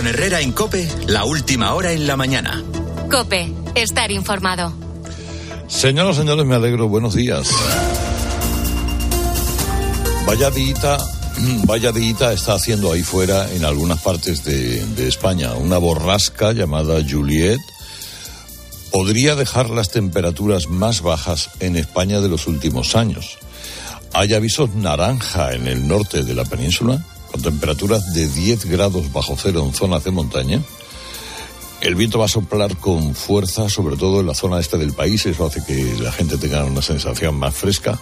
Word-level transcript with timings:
Con 0.00 0.06
Herrera 0.06 0.40
en 0.40 0.52
Cope, 0.52 0.88
la 1.08 1.26
última 1.26 1.74
hora 1.74 1.92
en 1.92 2.06
la 2.06 2.16
mañana. 2.16 2.64
Cope, 3.10 3.52
estar 3.74 4.10
informado. 4.10 4.72
Señoras, 5.68 6.16
señores, 6.16 6.46
me 6.46 6.54
alegro. 6.54 6.88
Buenos 6.88 7.14
días. 7.14 7.50
Vaya 10.24 10.50
dita, 10.50 10.96
vaya 11.66 11.92
dita 11.92 12.32
está 12.32 12.54
haciendo 12.54 12.90
ahí 12.90 13.02
fuera 13.02 13.52
en 13.52 13.66
algunas 13.66 14.00
partes 14.00 14.42
de, 14.42 14.82
de 14.86 15.06
España. 15.06 15.52
Una 15.52 15.76
borrasca 15.76 16.52
llamada 16.52 17.02
Juliet 17.06 17.60
podría 18.90 19.36
dejar 19.36 19.68
las 19.68 19.90
temperaturas 19.90 20.68
más 20.68 21.02
bajas 21.02 21.50
en 21.60 21.76
España 21.76 22.22
de 22.22 22.30
los 22.30 22.46
últimos 22.46 22.96
años. 22.96 23.36
Hay 24.14 24.32
avisos 24.32 24.74
naranja 24.74 25.52
en 25.52 25.68
el 25.68 25.86
norte 25.86 26.22
de 26.22 26.34
la 26.34 26.46
península, 26.46 27.04
con 27.30 27.42
temperaturas 27.42 28.12
de 28.12 28.28
10 28.28 28.66
grados 28.66 29.12
bajo 29.12 29.36
cero 29.40 29.64
en 29.66 29.74
zonas 29.74 30.04
de 30.04 30.10
montaña. 30.10 30.62
El 31.80 31.94
viento 31.94 32.18
va 32.18 32.26
a 32.26 32.28
soplar 32.28 32.76
con 32.76 33.14
fuerza, 33.14 33.70
sobre 33.70 33.96
todo 33.96 34.20
en 34.20 34.26
la 34.26 34.34
zona 34.34 34.60
este 34.60 34.76
del 34.76 34.92
país, 34.92 35.24
eso 35.24 35.46
hace 35.46 35.64
que 35.64 35.96
la 35.98 36.12
gente 36.12 36.36
tenga 36.36 36.64
una 36.64 36.82
sensación 36.82 37.36
más 37.36 37.54
fresca. 37.54 37.98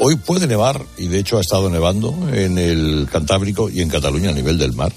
Hoy 0.00 0.16
puede 0.16 0.46
nevar, 0.46 0.82
y 0.96 1.08
de 1.08 1.18
hecho 1.18 1.36
ha 1.36 1.42
estado 1.42 1.68
nevando 1.68 2.16
en 2.32 2.56
el 2.56 3.08
Cantábrico 3.12 3.68
y 3.68 3.82
en 3.82 3.90
Cataluña 3.90 4.30
a 4.30 4.34
nivel 4.34 4.56
del 4.56 4.72
mar. 4.72 4.92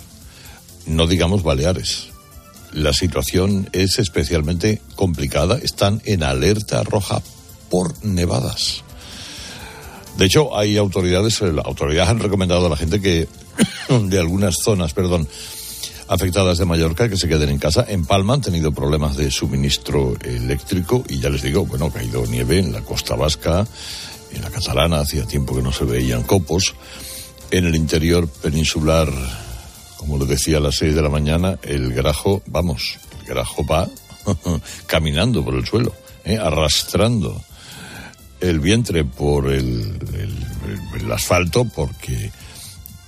No 0.85 1.05
digamos 1.05 1.43
Baleares. 1.43 2.07
La 2.71 2.93
situación 2.93 3.69
es 3.73 3.99
especialmente 3.99 4.81
complicada. 4.95 5.57
Están 5.57 6.01
en 6.05 6.23
alerta 6.23 6.83
roja 6.83 7.21
por 7.69 7.93
nevadas. 8.05 8.84
De 10.17 10.25
hecho, 10.25 10.57
hay 10.57 10.77
autoridades, 10.77 11.41
eh, 11.41 11.51
las 11.51 11.65
autoridades 11.65 12.09
han 12.09 12.19
recomendado 12.19 12.67
a 12.67 12.69
la 12.69 12.77
gente 12.77 13.01
que 13.01 13.27
de 13.89 14.19
algunas 14.19 14.55
zonas, 14.63 14.93
perdón, 14.93 15.27
afectadas 16.07 16.57
de 16.57 16.65
Mallorca 16.65 17.09
que 17.09 17.17
se 17.17 17.27
queden 17.27 17.49
en 17.49 17.59
casa. 17.59 17.85
En 17.87 18.05
Palma 18.05 18.35
han 18.35 18.41
tenido 18.41 18.71
problemas 18.71 19.17
de 19.17 19.29
suministro 19.31 20.15
eléctrico 20.21 21.03
y 21.09 21.19
ya 21.19 21.29
les 21.29 21.41
digo, 21.41 21.65
bueno, 21.65 21.85
ha 21.85 21.91
caído 21.91 22.25
nieve 22.27 22.59
en 22.59 22.71
la 22.71 22.81
costa 22.81 23.15
vasca, 23.15 23.67
en 24.31 24.41
la 24.41 24.49
catalana, 24.49 24.99
hacía 24.99 25.25
tiempo 25.25 25.55
que 25.55 25.61
no 25.61 25.71
se 25.71 25.85
veían 25.85 26.23
copos. 26.23 26.75
En 27.51 27.65
el 27.65 27.75
interior 27.75 28.27
peninsular, 28.27 29.09
como 29.97 30.17
les 30.17 30.27
decía 30.27 30.57
a 30.57 30.61
las 30.61 30.75
seis 30.75 30.95
de 30.95 31.01
la 31.01 31.09
mañana, 31.09 31.59
el 31.63 31.93
grajo, 31.93 32.41
vamos, 32.47 32.97
el 33.19 33.27
grajo 33.27 33.65
va 33.65 33.87
caminando 34.87 35.43
por 35.43 35.55
el 35.55 35.65
suelo, 35.65 35.93
¿eh? 36.23 36.37
arrastrando 36.37 37.41
el 38.39 38.59
vientre 38.59 39.05
por 39.05 39.51
el, 39.51 39.99
asfalto 41.11 41.65
porque 41.65 42.31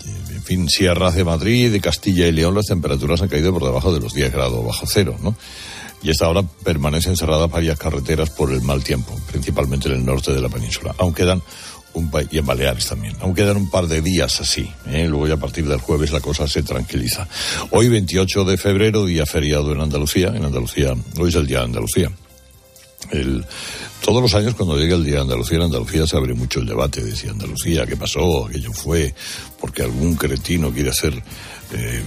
en 0.05 0.43
fin, 0.43 0.69
sierras 0.69 1.15
de 1.15 1.23
Madrid, 1.23 1.71
de 1.71 1.81
Castilla 1.81 2.27
y 2.27 2.31
León, 2.31 2.55
las 2.55 2.67
temperaturas 2.67 3.21
han 3.21 3.27
caído 3.27 3.51
por 3.51 3.63
debajo 3.63 3.93
de 3.93 3.99
los 3.99 4.13
10 4.13 4.31
grados 4.31 4.65
bajo 4.65 4.85
cero, 4.87 5.17
¿no? 5.21 5.35
Y 6.03 6.11
hasta 6.11 6.25
ahora 6.25 6.43
permanecen 6.63 7.17
cerradas 7.17 7.49
varias 7.49 7.77
carreteras 7.77 8.29
por 8.29 8.53
el 8.53 8.61
mal 8.61 8.83
tiempo, 8.83 9.19
principalmente 9.29 9.89
en 9.89 9.95
el 9.95 10.05
norte 10.05 10.31
de 10.31 10.39
la 10.39 10.47
península. 10.47 10.95
Aún 10.97 11.13
quedan 11.13 11.41
un 11.93 12.11
y 12.31 12.37
en 12.37 12.45
Baleares 12.45 12.87
también. 12.87 13.15
Aún 13.19 13.33
quedan 13.33 13.57
un 13.57 13.69
par 13.69 13.87
de 13.87 14.01
días 14.01 14.39
así. 14.39 14.71
¿eh? 14.87 15.07
Luego 15.07 15.27
ya 15.27 15.33
a 15.33 15.39
partir 15.39 15.67
del 15.67 15.79
jueves 15.79 16.11
la 16.11 16.21
cosa 16.21 16.47
se 16.47 16.63
tranquiliza. 16.63 17.27
Hoy 17.71 17.89
28 17.89 18.45
de 18.45 18.57
febrero, 18.57 19.05
día 19.05 19.25
feriado 19.25 19.71
en 19.71 19.81
Andalucía. 19.81 20.27
En 20.27 20.45
Andalucía, 20.45 20.93
hoy 21.17 21.29
es 21.29 21.35
el 21.35 21.47
día 21.47 21.59
de 21.59 21.65
Andalucía. 21.65 22.11
El, 23.11 23.45
todos 24.07 24.21
los 24.21 24.33
años 24.35 24.55
cuando 24.55 24.77
llega 24.77 24.95
el 24.95 25.03
Día 25.03 25.15
de 25.15 25.21
Andalucía, 25.23 25.57
en 25.57 25.63
Andalucía 25.63 26.07
se 26.07 26.15
abre 26.15 26.33
mucho 26.33 26.61
el 26.61 26.65
debate 26.65 27.03
de 27.03 27.13
si 27.13 27.27
Andalucía, 27.27 27.85
qué 27.85 27.97
pasó, 27.97 28.45
aquello 28.45 28.71
fue, 28.71 29.13
porque 29.59 29.83
algún 29.83 30.15
cretino 30.15 30.71
quiere 30.71 30.91
hacer 30.91 31.21
eh, 31.73 32.01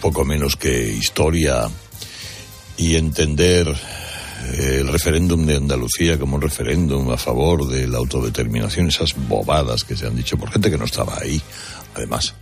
poco 0.00 0.24
menos 0.24 0.56
que 0.56 0.88
historia 0.88 1.70
y 2.76 2.96
entender 2.96 3.68
eh, 3.68 4.78
el 4.80 4.88
referéndum 4.88 5.46
de 5.46 5.58
Andalucía 5.58 6.18
como 6.18 6.34
un 6.34 6.42
referéndum 6.42 7.08
a 7.12 7.16
favor 7.16 7.68
de 7.68 7.86
la 7.86 7.98
autodeterminación, 7.98 8.88
esas 8.88 9.14
bobadas 9.14 9.84
que 9.84 9.96
se 9.96 10.08
han 10.08 10.16
dicho 10.16 10.36
por 10.36 10.50
gente 10.50 10.72
que 10.72 10.76
no 10.76 10.86
estaba 10.86 11.20
ahí, 11.20 11.40
además. 11.94 12.34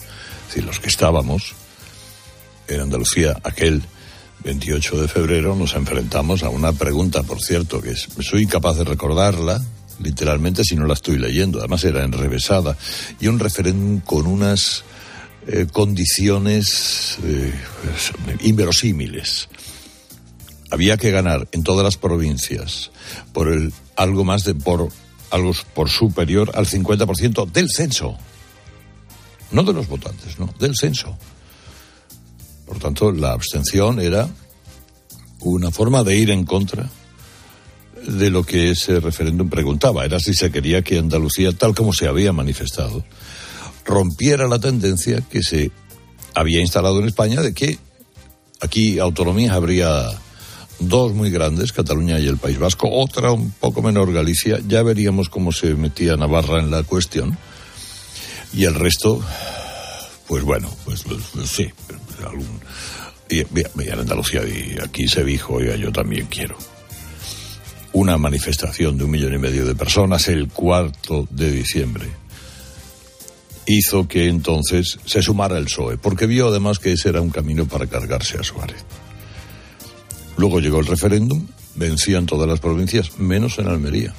Es 0.48 0.54
decir, 0.54 0.64
los 0.64 0.80
que 0.80 0.88
estábamos 0.88 1.54
en 2.66 2.80
Andalucía, 2.80 3.36
aquel 3.44 3.82
28 4.44 5.02
de 5.02 5.08
febrero 5.08 5.56
nos 5.56 5.74
enfrentamos 5.74 6.42
a 6.42 6.50
una 6.50 6.72
pregunta, 6.72 7.22
por 7.22 7.40
cierto, 7.40 7.80
que 7.80 7.94
soy 7.96 8.42
incapaz 8.42 8.78
de 8.78 8.84
recordarla, 8.84 9.60
literalmente, 10.00 10.64
si 10.64 10.76
no 10.76 10.86
la 10.86 10.94
estoy 10.94 11.18
leyendo. 11.18 11.58
Además 11.58 11.84
era 11.84 12.04
enrevesada. 12.04 12.76
Y 13.20 13.28
un 13.28 13.38
referéndum 13.38 14.00
con 14.00 14.26
unas 14.26 14.84
eh, 15.46 15.66
condiciones 15.70 17.18
eh, 17.24 17.52
inverosímiles. 18.42 19.48
Había 20.70 20.96
que 20.96 21.10
ganar 21.10 21.48
en 21.52 21.62
todas 21.62 21.84
las 21.84 21.96
provincias 21.96 22.90
por 23.32 23.52
el 23.52 23.72
algo 23.94 24.24
más 24.24 24.42
de 24.44 24.54
por 24.54 24.88
algo 25.30 25.52
por 25.74 25.88
superior 25.88 26.50
al 26.54 26.66
50% 26.66 27.50
del 27.50 27.68
censo. 27.70 28.16
No 29.52 29.62
de 29.62 29.72
los 29.72 29.86
votantes, 29.86 30.38
no, 30.38 30.52
del 30.58 30.76
censo. 30.76 31.16
Por 32.66 32.78
tanto, 32.78 33.12
la 33.12 33.32
abstención 33.32 34.00
era 34.00 34.28
una 35.40 35.70
forma 35.70 36.02
de 36.02 36.18
ir 36.18 36.30
en 36.30 36.44
contra 36.44 36.88
de 38.06 38.30
lo 38.30 38.44
que 38.44 38.70
ese 38.70 39.00
referéndum 39.00 39.48
preguntaba. 39.48 40.04
Era 40.04 40.20
si 40.20 40.34
se 40.34 40.50
quería 40.50 40.82
que 40.82 40.98
Andalucía, 40.98 41.52
tal 41.52 41.74
como 41.74 41.92
se 41.92 42.06
había 42.06 42.32
manifestado, 42.32 43.04
rompiera 43.84 44.48
la 44.48 44.58
tendencia 44.58 45.20
que 45.20 45.42
se 45.42 45.70
había 46.34 46.60
instalado 46.60 46.98
en 46.98 47.06
España 47.06 47.40
de 47.40 47.54
que 47.54 47.78
aquí 48.60 48.98
autonomías 48.98 49.54
habría 49.54 50.10
dos 50.78 51.14
muy 51.14 51.30
grandes, 51.30 51.72
Cataluña 51.72 52.18
y 52.18 52.26
el 52.26 52.36
País 52.36 52.58
Vasco, 52.58 52.88
otra 52.90 53.32
un 53.32 53.50
poco 53.52 53.82
menor, 53.82 54.12
Galicia. 54.12 54.60
Ya 54.66 54.82
veríamos 54.82 55.28
cómo 55.28 55.52
se 55.52 55.74
metía 55.74 56.16
Navarra 56.16 56.60
en 56.60 56.70
la 56.70 56.82
cuestión. 56.82 57.38
Y 58.52 58.64
el 58.64 58.74
resto, 58.74 59.20
pues 60.26 60.42
bueno, 60.44 60.70
pues, 60.84 61.02
pues, 61.02 61.22
pues 61.32 61.50
sí, 61.50 61.68
algún, 62.24 62.60
y, 63.28 63.40
y 63.40 63.88
Andalucía 63.90 64.42
y 64.46 64.78
aquí 64.82 65.08
se 65.08 65.24
dijo, 65.24 65.54
oiga, 65.54 65.76
yo 65.76 65.92
también 65.92 66.26
quiero. 66.26 66.56
Una 67.92 68.18
manifestación 68.18 68.98
de 68.98 69.04
un 69.04 69.10
millón 69.10 69.34
y 69.34 69.38
medio 69.38 69.64
de 69.64 69.74
personas 69.74 70.28
el 70.28 70.48
cuarto 70.48 71.26
de 71.30 71.50
diciembre 71.50 72.10
hizo 73.66 74.06
que 74.06 74.28
entonces 74.28 74.98
se 75.04 75.22
sumara 75.22 75.58
el 75.58 75.64
PSOE, 75.64 75.98
porque 75.98 76.26
vio 76.26 76.48
además 76.48 76.78
que 76.78 76.92
ese 76.92 77.08
era 77.08 77.20
un 77.20 77.30
camino 77.30 77.66
para 77.66 77.86
cargarse 77.86 78.38
a 78.38 78.44
Suárez. 78.44 78.84
Luego 80.36 80.60
llegó 80.60 80.80
el 80.80 80.86
referéndum, 80.86 81.46
vencían 81.74 82.26
todas 82.26 82.48
las 82.48 82.60
provincias, 82.60 83.18
menos 83.18 83.58
en 83.58 83.68
Almería. 83.68 84.14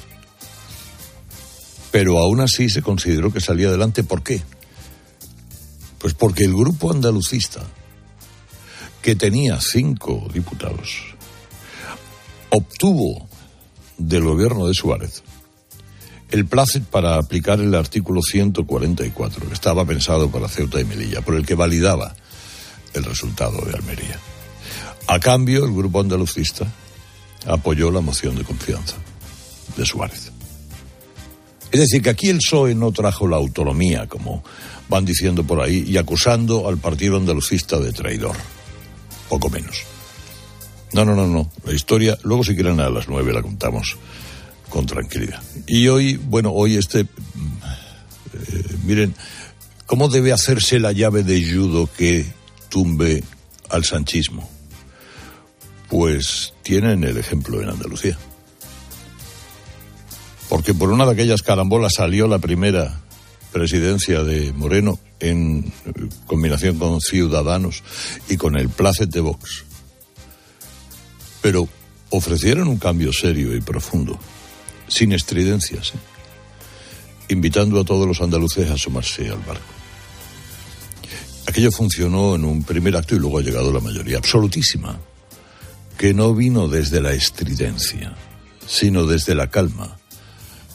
Pero 1.91 2.17
aún 2.17 2.41
así 2.41 2.69
se 2.69 2.81
consideró 2.81 3.31
que 3.31 3.39
salía 3.39 3.69
adelante. 3.69 4.03
¿Por 4.03 4.21
qué? 4.21 4.41
Pues 5.99 6.13
porque 6.13 6.43
el 6.43 6.53
grupo 6.53 6.91
andalucista, 6.91 7.61
que 9.01 9.15
tenía 9.15 9.59
cinco 9.61 10.27
diputados, 10.33 11.15
obtuvo 12.49 13.27
del 13.97 14.23
gobierno 14.23 14.67
de 14.67 14.73
Suárez 14.73 15.23
el 16.29 16.45
placer 16.45 16.83
para 16.83 17.15
aplicar 17.17 17.59
el 17.59 17.73
artículo 17.73 18.21
144, 18.21 19.47
que 19.47 19.53
estaba 19.53 19.85
pensado 19.85 20.29
para 20.29 20.49
Ceuta 20.49 20.79
y 20.79 20.85
Melilla, 20.85 21.21
por 21.21 21.35
el 21.35 21.45
que 21.45 21.55
validaba 21.55 22.15
el 22.93 23.03
resultado 23.03 23.61
de 23.61 23.73
Almería. 23.73 24.19
A 25.07 25.19
cambio, 25.19 25.63
el 25.63 25.73
grupo 25.73 26.01
andalucista 26.01 26.65
apoyó 27.45 27.91
la 27.91 28.01
moción 28.01 28.35
de 28.35 28.43
confianza 28.43 28.95
de 29.77 29.85
Suárez. 29.85 30.31
Es 31.71 31.79
decir, 31.79 32.01
que 32.01 32.09
aquí 32.09 32.29
el 32.29 32.37
PSOE 32.37 32.75
no 32.75 32.91
trajo 32.91 33.27
la 33.27 33.37
autonomía, 33.37 34.07
como 34.07 34.43
van 34.89 35.05
diciendo 35.05 35.45
por 35.45 35.61
ahí, 35.61 35.85
y 35.87 35.97
acusando 35.97 36.67
al 36.67 36.77
partido 36.77 37.17
andalucista 37.17 37.79
de 37.79 37.93
traidor. 37.93 38.35
Poco 39.29 39.49
menos. 39.49 39.83
No, 40.93 41.03
no, 41.05 41.15
no, 41.15 41.27
no. 41.27 41.51
La 41.65 41.73
historia, 41.73 42.17
luego 42.23 42.43
si 42.43 42.55
quieren 42.55 42.79
a 42.79 42.89
las 42.89 43.07
nueve 43.07 43.33
la 43.33 43.41
contamos 43.41 43.97
con 44.69 44.85
tranquilidad. 44.85 45.41
Y 45.65 45.87
hoy, 45.87 46.15
bueno, 46.17 46.51
hoy 46.51 46.75
este, 46.75 47.01
eh, 47.01 47.07
miren, 48.83 49.13
¿cómo 49.85 50.07
debe 50.09 50.31
hacerse 50.31 50.79
la 50.79 50.91
llave 50.91 51.23
de 51.23 51.41
judo 51.43 51.89
que 51.97 52.25
tumbe 52.69 53.23
al 53.69 53.83
sanchismo? 53.83 54.49
Pues 55.89 56.53
tienen 56.63 57.03
el 57.03 57.17
ejemplo 57.17 57.61
en 57.61 57.69
Andalucía. 57.69 58.17
Porque 60.49 60.73
por 60.73 60.91
una 60.91 61.05
de 61.05 61.11
aquellas 61.11 61.41
carambolas 61.41 61.93
salió 61.95 62.27
la 62.27 62.39
primera 62.39 63.01
presidencia 63.51 64.23
de 64.23 64.53
Moreno 64.53 64.99
en 65.19 65.71
combinación 66.25 66.77
con 66.77 67.01
Ciudadanos 67.01 67.83
y 68.29 68.37
con 68.37 68.57
el 68.57 68.69
placet 68.69 69.09
de 69.09 69.21
Vox. 69.21 69.63
Pero 71.41 71.67
ofrecieron 72.09 72.67
un 72.67 72.77
cambio 72.77 73.11
serio 73.11 73.55
y 73.55 73.61
profundo, 73.61 74.19
sin 74.87 75.11
estridencias, 75.11 75.93
¿eh? 75.93 75.99
invitando 77.29 77.79
a 77.81 77.85
todos 77.85 78.07
los 78.07 78.21
andaluces 78.21 78.69
a 78.69 78.77
sumarse 78.77 79.29
al 79.29 79.39
barco. 79.39 79.73
aquello 81.45 81.71
funcionó 81.71 82.35
en 82.35 82.45
un 82.45 82.63
primer 82.63 82.95
acto 82.95 83.15
y 83.15 83.19
luego 83.19 83.39
ha 83.39 83.41
llegado 83.41 83.71
la 83.71 83.79
mayoría 83.79 84.17
absolutísima, 84.17 84.99
que 85.97 86.13
no 86.13 86.33
vino 86.33 86.67
desde 86.67 87.01
la 87.01 87.13
estridencia, 87.13 88.15
sino 88.65 89.05
desde 89.05 89.33
la 89.33 89.49
calma 89.49 89.97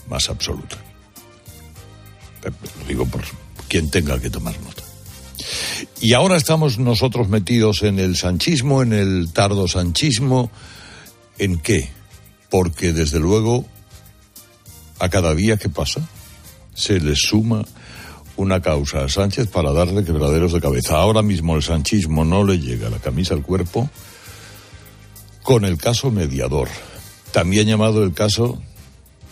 más 0.09 0.29
absoluta. 0.29 0.92
Lo 2.51 2.87
digo 2.87 3.07
por 3.07 3.23
quien 3.69 3.91
tenga 3.91 4.19
que 4.21 4.31
tomar 4.31 4.59
nota. 4.61 4.83
Y 6.01 6.15
ahora 6.15 6.37
estamos 6.37 6.79
nosotros 6.79 7.29
metidos 7.29 7.83
en 7.83 7.99
el 7.99 8.17
sanchismo, 8.17 8.83
en 8.83 8.93
el 8.93 9.33
tardo 9.33 9.69
sanchismo. 9.69 10.51
¿En 11.39 11.59
qué? 11.59 11.91
Porque 12.51 12.93
desde 12.93 13.19
luego 13.19 13.65
a 14.99 15.09
cada 15.09 15.35
día 15.35 15.57
que 15.57 15.69
pasa 15.69 16.07
se 16.75 17.01
le 17.01 17.15
suma 17.17 17.65
una 18.37 18.61
causa 18.61 19.05
a 19.05 19.09
Sánchez 19.09 19.49
para 19.49 19.73
darle 19.73 20.05
quebraderos 20.05 20.53
de 20.53 20.61
cabeza. 20.61 20.97
Ahora 20.97 21.23
mismo 21.23 21.57
el 21.57 21.63
sanchismo 21.63 22.25
no 22.25 22.45
le 22.45 22.59
llega 22.59 22.91
la 22.91 22.99
camisa 22.99 23.35
al 23.35 23.43
cuerpo 23.43 23.91
con 25.43 25.65
el 25.65 25.77
caso 25.77 26.11
mediador, 26.11 26.69
también 27.33 27.67
llamado 27.67 28.05
el 28.05 28.15
caso 28.15 28.63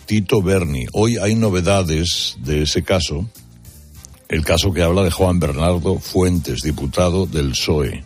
Tito 0.05 0.41
Berni. 0.41 0.85
Hoy 0.93 1.17
hay 1.17 1.35
novedades 1.35 2.35
de 2.39 2.63
ese 2.63 2.83
caso 2.83 3.27
el 4.31 4.45
caso 4.45 4.71
que 4.71 4.81
habla 4.81 5.03
de 5.03 5.11
Juan 5.11 5.41
Bernardo 5.41 5.99
Fuentes, 5.99 6.61
diputado 6.61 7.25
del 7.25 7.49
PSOE, 7.49 8.05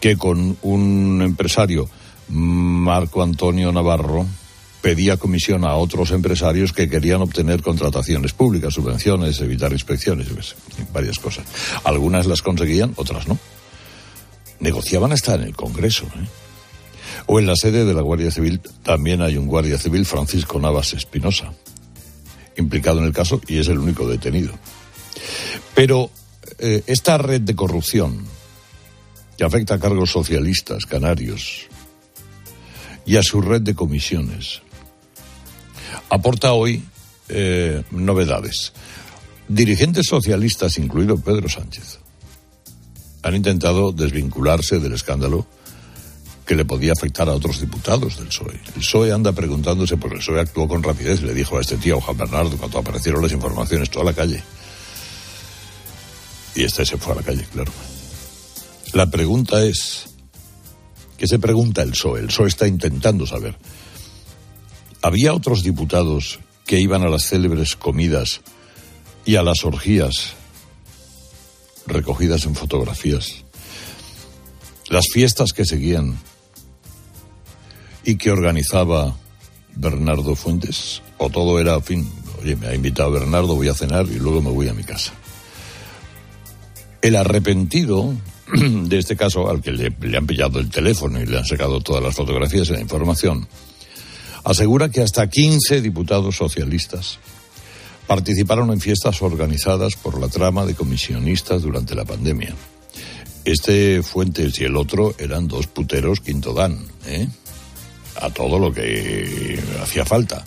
que 0.00 0.16
con 0.16 0.56
un 0.62 1.20
empresario, 1.22 1.90
Marco 2.28 3.22
Antonio 3.22 3.70
Navarro, 3.70 4.26
pedía 4.80 5.18
comisión 5.18 5.66
a 5.66 5.74
otros 5.74 6.10
empresarios 6.10 6.72
que 6.72 6.88
querían 6.88 7.20
obtener 7.20 7.60
contrataciones 7.60 8.32
públicas, 8.32 8.72
subvenciones, 8.72 9.38
evitar 9.42 9.72
inspecciones, 9.72 10.28
varias 10.90 11.18
cosas. 11.18 11.44
Algunas 11.84 12.26
las 12.26 12.40
conseguían, 12.40 12.94
otras 12.96 13.28
no. 13.28 13.38
Negociaban 14.58 15.12
hasta 15.12 15.34
en 15.34 15.42
el 15.42 15.54
Congreso. 15.54 16.04
¿eh? 16.06 16.26
O 17.26 17.38
en 17.38 17.46
la 17.46 17.56
sede 17.56 17.84
de 17.84 17.94
la 17.94 18.02
Guardia 18.02 18.30
Civil 18.30 18.60
también 18.82 19.22
hay 19.22 19.36
un 19.36 19.46
Guardia 19.46 19.78
Civil, 19.78 20.04
Francisco 20.06 20.58
Navas 20.58 20.92
Espinosa 20.92 21.52
implicado 22.56 22.98
en 22.98 23.06
el 23.06 23.12
caso 23.12 23.40
y 23.46 23.58
es 23.58 23.68
el 23.68 23.78
único 23.78 24.08
detenido. 24.08 24.52
Pero 25.74 26.10
eh, 26.58 26.82
esta 26.86 27.18
red 27.18 27.40
de 27.40 27.54
corrupción 27.54 28.24
que 29.36 29.44
afecta 29.44 29.74
a 29.74 29.80
cargos 29.80 30.10
socialistas 30.10 30.86
canarios 30.86 31.66
y 33.06 33.16
a 33.16 33.22
su 33.22 33.40
red 33.40 33.62
de 33.62 33.74
comisiones 33.74 34.62
aporta 36.08 36.52
hoy 36.52 36.82
eh, 37.28 37.82
novedades. 37.90 38.72
Dirigentes 39.48 40.06
socialistas, 40.06 40.78
incluido 40.78 41.18
Pedro 41.18 41.48
Sánchez, 41.48 41.98
han 43.22 43.34
intentado 43.34 43.92
desvincularse 43.92 44.78
del 44.78 44.92
escándalo 44.92 45.46
que 46.46 46.56
le 46.56 46.64
podía 46.64 46.92
afectar 46.92 47.28
a 47.28 47.34
otros 47.34 47.60
diputados 47.60 48.18
del 48.18 48.28
PSOE. 48.28 48.60
El 48.74 48.80
PSOE 48.80 49.12
anda 49.12 49.32
preguntándose, 49.32 49.96
pues 49.96 50.12
el 50.12 50.18
PSOE 50.18 50.40
actuó 50.40 50.66
con 50.66 50.82
rapidez, 50.82 51.22
le 51.22 51.34
dijo 51.34 51.56
a 51.56 51.60
este 51.60 51.76
tío, 51.76 52.00
Juan 52.00 52.16
Bernardo, 52.16 52.56
cuando 52.56 52.78
aparecieron 52.78 53.22
las 53.22 53.32
informaciones, 53.32 53.90
toda 53.90 54.06
la 54.06 54.12
calle. 54.12 54.42
Y 56.54 56.64
este 56.64 56.84
se 56.84 56.96
fue 56.96 57.12
a 57.12 57.16
la 57.16 57.22
calle, 57.22 57.46
claro. 57.52 57.72
La 58.92 59.08
pregunta 59.08 59.64
es, 59.64 60.06
¿qué 61.16 61.26
se 61.26 61.38
pregunta 61.38 61.82
el 61.82 61.92
PSOE? 61.92 62.20
El 62.20 62.26
PSOE 62.26 62.48
está 62.48 62.66
intentando 62.66 63.26
saber. 63.26 63.56
¿Había 65.00 65.34
otros 65.34 65.62
diputados 65.62 66.40
que 66.66 66.80
iban 66.80 67.02
a 67.02 67.08
las 67.08 67.24
célebres 67.24 67.76
comidas 67.76 68.40
y 69.24 69.36
a 69.36 69.42
las 69.42 69.64
orgías 69.64 70.34
recogidas 71.86 72.44
en 72.44 72.54
fotografías? 72.54 73.44
Las 74.88 75.06
fiestas 75.12 75.52
que 75.52 75.64
seguían 75.64 76.18
y 78.04 78.16
que 78.16 78.30
organizaba 78.30 79.16
Bernardo 79.76 80.34
Fuentes? 80.34 81.02
¿O 81.18 81.30
todo 81.30 81.60
era, 81.60 81.74
en 81.74 81.82
fin, 81.82 82.12
oye, 82.40 82.56
me 82.56 82.68
ha 82.68 82.74
invitado 82.74 83.10
Bernardo, 83.10 83.54
voy 83.54 83.68
a 83.68 83.74
cenar 83.74 84.06
y 84.06 84.18
luego 84.18 84.42
me 84.42 84.50
voy 84.50 84.68
a 84.68 84.74
mi 84.74 84.84
casa? 84.84 85.12
El 87.00 87.16
arrepentido 87.16 88.14
de 88.52 88.98
este 88.98 89.16
caso, 89.16 89.48
al 89.48 89.60
que 89.62 89.72
le, 89.72 90.16
han 90.16 90.26
pillado 90.26 90.58
el 90.58 90.68
teléfono 90.68 91.20
y 91.20 91.26
le 91.26 91.38
han 91.38 91.44
sacado 91.44 91.80
todas 91.80 92.02
las 92.02 92.14
fotografías 92.14 92.68
y 92.68 92.72
la 92.72 92.80
información, 92.80 93.46
asegura 94.44 94.90
que 94.90 95.00
hasta 95.00 95.28
15 95.28 95.80
diputados 95.80 96.36
socialistas 96.36 97.18
participaron 98.06 98.70
en 98.70 98.80
fiestas 98.80 99.22
organizadas 99.22 99.94
por 99.96 100.20
la 100.20 100.28
trama 100.28 100.66
de 100.66 100.74
comisionistas 100.74 101.62
durante 101.62 101.94
la 101.94 102.04
pandemia. 102.04 102.54
Este 103.44 104.02
Fuentes 104.02 104.60
y 104.60 104.64
el 104.64 104.76
otro 104.76 105.14
eran 105.18 105.48
dos 105.48 105.66
puteros 105.66 106.20
quinto 106.20 106.52
dan, 106.52 106.78
¿eh? 107.06 107.28
A 108.22 108.30
todo 108.30 108.58
lo 108.58 108.72
que 108.72 109.60
hacía 109.82 110.04
falta. 110.04 110.44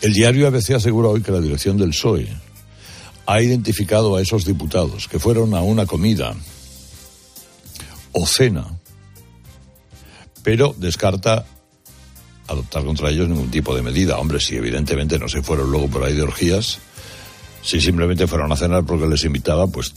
El 0.00 0.12
diario 0.12 0.48
ABC 0.48 0.70
asegura 0.70 1.08
hoy 1.08 1.22
que 1.22 1.30
la 1.30 1.40
dirección 1.40 1.76
del 1.76 1.90
PSOE 1.90 2.28
ha 3.26 3.40
identificado 3.40 4.16
a 4.16 4.20
esos 4.20 4.44
diputados 4.44 5.06
que 5.06 5.18
fueron 5.18 5.54
a 5.54 5.60
una 5.60 5.86
comida 5.86 6.34
o 8.12 8.26
cena, 8.26 8.66
pero 10.42 10.74
descarta 10.76 11.46
adoptar 12.48 12.84
contra 12.84 13.10
ellos 13.10 13.28
ningún 13.28 13.50
tipo 13.50 13.74
de 13.74 13.82
medida. 13.82 14.18
Hombre, 14.18 14.40
si 14.40 14.56
evidentemente 14.56 15.18
no 15.18 15.28
se 15.28 15.42
fueron 15.42 15.70
luego 15.70 15.88
por 15.88 16.04
ahí 16.04 16.14
de 16.14 16.22
orgías, 16.22 16.78
si 17.62 17.80
simplemente 17.80 18.26
fueron 18.26 18.50
a 18.50 18.56
cenar 18.56 18.84
porque 18.84 19.06
les 19.06 19.24
invitaba, 19.24 19.66
pues 19.68 19.94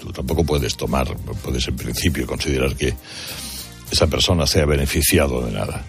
tú 0.00 0.10
tampoco 0.10 0.44
puedes 0.44 0.76
tomar, 0.76 1.14
puedes 1.42 1.68
en 1.68 1.76
principio 1.76 2.26
considerar 2.26 2.74
que 2.76 2.94
esa 3.90 4.06
persona 4.06 4.46
sea 4.46 4.64
beneficiado 4.64 5.44
de 5.44 5.52
nada. 5.52 5.84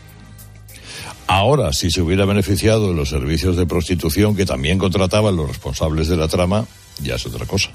Ahora, 1.28 1.74
si 1.74 1.90
se 1.90 2.02
hubiera 2.02 2.26
beneficiado 2.26 2.90
de 2.90 2.94
los 2.94 3.10
servicios 3.10 3.58
de 3.58 3.66
prostitución 3.66 4.36
que 4.36 4.46
también 4.46 4.78
contrataban 4.78 5.36
los 5.36 5.48
responsables 5.48 6.08
de 6.08 6.18
la 6.18 6.28
trama, 6.28 6.68
ya 7.02 7.16
es 7.16 7.26
otra 7.26 7.46
cosa. 7.46 7.70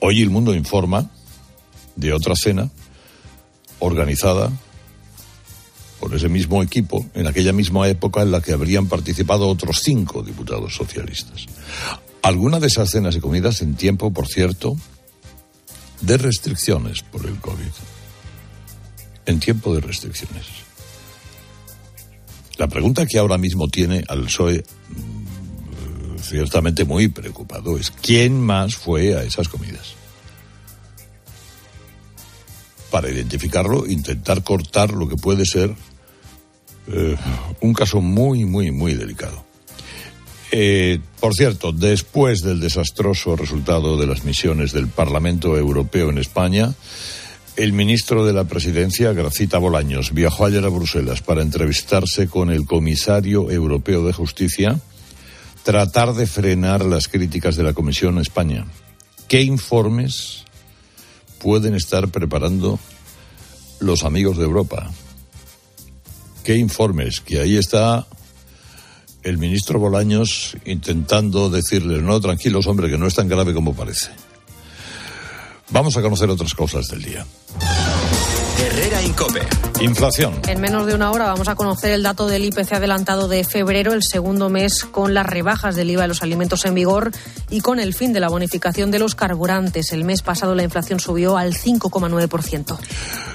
Hoy 0.00 0.20
el 0.20 0.28
mundo 0.28 0.54
informa 0.54 1.10
de 1.96 2.12
otra 2.12 2.34
cena 2.36 2.70
organizada 3.78 4.52
por 6.00 6.14
ese 6.14 6.28
mismo 6.28 6.62
equipo 6.62 7.06
en 7.14 7.26
aquella 7.26 7.54
misma 7.54 7.88
época 7.88 8.20
en 8.20 8.30
la 8.30 8.42
que 8.42 8.52
habrían 8.52 8.86
participado 8.86 9.48
otros 9.48 9.80
cinco 9.82 10.22
diputados 10.22 10.74
socialistas. 10.74 11.46
Alguna 12.20 12.60
de 12.60 12.66
esas 12.66 12.90
cenas 12.90 13.16
y 13.16 13.20
comidas 13.20 13.62
en 13.62 13.74
tiempo, 13.74 14.12
por 14.12 14.28
cierto, 14.28 14.76
de 16.02 16.18
restricciones 16.18 17.02
por 17.02 17.24
el 17.24 17.38
COVID. 17.40 17.72
En 19.24 19.40
tiempo 19.40 19.74
de 19.74 19.80
restricciones. 19.80 20.63
La 22.56 22.68
pregunta 22.68 23.06
que 23.06 23.18
ahora 23.18 23.38
mismo 23.38 23.68
tiene 23.68 24.04
al 24.08 24.24
PSOE 24.24 24.62
mm, 24.62 26.18
ciertamente 26.20 26.84
muy 26.84 27.08
preocupado 27.08 27.76
es 27.76 27.90
¿quién 27.90 28.40
más 28.40 28.76
fue 28.76 29.16
a 29.16 29.22
esas 29.22 29.48
comidas? 29.48 29.94
Para 32.90 33.10
identificarlo, 33.10 33.86
intentar 33.86 34.44
cortar 34.44 34.92
lo 34.92 35.08
que 35.08 35.16
puede 35.16 35.44
ser 35.44 35.74
eh, 36.86 37.16
un 37.60 37.72
caso 37.72 38.00
muy, 38.00 38.44
muy, 38.44 38.70
muy 38.70 38.94
delicado. 38.94 39.44
Eh, 40.52 41.00
por 41.18 41.34
cierto, 41.34 41.72
después 41.72 42.42
del 42.42 42.60
desastroso 42.60 43.34
resultado 43.34 43.96
de 43.96 44.06
las 44.06 44.22
misiones 44.22 44.72
del 44.72 44.86
Parlamento 44.86 45.56
Europeo 45.56 46.10
en 46.10 46.18
España, 46.18 46.74
el 47.56 47.72
ministro 47.72 48.26
de 48.26 48.32
la 48.32 48.44
Presidencia, 48.44 49.12
Gracita 49.12 49.58
Bolaños, 49.58 50.12
viajó 50.12 50.46
ayer 50.46 50.64
a 50.64 50.68
Bruselas 50.68 51.22
para 51.22 51.42
entrevistarse 51.42 52.28
con 52.28 52.50
el 52.50 52.66
comisario 52.66 53.50
europeo 53.50 54.04
de 54.04 54.12
Justicia, 54.12 54.80
tratar 55.62 56.14
de 56.14 56.26
frenar 56.26 56.84
las 56.84 57.08
críticas 57.08 57.56
de 57.56 57.62
la 57.62 57.72
Comisión 57.72 58.18
a 58.18 58.22
España. 58.22 58.66
¿Qué 59.28 59.42
informes 59.42 60.44
pueden 61.38 61.74
estar 61.74 62.08
preparando 62.08 62.80
los 63.78 64.02
amigos 64.02 64.36
de 64.36 64.44
Europa? 64.44 64.90
¿Qué 66.42 66.56
informes? 66.56 67.20
Que 67.20 67.40
ahí 67.40 67.56
está 67.56 68.06
el 69.22 69.38
ministro 69.38 69.78
Bolaños 69.78 70.56
intentando 70.64 71.48
decirles, 71.50 72.02
no, 72.02 72.20
tranquilos, 72.20 72.66
hombre, 72.66 72.90
que 72.90 72.98
no 72.98 73.06
es 73.06 73.14
tan 73.14 73.28
grave 73.28 73.54
como 73.54 73.74
parece. 73.74 74.10
Vamos 75.70 75.96
a 75.96 76.02
conocer 76.02 76.30
otras 76.30 76.54
cosas 76.54 76.88
del 76.88 77.02
día. 77.02 77.26
Herrera 78.60 79.02
Incope. 79.02 79.40
Inflación. 79.80 80.40
En 80.46 80.60
menos 80.60 80.86
de 80.86 80.94
una 80.94 81.10
hora 81.10 81.26
vamos 81.26 81.48
a 81.48 81.54
conocer 81.54 81.92
el 81.92 82.02
dato 82.02 82.28
del 82.28 82.44
IPC 82.44 82.72
adelantado 82.72 83.28
de 83.28 83.42
febrero, 83.44 83.92
el 83.92 84.02
segundo 84.02 84.48
mes 84.48 84.84
con 84.84 85.12
las 85.12 85.26
rebajas 85.26 85.74
del 85.74 85.90
IVA 85.90 86.02
de 86.02 86.08
los 86.08 86.22
alimentos 86.22 86.64
en 86.64 86.74
vigor 86.74 87.10
y 87.50 87.60
con 87.60 87.80
el 87.80 87.94
fin 87.94 88.12
de 88.12 88.20
la 88.20 88.28
bonificación 88.28 88.90
de 88.90 89.00
los 89.00 89.14
carburantes. 89.14 89.92
El 89.92 90.04
mes 90.04 90.22
pasado 90.22 90.54
la 90.54 90.62
inflación 90.62 91.00
subió 91.00 91.36
al 91.36 91.54
5,9%. 91.54 92.78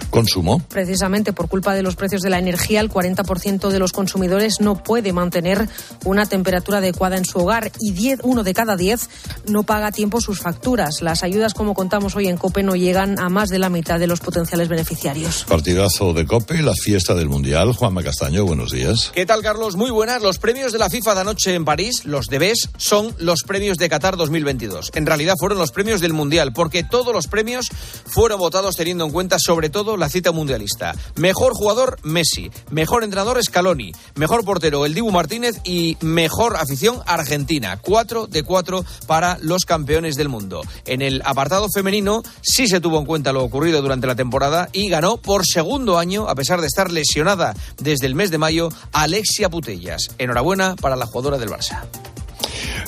Consumo. 0.10 0.62
Precisamente 0.70 1.34
por 1.34 1.50
culpa 1.50 1.74
de 1.74 1.84
los 1.84 1.96
precios 1.96 2.22
de 2.22 2.30
la 2.30 2.40
energía, 2.40 2.82
el 2.82 2.90
40% 2.90 3.70
de 3.70 3.80
los 3.80 3.92
consumidores 3.92 4.60
no 4.60 4.82
puede 4.82 5.14
mantener 5.14 5.68
una 6.06 6.26
temperatura 6.26 6.80
adecuada 6.80 7.18
en 7.18 7.26
su 7.26 7.40
hogar 7.40 7.72
y 7.80 7.92
10, 7.92 8.22
uno 8.24 8.44
de 8.44 8.54
cada 8.54 8.76
10 8.76 9.10
no 9.48 9.64
paga 9.64 9.88
a 9.88 9.92
tiempo 9.92 10.22
sus 10.22 10.40
facturas. 10.40 11.02
Las 11.02 11.24
ayudas, 11.24 11.54
como 11.54 11.74
contamos 11.74 12.16
hoy 12.16 12.28
en 12.28 12.38
COPE, 12.38 12.64
no 12.64 12.76
llegan 12.76 13.20
a 13.20 13.30
más 13.30 13.50
de 13.50 13.60
la 13.60 13.70
mitad 13.70 14.00
de 14.00 14.08
los 14.08 14.20
potenciales 14.20 14.68
beneficiarios. 14.68 15.46
Partidazo 15.48 16.14
de 16.14 16.26
COPE, 16.26 16.62
la 16.62 16.74
fiesta 16.74 17.14
del 17.14 17.30
Mundial. 17.30 17.74
Juanma 17.74 18.04
Castaño, 18.04 18.46
buenos 18.46 18.72
días. 18.72 19.12
¿Qué 19.14 19.26
tal, 19.26 19.42
Carlos? 19.42 19.76
Muy 19.76 19.92
buenas. 19.92 20.22
Los 20.22 20.40
premios 20.40 20.72
de 20.72 20.80
la 20.80 20.90
FIFA 20.90 21.16
de 21.16 21.22
anoche 21.22 21.54
en 21.54 21.66
París, 21.66 22.06
los 22.06 22.28
de 22.28 22.40
BES, 22.40 22.70
son 22.78 23.16
los 23.20 23.44
premios 23.44 23.78
de 23.78 23.90
Qatar 23.90 24.18
2022. 24.18 24.92
En 24.96 25.06
realidad 25.06 25.36
fueron 25.40 25.58
los 25.58 25.72
premios 25.72 26.02
del 26.02 26.14
Mundial, 26.14 26.54
porque 26.54 26.84
todos 26.84 27.14
los 27.14 27.28
premios 27.28 27.68
fueron 28.06 28.40
votados 28.40 28.76
teniendo 28.76 29.06
en 29.06 29.12
cuenta 29.12 29.38
sobre 29.40 29.70
todo 29.70 29.98
la 30.00 30.10
cita 30.10 30.32
mundialista. 30.32 30.96
Mejor 31.16 31.54
jugador, 31.54 31.98
Messi. 32.04 32.50
Mejor 32.72 33.04
entrenador, 33.04 33.42
Scaloni. 33.44 33.92
Mejor 34.16 34.44
portero, 34.46 34.86
el 34.86 34.94
Dibu 34.94 35.12
Martínez. 35.12 35.62
Y 35.64 35.98
mejor 36.02 36.56
afición, 36.56 37.02
Argentina. 37.06 37.78
Cuatro 37.82 38.28
de 38.28 38.44
cuatro 38.44 38.86
para 39.08 39.38
los 39.42 39.66
campeones 39.66 40.16
del 40.16 40.30
mundo. 40.30 40.62
En 40.86 41.02
el 41.02 41.22
apartado 41.26 41.68
femenino 41.74 42.24
sí 42.42 42.68
se 42.68 42.82
tuvo 42.82 43.00
en 43.00 43.06
cuenta 43.06 43.34
lo 43.34 43.44
ocurrido 43.44 43.82
durante 43.82 44.08
la 44.08 44.16
temporada 44.16 44.70
y 44.74 44.90
ganó 44.90 45.18
por 45.18 45.46
segundo 45.46 45.98
año, 45.98 46.28
a 46.28 46.36
pesar 46.36 46.62
de 46.62 46.68
estar 46.68 46.92
lesionada 46.92 47.54
desde 47.78 48.08
el 48.08 48.16
mes 48.16 48.32
de 48.32 48.38
mayo, 48.38 48.70
Alexia 48.92 49.50
Putellas. 49.50 50.10
Enhorabuena 50.18 50.76
para 50.76 50.96
la 50.96 51.06
jugadora 51.06 51.38
del 51.38 51.50
Barça. 51.50 51.82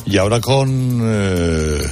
Y 0.06 0.18
ahora 0.18 0.40
con, 0.40 1.02
eh, 1.04 1.84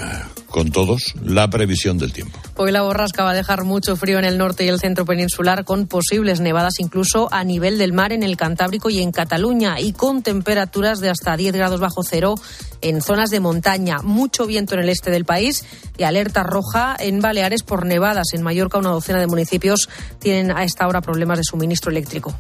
con 0.50 0.72
todos 0.72 1.14
la 1.24 1.50
previsión 1.50 1.98
del 1.98 2.12
tiempo. 2.12 2.40
Hoy 2.56 2.72
la 2.72 2.82
borrasca 2.82 3.24
va 3.24 3.32
a 3.32 3.34
dejar 3.36 3.64
mucho 3.64 3.96
frío 3.96 4.20
en 4.20 4.26
el 4.26 4.38
norte 4.38 4.66
y 4.66 4.68
el 4.68 4.80
centro 4.80 5.06
peninsular, 5.06 5.64
con 5.64 5.88
posibles 5.88 6.40
nevadas 6.40 6.80
incluso 6.80 7.30
a 7.32 7.44
nivel 7.44 7.78
del 7.78 7.94
mar 7.94 8.12
en 8.12 8.24
el 8.24 8.38
Cantábrico 8.38 8.90
y 8.90 9.02
en 9.02 9.12
Cataluña, 9.12 9.80
y 9.80 9.94
con 9.94 10.24
temperaturas 10.24 11.00
de 11.00 11.10
hasta 11.10 11.38
10 11.38 11.54
grados 11.54 11.80
bajo 11.80 12.04
cero 12.04 12.36
en 12.82 13.02
zonas 13.02 13.30
de 13.30 13.40
montaña. 13.40 13.98
Mucho 14.04 14.46
viento 14.46 14.74
en 14.74 14.82
el 14.82 14.90
este 14.90 15.12
del 15.12 15.26
país 15.26 15.66
y 15.98 16.04
alerta 16.04 16.44
roja 16.44 16.96
en 17.00 17.20
Baleares 17.20 17.64
por 17.64 17.86
nevadas. 17.86 18.34
En 18.34 18.42
Mallorca, 18.42 18.78
una 18.78 18.90
docena 18.90 19.20
de 19.20 19.28
municipios 19.28 19.90
tienen 20.20 20.52
a 20.52 20.64
esta 20.64 20.88
hora 20.88 21.02
problemas 21.02 21.38
de 21.38 21.44
suministro 21.44 21.92
eléctrico. 21.92 22.34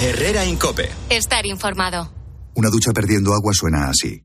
Herrera 0.00 0.44
Incope. 0.46 0.90
Estar 1.10 1.44
informado. 1.46 2.10
Una 2.54 2.70
ducha 2.70 2.92
perdiendo 2.92 3.34
agua 3.34 3.52
suena 3.54 3.88
así. 3.88 4.24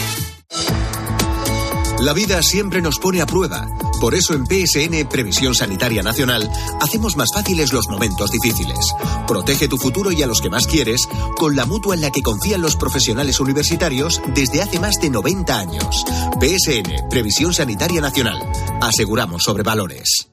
La 2.01 2.13
vida 2.13 2.41
siempre 2.41 2.81
nos 2.81 2.97
pone 2.97 3.21
a 3.21 3.27
prueba. 3.27 3.67
Por 3.99 4.15
eso 4.15 4.33
en 4.33 4.47
PSN 4.47 5.07
Previsión 5.07 5.53
Sanitaria 5.53 6.01
Nacional 6.01 6.49
hacemos 6.81 7.15
más 7.15 7.29
fáciles 7.31 7.71
los 7.73 7.87
momentos 7.89 8.31
difíciles. 8.31 8.91
Protege 9.27 9.67
tu 9.67 9.77
futuro 9.77 10.11
y 10.11 10.23
a 10.23 10.25
los 10.25 10.41
que 10.41 10.49
más 10.49 10.65
quieres 10.65 11.07
con 11.37 11.55
la 11.55 11.67
mutua 11.67 11.93
en 11.93 12.01
la 12.01 12.09
que 12.09 12.23
confían 12.23 12.63
los 12.63 12.75
profesionales 12.75 13.39
universitarios 13.39 14.19
desde 14.33 14.63
hace 14.63 14.79
más 14.79 14.95
de 14.99 15.11
90 15.11 15.55
años. 15.55 16.03
PSN 16.39 17.07
Previsión 17.11 17.53
Sanitaria 17.53 18.01
Nacional. 18.01 18.41
Aseguramos 18.81 19.43
sobre 19.43 19.61
valores. 19.61 20.27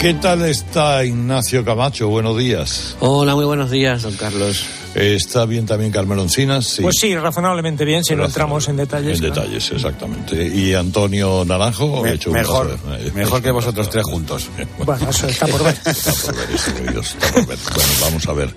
¿Qué 0.00 0.14
tal 0.14 0.42
está 0.46 1.04
Ignacio 1.04 1.66
Camacho? 1.66 2.08
Buenos 2.08 2.38
días. 2.38 2.96
Hola, 3.00 3.34
muy 3.34 3.44
buenos 3.44 3.70
días, 3.70 4.02
don 4.02 4.14
Carlos. 4.14 4.64
¿Está 4.96 5.44
bien 5.46 5.66
también 5.66 5.92
Carmen 5.92 6.18
Encinas? 6.18 6.66
Sí. 6.66 6.82
Pues 6.82 6.96
sí, 6.98 7.14
razonablemente 7.16 7.84
bien, 7.84 8.02
si 8.04 8.16
no 8.16 8.24
entramos 8.24 8.66
en 8.68 8.76
detalles. 8.76 9.18
En 9.18 9.24
detalles, 9.24 9.70
exactamente. 9.70 10.46
¿Y 10.46 10.72
Antonio 10.74 11.44
Naranjo? 11.44 12.02
Me- 12.02 12.10
He 12.10 12.14
hecho 12.14 12.30
un 12.30 12.36
mejor, 12.36 12.78
mejor 13.14 13.42
que 13.42 13.50
vosotros 13.52 13.90
tres 13.90 14.04
juntos. 14.04 14.48
Bueno, 14.84 15.10
eso 15.10 15.26
está 15.26 15.46
por 15.46 15.62
ver. 15.64 15.74
Está 15.86 16.12
por 16.22 16.36
ver, 16.36 16.50
eso, 16.54 16.70
Dios, 16.90 17.06
está 17.18 17.32
por 17.32 17.46
ver. 17.46 17.58
Bueno, 17.74 17.90
vamos 18.00 18.26
a 18.28 18.32
ver. 18.32 18.54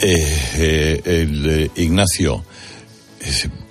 Eh, 0.00 0.38
eh, 0.56 1.02
el, 1.04 1.46
eh, 1.64 1.70
Ignacio, 1.76 2.44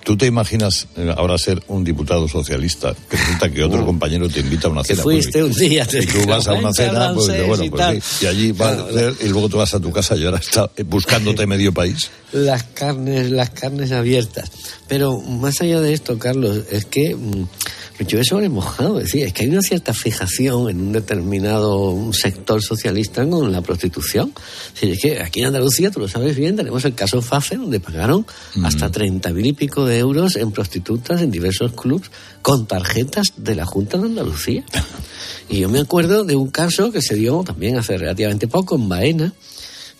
¿tú 0.04 0.16
te 0.16 0.26
imaginas 0.26 0.86
eh, 0.96 1.12
ahora 1.16 1.38
ser 1.38 1.62
un 1.68 1.84
diputado 1.84 2.28
socialista? 2.28 2.94
Que 3.08 3.16
resulta 3.16 3.50
que 3.50 3.62
otro 3.64 3.84
compañero 3.84 4.28
te 4.28 4.40
invita 4.40 4.68
a 4.68 4.70
una 4.70 4.80
Uh. 4.80 4.84
Cena. 4.84 5.02
fuiste 5.02 5.40
pues, 5.40 5.56
un 5.56 5.60
día, 5.68 5.86
te 5.86 6.02
Y 6.02 6.06
tú 6.06 6.26
vas 6.26 6.46
a 6.48 6.52
una 6.54 6.72
cena, 6.72 7.12
pues, 7.14 7.46
bueno, 7.46 7.64
y 7.64 7.70
pues 7.70 7.80
tal. 7.80 8.02
sí, 8.02 8.24
y 8.24 8.28
allí 8.28 8.52
vas 8.52 8.78
y 9.20 9.28
luego 9.28 9.48
te 9.48 9.56
vas 9.56 9.74
a 9.74 9.80
tu 9.80 9.90
casa 9.92 10.16
y 10.16 10.24
ahora 10.24 10.38
está 10.38 10.70
eh, 10.76 10.82
buscándote 10.82 11.46
medio 11.48 11.72
país. 11.72 12.10
Las 12.32 12.62
carnes, 12.62 13.30
las 13.30 13.50
carnes 13.50 13.92
abiertas. 13.92 14.50
Pero 14.86 15.18
más 15.20 15.60
allá 15.60 15.80
de 15.80 15.92
esto, 15.94 16.18
Carlos, 16.18 16.60
es 16.70 16.84
que 16.84 17.16
mm, 17.98 18.06
yo 18.06 18.18
he 18.18 18.24
sobre 18.24 18.48
mojado. 18.48 18.98
Es 18.98 19.06
decir, 19.06 19.24
es 19.24 19.32
que 19.32 19.44
hay 19.44 19.50
una 19.50 19.62
cierta 19.62 19.92
fijación 19.92 20.70
en 20.70 20.80
un 20.80 20.92
determinado 20.92 22.12
sector 22.12 22.62
socialista 22.62 23.28
con 23.28 23.50
la 23.52 23.62
prostitución. 23.62 24.32
Es 24.74 24.80
decir, 24.80 24.92
es 24.92 25.00
que 25.00 25.22
aquí 25.22 25.40
en 25.40 25.46
Andalucía, 25.46 25.90
tú 25.90 26.00
lo 26.00 26.08
sabes 26.08 26.36
bien, 26.36 26.56
tenemos 26.56 26.84
el 26.84 26.94
caso 26.94 27.20
FAFE, 27.22 27.56
donde 27.56 27.80
pagaron 27.80 28.26
hasta 28.64 28.90
30 28.90 29.30
mil 29.32 29.46
y 29.46 29.52
pico 29.52 29.84
de 29.84 29.98
euros 29.98 30.36
en 30.36 30.52
prostitutas 30.52 31.22
en 31.22 31.30
diversos 31.30 31.72
clubs 31.72 32.10
con 32.42 32.66
tarjetas 32.66 33.34
de 33.36 33.54
la 33.54 33.66
Junta 33.66 33.98
de 33.98 34.06
Andalucía. 34.06 34.64
Y 35.50 35.60
yo 35.60 35.70
me 35.70 35.80
acuerdo 35.80 36.24
de 36.24 36.36
un 36.36 36.50
caso 36.50 36.92
que 36.92 37.00
se 37.00 37.14
dio 37.14 37.42
también 37.42 37.78
hace 37.78 37.96
relativamente 37.96 38.48
poco 38.48 38.76
en 38.76 38.86
Baena, 38.86 39.32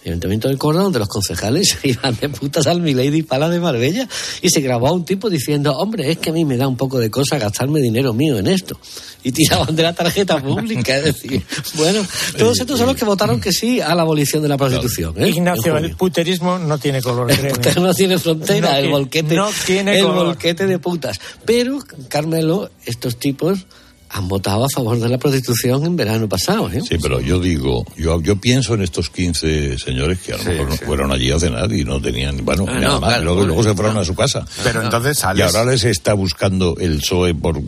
el 0.04 0.12
Ayuntamiento 0.12 0.48
del 0.48 0.58
Córdoba, 0.58 0.84
donde 0.84 1.00
los 1.00 1.08
concejales 1.08 1.78
iban 1.82 2.16
de 2.20 2.28
putas 2.28 2.66
al 2.66 2.80
Milady 2.80 3.22
Pala 3.22 3.48
de 3.48 3.60
Marbella 3.60 4.08
y 4.40 4.48
se 4.48 4.60
grabó 4.60 4.88
a 4.88 4.92
un 4.92 5.04
tipo 5.04 5.28
diciendo, 5.28 5.76
hombre, 5.76 6.10
es 6.10 6.18
que 6.18 6.30
a 6.30 6.32
mí 6.32 6.44
me 6.44 6.56
da 6.56 6.68
un 6.68 6.76
poco 6.76 6.98
de 6.98 7.10
cosa 7.10 7.38
gastarme 7.38 7.80
dinero 7.80 8.12
mío 8.14 8.38
en 8.38 8.46
esto. 8.46 8.78
Y 9.24 9.32
tiraban 9.32 9.74
de 9.74 9.82
la 9.82 9.92
tarjeta 9.92 10.40
pública, 10.40 10.96
es 10.96 11.04
decir, 11.04 11.42
bueno, 11.74 12.00
todos 12.38 12.58
estos 12.60 12.78
son 12.78 12.86
los 12.86 12.96
que 12.96 13.04
votaron 13.04 13.40
que 13.40 13.52
sí 13.52 13.80
a 13.80 13.94
la 13.94 14.02
abolición 14.02 14.42
de 14.42 14.48
la 14.48 14.56
prostitución. 14.56 15.14
¿eh? 15.20 15.28
Ignacio, 15.28 15.76
el 15.76 15.96
puterismo 15.96 16.58
no 16.58 16.78
tiene 16.78 17.02
color, 17.02 17.26
créeme. 17.26 17.58
Pero 17.60 17.80
no 17.82 17.92
tiene 17.92 18.18
frontera 18.18 18.68
No 18.70 18.74
el 18.76 18.80
tiene- 18.82 18.92
volquete 18.92 19.34
no 19.34 19.48
tiene 19.66 19.98
el 19.98 20.04
color. 20.04 20.26
volquete 20.26 20.66
de 20.66 20.78
putas 20.78 21.18
pero 21.44 21.78
Carmelo 22.08 22.70
estos 22.86 23.18
tipos 23.18 23.66
han 24.10 24.28
votado 24.28 24.64
a 24.64 24.68
favor 24.74 24.98
de 24.98 25.08
la 25.08 25.18
prostitución 25.18 25.84
en 25.84 25.96
verano 25.96 26.28
pasado 26.28 26.70
¿eh? 26.70 26.80
Sí, 26.80 26.96
pero 27.00 27.20
yo 27.20 27.38
digo, 27.40 27.84
yo, 27.96 28.20
yo 28.22 28.36
pienso 28.36 28.74
en 28.74 28.82
estos 28.82 29.10
15 29.10 29.78
señores 29.78 30.18
que 30.20 30.32
a 30.32 30.36
lo 30.36 30.42
Sí, 30.42 30.48
mejor 30.50 30.68
no 30.70 30.76
fueron 30.76 31.12
allí 31.12 31.30
a 31.30 31.38
cenar 31.38 31.72
y 31.72 31.84
no 31.84 32.00
tenían, 32.00 32.44
bueno, 32.44 32.64
Ah, 32.68 32.72
nada 32.80 32.94
no, 32.94 33.00
más, 33.00 33.08
claro, 33.10 33.24
luego, 33.24 33.36
bueno, 33.40 33.54
luego 33.54 33.62
se 33.68 33.74
fueron 33.74 33.94
no. 33.94 34.00
a 34.00 34.04
su 34.04 34.14
casa. 34.14 34.44
Pero 34.64 34.82
entonces 34.82 35.18
Y 35.18 35.20
sales. 35.20 35.54
ahora 35.54 35.70
les 35.72 35.84
está 35.84 36.14
buscando 36.14 36.76
el 36.78 36.98
PSOE 36.98 37.34
por, 37.34 37.60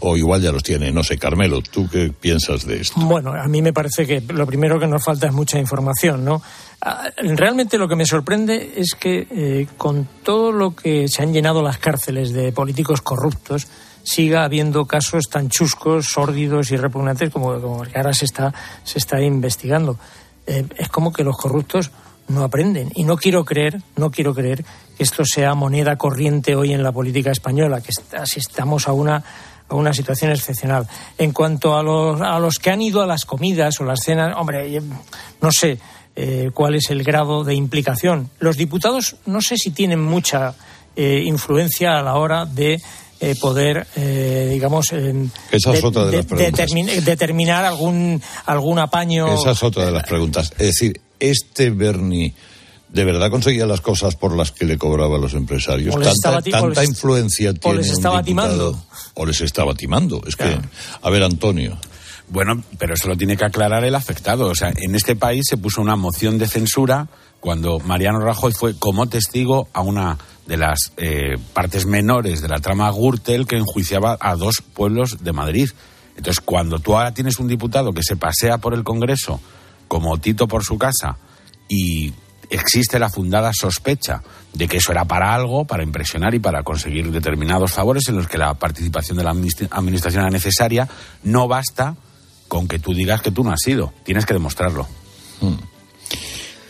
o 0.00 0.16
igual 0.16 0.40
ya 0.42 0.52
los 0.52 0.62
tiene, 0.62 0.92
no 0.92 1.02
sé, 1.02 1.18
Carmelo, 1.18 1.60
¿tú 1.62 1.88
qué 1.88 2.12
piensas 2.18 2.66
de 2.66 2.80
esto? 2.80 3.00
Bueno, 3.00 3.32
a 3.32 3.46
mí 3.48 3.60
me 3.62 3.72
parece 3.72 4.06
que 4.06 4.20
lo 4.32 4.46
primero 4.46 4.78
que 4.78 4.86
nos 4.86 5.04
falta 5.04 5.26
es 5.26 5.32
mucha 5.32 5.58
información, 5.58 6.24
¿no? 6.24 6.42
Ah, 6.82 7.10
Realmente 7.18 7.76
lo 7.78 7.88
que 7.88 7.96
me 7.96 8.06
sorprende 8.06 8.74
es 8.76 8.94
que 8.98 9.26
eh, 9.30 9.66
con 9.76 10.08
todo 10.22 10.50
lo 10.52 10.74
que 10.74 11.08
se 11.08 11.22
han 11.22 11.32
llenado 11.32 11.62
las 11.62 11.78
cárceles 11.78 12.32
de 12.32 12.52
políticos 12.52 13.00
corruptos, 13.02 13.66
siga 14.02 14.44
habiendo 14.44 14.86
casos 14.86 15.24
tan 15.30 15.48
chuscos, 15.48 16.06
sórdidos 16.06 16.70
y 16.70 16.76
repugnantes 16.76 17.30
como, 17.30 17.60
como 17.60 17.84
el 17.84 17.90
que 17.90 17.98
ahora 17.98 18.12
se 18.12 18.24
está, 18.24 18.52
se 18.84 18.98
está 18.98 19.20
investigando. 19.20 19.98
Eh, 20.46 20.66
es 20.76 20.88
como 20.88 21.12
que 21.12 21.24
los 21.24 21.36
corruptos 21.36 21.90
no 22.28 22.44
aprenden. 22.44 22.90
Y 22.94 23.04
no 23.04 23.16
quiero 23.16 23.44
creer, 23.44 23.80
no 23.96 24.10
quiero 24.10 24.34
creer 24.34 24.64
que 24.96 25.02
esto 25.02 25.24
sea 25.24 25.54
moneda 25.54 25.96
corriente 25.96 26.56
hoy 26.56 26.72
en 26.72 26.82
la 26.82 26.92
política 26.92 27.30
española, 27.30 27.80
que 27.80 27.90
asistamos 28.16 28.88
a 28.88 28.92
una 28.92 29.22
a 29.68 29.76
una 29.76 29.92
situación 29.92 30.32
excepcional. 30.32 30.88
En 31.16 31.32
cuanto 31.32 31.76
a 31.76 31.82
los, 31.84 32.20
a 32.20 32.40
los 32.40 32.58
que 32.58 32.70
han 32.70 32.82
ido 32.82 33.02
a 33.02 33.06
las 33.06 33.24
comidas 33.24 33.80
o 33.80 33.84
las 33.84 34.00
cenas, 34.00 34.34
hombre, 34.36 34.76
eh, 34.76 34.82
no 35.40 35.52
sé 35.52 35.78
eh, 36.16 36.50
cuál 36.52 36.74
es 36.74 36.90
el 36.90 37.04
grado 37.04 37.44
de 37.44 37.54
implicación. 37.54 38.30
Los 38.40 38.56
diputados 38.56 39.14
no 39.26 39.40
sé 39.40 39.56
si 39.56 39.70
tienen 39.70 40.00
mucha 40.02 40.54
influencia 40.96 41.98
a 41.98 42.02
la 42.02 42.16
hora 42.16 42.44
de 42.44 42.82
eh, 43.20 43.34
poder, 43.40 43.86
eh, 43.96 44.48
digamos, 44.52 44.86
Esa 45.52 45.72
es 45.74 45.84
otra 45.84 46.06
de 46.06 46.16
las 46.18 46.26
preguntas. 46.26 46.70
determin- 46.70 47.00
determinar 47.02 47.64
algún, 47.64 48.20
algún 48.46 48.78
apaño. 48.78 49.32
Esa 49.34 49.50
es 49.52 49.62
otra 49.62 49.84
de 49.86 49.92
las 49.92 50.04
preguntas. 50.04 50.50
Es 50.58 50.66
decir, 50.68 51.00
este 51.18 51.70
Bernie. 51.70 52.34
¿De 52.88 53.04
verdad 53.04 53.30
conseguía 53.30 53.66
las 53.66 53.80
cosas 53.80 54.16
por 54.16 54.34
las 54.36 54.50
que 54.50 54.64
le 54.64 54.76
cobraba 54.76 55.14
a 55.16 55.20
los 55.20 55.34
empresarios? 55.34 55.94
O 55.94 55.98
les 56.00 56.12
¿Tanta, 56.20 56.60
o 56.60 56.68
les- 56.70 56.88
influencia 56.88 57.50
o 57.50 57.54
tiene 57.54 57.78
les 57.78 57.88
un 57.90 57.92
estaba 57.94 58.20
diputado? 58.20 58.72
timando. 58.72 58.86
O 59.14 59.26
les 59.26 59.40
estaba 59.42 59.74
timando. 59.74 60.20
Es 60.26 60.34
que, 60.34 60.58
a 61.00 61.10
ver, 61.10 61.22
Antonio. 61.22 61.78
Bueno, 62.30 62.62
pero 62.78 62.94
eso 62.94 63.08
lo 63.08 63.16
tiene 63.16 63.36
que 63.36 63.44
aclarar 63.44 63.84
el 63.84 63.94
afectado. 63.94 64.46
O 64.46 64.54
sea, 64.54 64.72
en 64.74 64.94
este 64.94 65.16
país 65.16 65.44
se 65.48 65.56
puso 65.56 65.82
una 65.82 65.96
moción 65.96 66.38
de 66.38 66.46
censura 66.46 67.08
cuando 67.40 67.80
Mariano 67.80 68.20
Rajoy 68.20 68.52
fue 68.52 68.78
como 68.78 69.08
testigo 69.08 69.68
a 69.72 69.80
una 69.80 70.16
de 70.46 70.56
las 70.56 70.92
eh, 70.96 71.36
partes 71.52 71.86
menores 71.86 72.40
de 72.40 72.48
la 72.48 72.60
trama 72.60 72.90
Gürtel 72.90 73.46
que 73.46 73.56
enjuiciaba 73.56 74.16
a 74.20 74.36
dos 74.36 74.62
pueblos 74.62 75.24
de 75.24 75.32
Madrid. 75.32 75.70
Entonces, 76.16 76.40
cuando 76.40 76.78
tú 76.78 76.96
ahora 76.96 77.14
tienes 77.14 77.38
un 77.38 77.48
diputado 77.48 77.92
que 77.92 78.02
se 78.02 78.16
pasea 78.16 78.58
por 78.58 78.74
el 78.74 78.84
Congreso 78.84 79.40
como 79.88 80.18
Tito 80.18 80.46
por 80.46 80.64
su 80.64 80.78
casa 80.78 81.16
y 81.68 82.12
existe 82.50 82.98
la 82.98 83.08
fundada 83.08 83.52
sospecha 83.52 84.22
de 84.52 84.68
que 84.68 84.76
eso 84.76 84.92
era 84.92 85.04
para 85.04 85.34
algo, 85.34 85.64
para 85.64 85.82
impresionar 85.82 86.34
y 86.34 86.40
para 86.40 86.62
conseguir 86.62 87.10
determinados 87.10 87.72
favores 87.72 88.08
en 88.08 88.16
los 88.16 88.28
que 88.28 88.38
la 88.38 88.54
participación 88.54 89.16
de 89.18 89.24
la 89.24 89.32
administ- 89.32 89.68
administración 89.70 90.22
era 90.22 90.30
necesaria, 90.30 90.88
no 91.22 91.48
basta 91.48 91.96
con 92.50 92.66
que 92.66 92.80
tú 92.80 92.92
digas 92.92 93.22
que 93.22 93.30
tú 93.30 93.44
no 93.44 93.52
has 93.52 93.60
sido, 93.64 93.92
tienes 94.02 94.26
que 94.26 94.34
demostrarlo. 94.34 94.88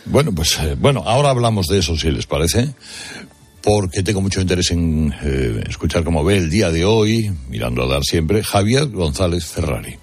Bueno, 0.05 0.31
pues 0.31 0.59
eh, 0.61 0.77
bueno, 0.79 1.03
ahora 1.07 1.31
hablamos 1.31 1.69
de 1.69 1.79
eso, 1.79 1.97
si 1.97 2.11
les 2.11 2.27
parece, 2.27 2.75
porque 3.63 4.03
tengo 4.03 4.21
mucho 4.21 4.43
interés 4.43 4.73
en 4.73 5.15
eh, 5.23 5.65
escuchar 5.69 6.05
cómo 6.05 6.23
ve 6.23 6.37
el 6.37 6.51
día 6.51 6.71
de 6.71 6.85
hoy, 6.85 7.33
mirando 7.49 7.83
a 7.83 7.87
dar 7.87 8.03
siempre, 8.05 8.45
Javier 8.45 8.89
González 8.89 9.47
Ferrari. 9.47 9.99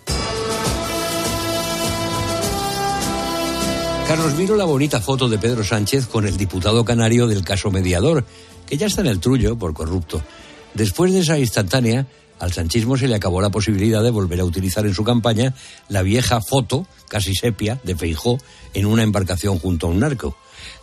Carlos, 4.07 4.33
miro 4.35 4.55
la 4.55 4.65
bonita 4.65 4.99
foto 4.99 5.29
de 5.29 5.37
Pedro 5.37 5.63
Sánchez 5.63 6.07
con 6.07 6.25
el 6.25 6.37
diputado 6.37 6.83
canario 6.85 7.27
del 7.27 7.43
caso 7.43 7.69
mediador, 7.69 8.25
que 8.65 8.77
ya 8.77 8.87
está 8.87 9.01
en 9.01 9.07
el 9.07 9.19
trullo 9.19 9.59
por 9.59 9.75
corrupto. 9.75 10.23
Después 10.73 11.13
de 11.13 11.19
esa 11.19 11.37
instantánea, 11.37 12.07
al 12.39 12.53
sanchismo 12.53 12.97
se 12.97 13.07
le 13.07 13.15
acabó 13.15 13.41
la 13.41 13.49
posibilidad 13.49 14.03
de 14.03 14.11
volver 14.11 14.39
a 14.39 14.45
utilizar 14.45 14.85
en 14.85 14.93
su 14.93 15.03
campaña 15.03 15.53
la 15.89 16.01
vieja 16.01 16.41
foto, 16.41 16.87
casi 17.07 17.33
sepia, 17.33 17.79
de 17.83 17.95
Feijó 17.95 18.37
en 18.73 18.85
una 18.85 19.03
embarcación 19.03 19.59
junto 19.59 19.87
a 19.87 19.89
un 19.89 19.99
narco. 19.99 20.37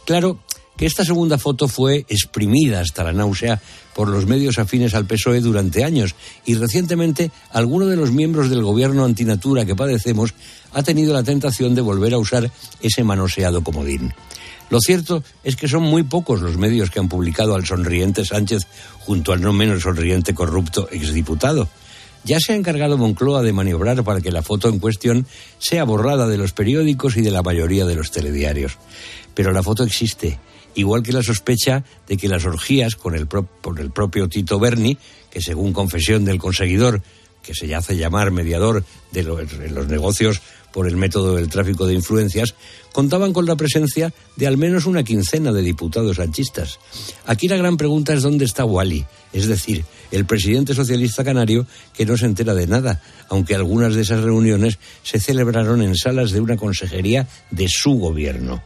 Claro 0.04 0.38
que 0.76 0.87
esta 0.87 1.04
segunda 1.04 1.38
foto 1.38 1.68
fue 1.68 2.04
exprimida 2.08 2.80
hasta 2.80 3.04
la 3.04 3.12
náusea 3.12 3.61
por 3.94 4.08
los 4.08 4.26
medios 4.26 4.58
afines 4.58 4.94
al 4.94 5.06
PSOE 5.06 5.40
durante 5.40 5.84
años 5.84 6.14
y 6.44 6.54
recientemente 6.54 7.30
alguno 7.52 7.87
de 7.87 7.96
los 7.96 8.11
miembros 8.11 8.50
del 8.50 8.62
gobierno 8.62 9.04
antinatura 9.04 9.64
que 9.64 9.76
padecemos 9.76 10.34
ha 10.73 10.82
tenido 10.82 11.14
la 11.14 11.23
tentación 11.23 11.75
de 11.75 11.80
volver 11.80 12.14
a 12.14 12.18
usar 12.18 12.50
ese 12.80 13.04
manoseado 13.04 13.62
comodín. 13.62 14.12
Lo 14.71 14.80
cierto 14.80 15.23
es 15.44 15.56
que 15.56 15.68
son 15.68 15.83
muy 15.83 16.02
pocos 16.02 16.40
los 16.40 16.56
medios 16.56 16.90
que 16.90 16.99
han 16.99 17.09
publicado 17.09 17.54
al 17.54 17.66
sonriente 17.66 18.25
Sánchez 18.25 18.66
junto 19.00 19.33
al 19.33 19.40
no 19.40 19.52
menos 19.52 19.83
sonriente 19.83 20.35
corrupto 20.35 20.88
exdiputado. 20.90 21.68
Ya 22.25 22.40
se 22.40 22.52
ha 22.52 22.56
encargado 22.56 22.97
Moncloa 22.97 23.42
de 23.42 23.52
maniobrar 23.52 24.02
para 24.02 24.23
que 24.23 24.33
la 24.33 24.42
foto 24.42 24.71
en 24.71 24.78
cuestión 24.78 25.26
sea 25.59 25.85
borrada 25.85 26.26
de 26.26 26.38
los 26.38 26.52
periódicos 26.52 27.18
y 27.18 27.21
de 27.21 27.30
la 27.30 27.42
mayoría 27.42 27.85
de 27.85 27.94
los 27.94 28.11
telediarios. 28.11 28.78
Pero 29.35 29.52
la 29.52 29.62
foto 29.62 29.85
existe, 29.85 30.38
igual 30.75 31.02
que 31.02 31.12
la 31.12 31.23
sospecha 31.23 31.85
de 32.09 32.16
que 32.16 32.28
las 32.28 32.47
orgías 32.47 32.97
con 32.97 33.14
el, 33.14 33.26
pro- 33.26 33.44
por 33.44 33.78
el 33.78 33.90
propio 33.90 34.28
Tito 34.28 34.59
Berni, 34.59 34.97
que 35.30 35.42
según 35.42 35.75
confesión 35.75 36.25
del 36.25 36.38
conseguidor, 36.38 37.02
que 37.42 37.52
se 37.54 37.75
hace 37.75 37.99
llamar 37.99 38.30
mediador 38.30 38.85
de 39.12 39.21
en 39.21 39.75
los 39.75 39.87
negocios 39.88 40.40
por 40.74 40.88
el 40.88 40.96
método 40.96 41.36
del 41.36 41.48
tráfico 41.48 41.86
de 41.86 41.94
influencias, 41.94 42.56
contaban 42.92 43.32
con 43.32 43.46
la 43.46 43.54
presencia 43.54 44.12
de 44.34 44.48
al 44.48 44.56
menos 44.56 44.86
una 44.86 45.04
quincena 45.04 45.52
de 45.52 45.62
diputados 45.62 46.16
sanchistas. 46.16 46.80
Aquí 47.26 47.46
la 47.46 47.56
gran 47.56 47.76
pregunta 47.76 48.12
es 48.12 48.22
dónde 48.22 48.44
está 48.44 48.64
Wally, 48.64 49.06
es 49.32 49.46
decir, 49.46 49.84
el 50.10 50.26
presidente 50.26 50.74
socialista 50.74 51.22
canario 51.22 51.64
que 51.92 52.04
no 52.04 52.16
se 52.16 52.26
entera 52.26 52.54
de 52.54 52.66
nada, 52.66 53.00
aunque 53.28 53.54
algunas 53.54 53.94
de 53.94 54.02
esas 54.02 54.24
reuniones 54.24 54.80
se 55.04 55.20
celebraron 55.20 55.80
en 55.80 55.94
salas 55.94 56.32
de 56.32 56.40
una 56.40 56.56
consejería 56.56 57.28
de 57.52 57.68
su 57.68 57.92
gobierno. 57.92 58.60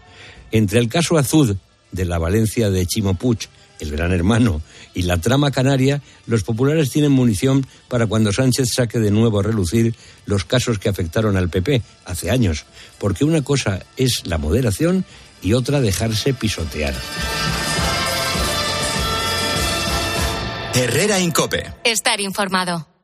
Entre 0.51 0.81
el 0.81 0.89
caso 0.89 1.19
Azud 1.19 1.57
de 1.93 2.05
la 2.07 2.19
Valencia 2.19 2.71
de 2.71 2.87
Chimo 2.87 3.15
Puig, 3.15 3.51
el 3.81 3.91
gran 3.91 4.13
hermano, 4.13 4.63
y 4.95 5.03
la 5.03 5.19
trama 5.19 5.51
canaria, 5.51 6.03
los 6.27 6.43
populares 6.43 6.91
tienen 6.91 7.13
munición 7.13 7.67
para 7.89 8.07
cuando 8.07 8.33
Sánchez 8.33 8.71
saque 8.75 8.99
de 8.99 9.11
nuevo 9.11 9.41
a 9.41 9.43
relucir 9.43 9.95
los 10.27 10.45
casos 10.45 10.79
que 10.79 10.89
afectaron 10.89 11.37
al 11.37 11.49
PP 11.49 11.83
hace 12.05 12.31
años, 12.31 12.65
porque 12.99 13.25
una 13.25 13.43
cosa 13.43 13.85
es 13.97 14.23
la 14.27 14.39
moderación 14.39 15.05
y 15.43 15.53
otra 15.53 15.81
dejarse 15.81 16.35
pisotear. 16.35 16.95
Herrera 20.75 21.19
Incope. 21.19 21.73
Estar 21.85 22.21
informado. 22.21 22.98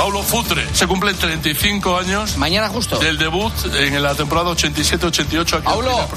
Paulo 0.00 0.22
Futre, 0.22 0.66
se 0.72 0.86
cumplen 0.86 1.14
35 1.14 1.98
años. 1.98 2.38
Mañana 2.38 2.70
justo. 2.70 2.98
Del 2.98 3.18
debut 3.18 3.52
en 3.74 4.02
la 4.02 4.14
temporada 4.14 4.50
87-88 4.52 5.56
aquí. 5.58 5.64
Paulo, 5.66 6.08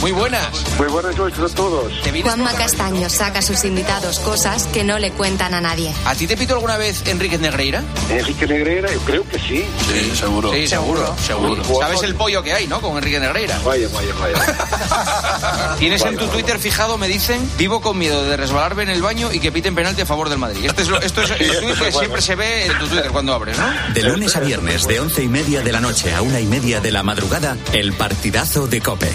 muy 0.00 0.12
buenas. 0.12 0.48
Muy 0.78 0.86
buenas 0.88 1.14
noches 1.14 1.38
a 1.52 1.54
todos. 1.54 1.92
Juanma 2.22 2.54
Castaño 2.54 3.10
saca 3.10 3.40
a 3.40 3.42
sus 3.42 3.64
invitados 3.64 4.18
cosas 4.20 4.66
que 4.68 4.82
no 4.82 4.98
le 4.98 5.10
cuentan 5.10 5.52
a 5.52 5.60
nadie. 5.60 5.92
¿A 6.06 6.14
ti 6.14 6.26
te 6.26 6.38
pito 6.38 6.54
alguna 6.54 6.78
vez 6.78 7.02
Enrique 7.06 7.36
Negreira? 7.36 7.82
Enrique 8.08 8.46
Negreira, 8.46 8.90
yo 8.90 9.00
creo 9.00 9.28
que 9.28 9.38
sí. 9.38 9.62
Sí, 9.92 10.12
seguro. 10.18 10.50
Sí, 10.50 10.66
seguro, 10.66 11.14
seguro. 11.26 11.62
Seguro. 11.64 11.80
¿Sabes 11.80 12.02
el 12.04 12.14
pollo 12.14 12.42
que 12.42 12.54
hay, 12.54 12.66
no? 12.66 12.80
Con 12.80 12.96
Enrique 12.96 13.20
Negreira. 13.20 13.60
Vaya, 13.62 13.88
vaya, 13.92 14.14
vaya. 14.18 15.76
Tienes 15.78 16.00
en 16.00 16.14
tu 16.16 16.20
vaya. 16.20 16.32
Twitter 16.32 16.58
fijado, 16.58 16.96
me 16.96 17.08
dicen, 17.08 17.46
vivo 17.58 17.82
con 17.82 17.98
miedo 17.98 18.24
de 18.24 18.38
resbalarme 18.38 18.84
en 18.84 18.88
el 18.88 19.02
baño 19.02 19.30
y 19.30 19.38
que 19.38 19.52
piten 19.52 19.74
penalti 19.74 20.00
a 20.00 20.06
favor 20.06 20.30
del 20.30 20.38
Madrid. 20.38 20.64
Este 20.64 20.80
es 20.80 20.88
lo- 20.88 20.98
esto 20.98 21.20
es 21.20 21.30
el 21.38 21.74
que 21.76 21.92
siempre 21.92 22.22
se 22.22 22.36
ve 22.36 22.64
en 22.64 22.78
tu 22.78 22.86
Twitter 22.86 23.01
cuando 23.10 23.32
abres, 23.34 23.58
¿no? 23.58 23.64
De 23.94 24.02
lunes 24.02 24.36
a 24.36 24.40
viernes, 24.40 24.86
de 24.86 25.00
once 25.00 25.22
y 25.22 25.28
media 25.28 25.62
de 25.62 25.72
la 25.72 25.80
noche 25.80 26.14
a 26.14 26.22
una 26.22 26.40
y 26.40 26.46
media 26.46 26.80
de 26.80 26.92
la 26.92 27.02
madrugada, 27.02 27.56
el 27.72 27.92
partidazo 27.92 28.66
de 28.66 28.80
Cope. 28.80 29.10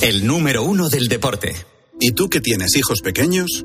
El 0.00 0.26
número 0.26 0.62
uno 0.62 0.88
del 0.88 1.08
deporte. 1.08 1.56
¿Y 2.00 2.12
tú 2.12 2.28
que 2.28 2.40
tienes 2.40 2.76
hijos 2.76 3.00
pequeños? 3.00 3.64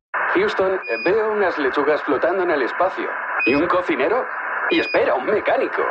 Houston, 0.33 0.79
veo 1.03 1.31
unas 1.33 1.57
lechugas 1.59 2.01
flotando 2.03 2.43
en 2.43 2.51
el 2.51 2.61
espacio. 2.63 3.07
¿Y 3.45 3.53
un 3.55 3.67
cocinero? 3.67 4.23
Y 4.69 4.79
espera, 4.79 5.15
un 5.15 5.25
mecánico. 5.25 5.81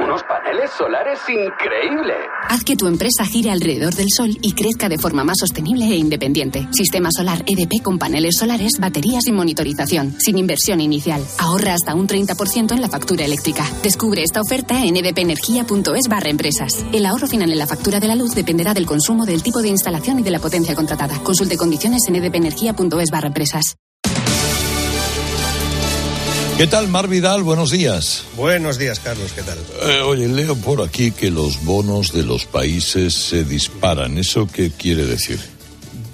Unos 0.00 0.22
paneles 0.24 0.70
solares 0.70 1.20
increíbles. 1.28 2.16
Haz 2.48 2.64
que 2.64 2.76
tu 2.76 2.86
empresa 2.86 3.24
gire 3.26 3.50
alrededor 3.50 3.94
del 3.94 4.08
sol 4.08 4.30
y 4.40 4.54
crezca 4.54 4.88
de 4.88 4.98
forma 4.98 5.22
más 5.22 5.36
sostenible 5.38 5.84
e 5.84 5.96
independiente. 5.96 6.66
Sistema 6.72 7.10
solar 7.14 7.44
EDP 7.46 7.82
con 7.82 7.98
paneles 7.98 8.36
solares, 8.38 8.80
baterías 8.80 9.26
y 9.26 9.32
monitorización, 9.32 10.14
sin 10.18 10.38
inversión 10.38 10.80
inicial. 10.80 11.22
Ahorra 11.38 11.74
hasta 11.74 11.94
un 11.94 12.08
30% 12.08 12.72
en 12.72 12.80
la 12.80 12.88
factura 12.88 13.24
eléctrica. 13.26 13.64
Descubre 13.82 14.22
esta 14.22 14.40
oferta 14.40 14.82
en 14.82 14.96
edpenergia.es 14.96 16.08
barra 16.08 16.30
empresas. 16.30 16.84
El 16.92 17.04
ahorro 17.04 17.26
final 17.26 17.52
en 17.52 17.58
la 17.58 17.66
factura 17.66 18.00
de 18.00 18.08
la 18.08 18.16
luz 18.16 18.34
dependerá 18.34 18.72
del 18.72 18.86
consumo, 18.86 19.26
del 19.26 19.42
tipo 19.42 19.60
de 19.60 19.68
instalación 19.68 20.18
y 20.20 20.22
de 20.22 20.30
la 20.30 20.40
potencia 20.40 20.74
contratada. 20.74 21.22
Consulte 21.22 21.58
condiciones 21.58 22.02
en 22.08 22.16
edpenergia.es 22.16 23.10
barra 23.10 23.28
empresas. 23.28 23.76
¿Qué 26.58 26.66
tal, 26.66 26.86
Mar 26.88 27.08
Vidal? 27.08 27.42
Buenos 27.42 27.70
días. 27.70 28.24
Buenos 28.36 28.78
días, 28.78 29.00
Carlos, 29.00 29.32
¿qué 29.32 29.42
tal? 29.42 29.58
Eh, 29.82 30.00
oye, 30.02 30.28
leo 30.28 30.54
por 30.54 30.82
aquí 30.82 31.10
que 31.10 31.30
los 31.30 31.64
bonos 31.64 32.12
de 32.12 32.22
los 32.22 32.44
países 32.44 33.14
se 33.14 33.42
disparan. 33.42 34.18
¿Eso 34.18 34.46
qué 34.46 34.70
quiere 34.70 35.04
decir? 35.04 35.40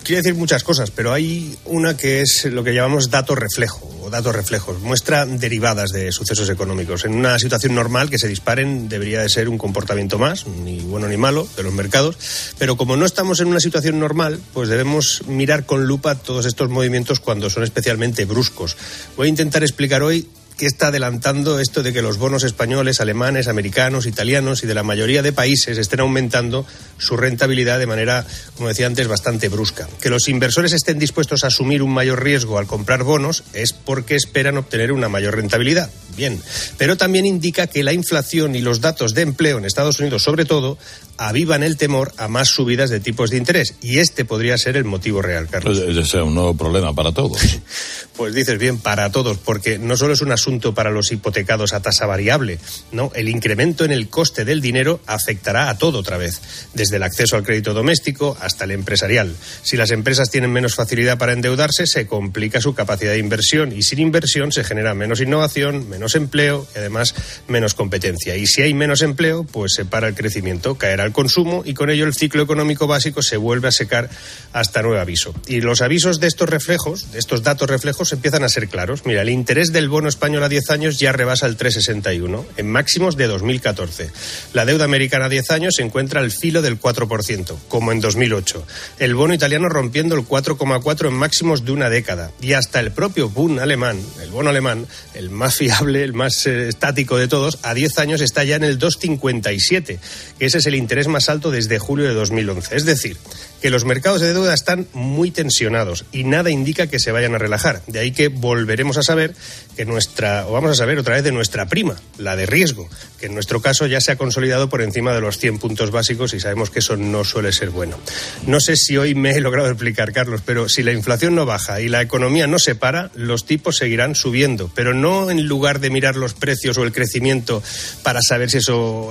Quiere 0.08 0.22
decir 0.22 0.38
muchas 0.38 0.64
cosas, 0.64 0.90
pero 0.90 1.12
hay 1.12 1.54
una 1.66 1.94
que 1.94 2.22
es 2.22 2.46
lo 2.46 2.64
que 2.64 2.72
llamamos 2.72 3.10
dato 3.10 3.34
reflejo 3.34 3.86
o 4.02 4.08
datos 4.08 4.34
reflejos. 4.34 4.80
Muestra 4.80 5.26
derivadas 5.26 5.90
de 5.90 6.12
sucesos 6.12 6.48
económicos. 6.48 7.04
En 7.04 7.12
una 7.12 7.38
situación 7.38 7.74
normal 7.74 8.08
que 8.08 8.18
se 8.18 8.26
disparen 8.26 8.88
debería 8.88 9.20
de 9.20 9.28
ser 9.28 9.50
un 9.50 9.58
comportamiento 9.58 10.18
más, 10.18 10.46
ni 10.46 10.80
bueno 10.80 11.08
ni 11.08 11.18
malo, 11.18 11.46
de 11.58 11.62
los 11.62 11.74
mercados. 11.74 12.16
Pero 12.56 12.78
como 12.78 12.96
no 12.96 13.04
estamos 13.04 13.40
en 13.40 13.48
una 13.48 13.60
situación 13.60 13.98
normal, 14.00 14.40
pues 14.54 14.70
debemos 14.70 15.24
mirar 15.26 15.66
con 15.66 15.86
lupa 15.86 16.14
todos 16.14 16.46
estos 16.46 16.70
movimientos 16.70 17.20
cuando 17.20 17.50
son 17.50 17.62
especialmente 17.62 18.24
bruscos. 18.24 18.78
Voy 19.14 19.26
a 19.26 19.28
intentar 19.28 19.62
explicar 19.62 20.02
hoy 20.02 20.26
¿Qué 20.58 20.66
está 20.66 20.88
adelantando 20.88 21.60
esto 21.60 21.84
de 21.84 21.92
que 21.92 22.02
los 22.02 22.18
bonos 22.18 22.42
españoles, 22.42 23.00
alemanes, 23.00 23.46
americanos, 23.46 24.06
italianos 24.06 24.64
y 24.64 24.66
de 24.66 24.74
la 24.74 24.82
mayoría 24.82 25.22
de 25.22 25.32
países 25.32 25.78
estén 25.78 26.00
aumentando 26.00 26.66
su 26.98 27.16
rentabilidad 27.16 27.78
de 27.78 27.86
manera, 27.86 28.26
como 28.56 28.68
decía 28.68 28.88
antes, 28.88 29.06
bastante 29.06 29.48
brusca. 29.48 29.88
Que 30.00 30.10
los 30.10 30.28
inversores 30.28 30.72
estén 30.72 30.98
dispuestos 30.98 31.44
a 31.44 31.46
asumir 31.46 31.80
un 31.80 31.94
mayor 31.94 32.24
riesgo 32.24 32.58
al 32.58 32.66
comprar 32.66 33.04
bonos 33.04 33.44
es 33.52 33.72
porque 33.72 34.16
esperan 34.16 34.56
obtener 34.56 34.90
una 34.90 35.08
mayor 35.08 35.36
rentabilidad. 35.36 35.90
Bien, 36.16 36.42
pero 36.76 36.96
también 36.96 37.24
indica 37.24 37.68
que 37.68 37.84
la 37.84 37.92
inflación 37.92 38.56
y 38.56 38.60
los 38.60 38.80
datos 38.80 39.14
de 39.14 39.22
empleo 39.22 39.58
en 39.58 39.64
Estados 39.64 40.00
Unidos, 40.00 40.24
sobre 40.24 40.44
todo, 40.44 40.76
avivan 41.18 41.62
el 41.62 41.76
temor 41.76 42.12
a 42.16 42.28
más 42.28 42.48
subidas 42.48 42.90
de 42.90 43.00
tipos 43.00 43.30
de 43.30 43.36
interés. 43.36 43.74
Y 43.82 43.98
este 43.98 44.24
podría 44.24 44.56
ser 44.56 44.76
el 44.76 44.84
motivo 44.84 45.20
real, 45.20 45.48
Carlos. 45.48 45.78
Pues, 45.78 45.90
ese 45.90 46.00
es 46.00 46.14
un 46.14 46.34
nuevo 46.34 46.56
problema 46.56 46.94
para 46.94 47.12
todos. 47.12 47.40
pues 48.16 48.34
dices 48.34 48.58
bien, 48.58 48.78
para 48.78 49.10
todos, 49.12 49.36
porque 49.38 49.78
no 49.78 49.96
solo 49.96 50.14
es 50.14 50.22
un 50.22 50.32
asunto 50.32 50.74
para 50.74 50.90
los 50.90 51.12
hipotecados 51.12 51.72
a 51.72 51.82
tasa 51.82 52.06
variable, 52.06 52.58
no, 52.92 53.12
el 53.14 53.28
incremento 53.28 53.84
en 53.84 53.92
el 53.92 54.08
coste 54.08 54.44
del 54.44 54.60
dinero 54.60 55.00
afectará 55.06 55.68
a 55.68 55.78
todo 55.78 55.98
otra 55.98 56.16
vez, 56.16 56.40
desde 56.74 56.96
el 56.96 57.02
acceso 57.02 57.36
al 57.36 57.42
crédito 57.44 57.74
doméstico 57.74 58.36
hasta 58.40 58.64
el 58.64 58.70
empresarial. 58.70 59.34
Si 59.62 59.76
las 59.76 59.90
empresas 59.90 60.30
tienen 60.30 60.52
menos 60.52 60.74
facilidad 60.74 61.18
para 61.18 61.32
endeudarse, 61.32 61.86
se 61.86 62.06
complica 62.06 62.60
su 62.60 62.74
capacidad 62.74 63.12
de 63.12 63.18
inversión 63.18 63.72
y 63.72 63.82
sin 63.82 63.98
inversión 63.98 64.52
se 64.52 64.64
genera 64.64 64.94
menos 64.94 65.20
innovación, 65.20 65.88
menos 65.88 66.14
empleo 66.14 66.66
y 66.74 66.78
además 66.78 67.14
menos 67.48 67.74
competencia. 67.74 68.36
Y 68.36 68.46
si 68.46 68.62
hay 68.62 68.74
menos 68.74 69.02
empleo, 69.02 69.44
pues 69.44 69.74
se 69.74 69.84
para 69.84 70.08
el 70.08 70.14
crecimiento, 70.14 70.76
caerá 70.76 71.07
el 71.08 71.12
consumo 71.12 71.62
y 71.64 71.74
con 71.74 71.90
ello 71.90 72.04
el 72.04 72.14
ciclo 72.14 72.42
económico 72.42 72.86
básico 72.86 73.22
se 73.22 73.36
vuelve 73.36 73.68
a 73.68 73.72
secar 73.72 74.08
hasta 74.52 74.82
nuevo 74.82 75.00
aviso. 75.00 75.34
Y 75.46 75.60
los 75.60 75.80
avisos 75.80 76.20
de 76.20 76.28
estos 76.28 76.48
reflejos, 76.48 77.12
de 77.12 77.18
estos 77.18 77.42
datos 77.42 77.68
reflejos, 77.68 78.12
empiezan 78.12 78.44
a 78.44 78.48
ser 78.48 78.68
claros. 78.68 79.04
Mira, 79.04 79.22
el 79.22 79.30
interés 79.30 79.72
del 79.72 79.88
bono 79.88 80.08
español 80.08 80.42
a 80.44 80.48
10 80.48 80.70
años 80.70 80.98
ya 80.98 81.12
rebasa 81.12 81.46
el 81.46 81.56
3,61 81.56 82.44
en 82.56 82.70
máximos 82.70 83.16
de 83.16 83.26
2014. 83.26 84.10
La 84.52 84.64
deuda 84.64 84.84
americana 84.84 85.26
a 85.26 85.28
10 85.28 85.50
años 85.50 85.74
se 85.76 85.82
encuentra 85.82 86.20
al 86.20 86.30
filo 86.30 86.62
del 86.62 86.80
4%, 86.80 87.56
como 87.68 87.92
en 87.92 88.00
2008. 88.00 88.66
El 88.98 89.14
bono 89.14 89.34
italiano 89.34 89.68
rompiendo 89.68 90.14
el 90.14 90.22
4,4 90.22 91.08
en 91.08 91.14
máximos 91.14 91.64
de 91.64 91.72
una 91.72 91.90
década. 91.90 92.30
Y 92.40 92.52
hasta 92.52 92.80
el 92.80 92.92
propio 92.92 93.28
Bund 93.28 93.60
alemán, 93.60 93.98
el 94.22 94.30
bono 94.30 94.50
alemán, 94.50 94.86
el 95.14 95.30
más 95.30 95.56
fiable 95.56 95.88
el 96.02 96.12
más 96.12 96.46
eh, 96.46 96.68
estático 96.68 97.16
de 97.16 97.28
todos, 97.28 97.58
a 97.62 97.74
10 97.74 97.98
años 97.98 98.20
está 98.20 98.44
ya 98.44 98.56
en 98.56 98.64
el 98.64 98.78
2,57, 98.78 99.98
que 100.38 100.46
ese 100.46 100.58
es 100.58 100.66
el 100.66 100.74
interés 100.74 100.97
más 101.06 101.28
alto 101.28 101.52
desde 101.52 101.78
julio 101.78 102.08
de 102.08 102.14
2011. 102.14 102.74
Es 102.74 102.84
decir, 102.84 103.16
que 103.60 103.70
los 103.70 103.84
mercados 103.84 104.20
de 104.20 104.32
deuda 104.32 104.54
están 104.54 104.86
muy 104.92 105.30
tensionados 105.30 106.04
y 106.12 106.24
nada 106.24 106.50
indica 106.50 106.86
que 106.86 106.98
se 106.98 107.12
vayan 107.12 107.34
a 107.34 107.38
relajar. 107.38 107.82
De 107.86 107.98
ahí 107.98 108.12
que 108.12 108.28
volveremos 108.28 108.96
a 108.96 109.02
saber 109.02 109.34
que 109.76 109.84
nuestra, 109.84 110.46
o 110.46 110.52
vamos 110.52 110.72
a 110.72 110.74
saber 110.74 110.98
otra 110.98 111.14
vez 111.14 111.24
de 111.24 111.32
nuestra 111.32 111.66
prima, 111.66 111.96
la 112.18 112.34
de 112.34 112.46
riesgo, 112.46 112.88
que 113.20 113.26
en 113.26 113.34
nuestro 113.34 113.62
caso 113.62 113.86
ya 113.86 114.00
se 114.00 114.12
ha 114.12 114.16
consolidado 114.16 114.68
por 114.68 114.82
encima 114.82 115.12
de 115.12 115.20
los 115.20 115.38
100 115.38 115.58
puntos 115.58 115.90
básicos 115.90 116.34
y 116.34 116.40
sabemos 116.40 116.70
que 116.70 116.80
eso 116.80 116.96
no 116.96 117.24
suele 117.24 117.52
ser 117.52 117.70
bueno. 117.70 117.98
No 118.46 118.60
sé 118.60 118.76
si 118.76 118.96
hoy 118.96 119.14
me 119.14 119.32
he 119.32 119.40
logrado 119.40 119.68
explicar, 119.68 120.12
Carlos, 120.12 120.42
pero 120.44 120.68
si 120.68 120.82
la 120.82 120.92
inflación 120.92 121.34
no 121.34 121.46
baja 121.46 121.80
y 121.80 121.88
la 121.88 122.02
economía 122.02 122.46
no 122.46 122.58
se 122.58 122.74
para, 122.74 123.10
los 123.14 123.44
tipos 123.44 123.76
seguirán 123.76 124.14
subiendo, 124.14 124.70
pero 124.74 124.94
no 124.94 125.30
en 125.30 125.46
lugar 125.46 125.80
de 125.80 125.90
mirar 125.90 126.16
los 126.16 126.34
precios 126.34 126.78
o 126.78 126.84
el 126.84 126.92
crecimiento 126.92 127.62
para 128.02 128.20
saber 128.22 128.50
si 128.50 128.58
eso 128.58 129.10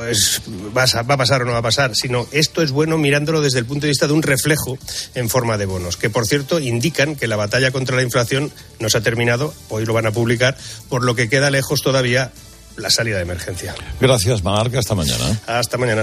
va 0.75 0.83
a 0.83 1.17
pasar 1.17 1.41
o 1.41 1.45
no 1.45 1.51
va 1.53 1.59
a 1.59 1.61
pasar, 1.61 1.76
sino 1.93 2.27
esto 2.31 2.61
es 2.61 2.71
bueno 2.71 2.97
mirándolo 2.97 3.41
desde 3.41 3.59
el 3.59 3.65
punto 3.65 3.81
de 3.81 3.89
vista 3.89 4.07
de 4.07 4.13
un 4.13 4.23
reflejo 4.23 4.77
en 5.15 5.29
forma 5.29 5.57
de 5.57 5.65
bonos, 5.65 5.97
que 5.97 6.09
por 6.09 6.25
cierto 6.25 6.59
indican 6.59 7.15
que 7.15 7.27
la 7.27 7.35
batalla 7.35 7.71
contra 7.71 7.95
la 7.95 8.03
inflación 8.03 8.51
no 8.79 8.89
se 8.89 8.97
ha 8.97 9.01
terminado, 9.01 9.53
hoy 9.69 9.85
lo 9.85 9.93
van 9.93 10.05
a 10.05 10.11
publicar, 10.11 10.57
por 10.89 11.03
lo 11.03 11.15
que 11.15 11.29
queda 11.29 11.49
lejos 11.49 11.81
todavía 11.81 12.31
la 12.77 12.89
salida 12.89 13.17
de 13.17 13.23
emergencia. 13.23 13.75
Gracias, 13.99 14.43
Marc. 14.43 14.75
Hasta 14.75 14.95
mañana. 14.95 15.39
Hasta 15.47 15.77
mañana. 15.77 16.01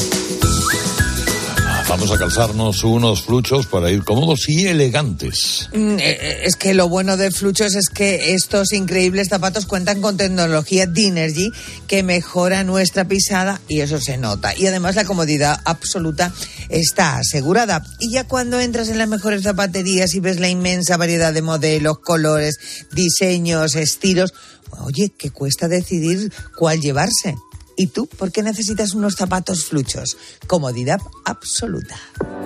Vamos 1.88 2.10
a 2.10 2.18
calzarnos 2.18 2.82
unos 2.82 3.22
fluchos 3.22 3.66
para 3.66 3.90
ir 3.90 4.04
cómodos 4.04 4.48
y 4.48 4.66
elegantes. 4.66 5.68
Mm, 5.72 5.98
eh, 5.98 6.18
eh, 6.20 6.40
Es 6.44 6.56
que 6.56 6.74
lo 6.74 6.88
bueno 6.88 7.16
de 7.16 7.30
Fluchos 7.30 7.74
es 7.74 7.88
que 7.88 8.34
estos 8.34 8.72
increíbles 8.72 9.28
zapatos 9.28 9.66
cuentan 9.66 10.00
con 10.00 10.16
tecnología 10.16 10.86
Dinergy 10.86 11.52
que 11.86 12.02
mejora 12.02 12.64
nuestra 12.64 13.04
pisada 13.06 13.60
y 13.68 13.80
eso 13.80 14.00
se 14.00 14.16
nota. 14.16 14.56
Y 14.56 14.66
además 14.66 14.96
la 14.96 15.04
comodidad 15.04 15.60
absoluta 15.64 16.32
está 16.68 17.18
asegurada. 17.18 17.84
Y 18.00 18.10
ya 18.12 18.24
cuando 18.24 18.60
entras 18.60 18.88
en 18.88 18.98
las 18.98 19.08
mejores 19.08 19.42
zapaterías 19.42 20.14
y 20.14 20.20
ves 20.20 20.40
la 20.40 20.48
inmensa 20.48 20.96
variedad 20.96 21.32
de 21.32 21.42
modelos, 21.42 21.98
colores, 21.98 22.58
diseños, 22.92 23.76
estilos, 23.76 24.32
oye, 24.80 25.12
que 25.16 25.30
cuesta 25.30 25.68
decidir 25.68 26.32
cuál 26.58 26.80
llevarse. 26.80 27.36
¿Y 27.76 27.88
tú 27.88 28.06
por 28.06 28.32
qué 28.32 28.42
necesitas 28.42 28.94
unos 28.94 29.14
zapatos 29.14 29.64
fluchos? 29.64 30.16
Comodidad 30.46 31.00
absoluta. 31.24 31.96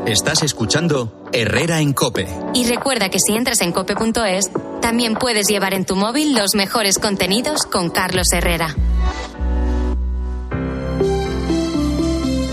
Estás 0.06 0.42
escuchando 0.42 1.28
Herrera 1.32 1.80
en 1.80 1.92
Cope. 1.92 2.26
Y 2.54 2.64
recuerda 2.64 3.10
que 3.10 3.18
si 3.18 3.34
entras 3.34 3.60
en 3.60 3.72
cope.es, 3.72 4.50
también 4.80 5.14
puedes 5.14 5.46
llevar 5.48 5.74
en 5.74 5.84
tu 5.84 5.96
móvil 5.96 6.34
los 6.34 6.54
mejores 6.54 6.98
contenidos 6.98 7.62
con 7.64 7.90
Carlos 7.90 8.26
Herrera. 8.32 8.74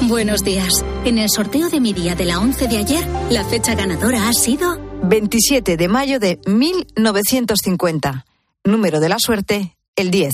Buenos 0.08 0.44
días. 0.44 0.86
En 1.04 1.18
el 1.18 1.30
sorteo 1.30 1.70
de 1.70 1.80
mi 1.80 1.92
día 1.92 2.14
de 2.14 2.26
la 2.26 2.40
11 2.40 2.68
de 2.68 2.78
ayer, 2.78 3.08
la 3.32 3.44
fecha 3.44 3.74
ganadora 3.74 4.28
ha 4.28 4.34
sido 4.34 4.80
27 5.04 5.78
de 5.78 5.88
mayo 5.88 6.20
de 6.20 6.40
1950. 6.46 8.26
Número 8.64 9.00
de 9.00 9.10
la 9.10 9.18
suerte, 9.20 9.76
el 9.96 10.12
10. 10.12 10.34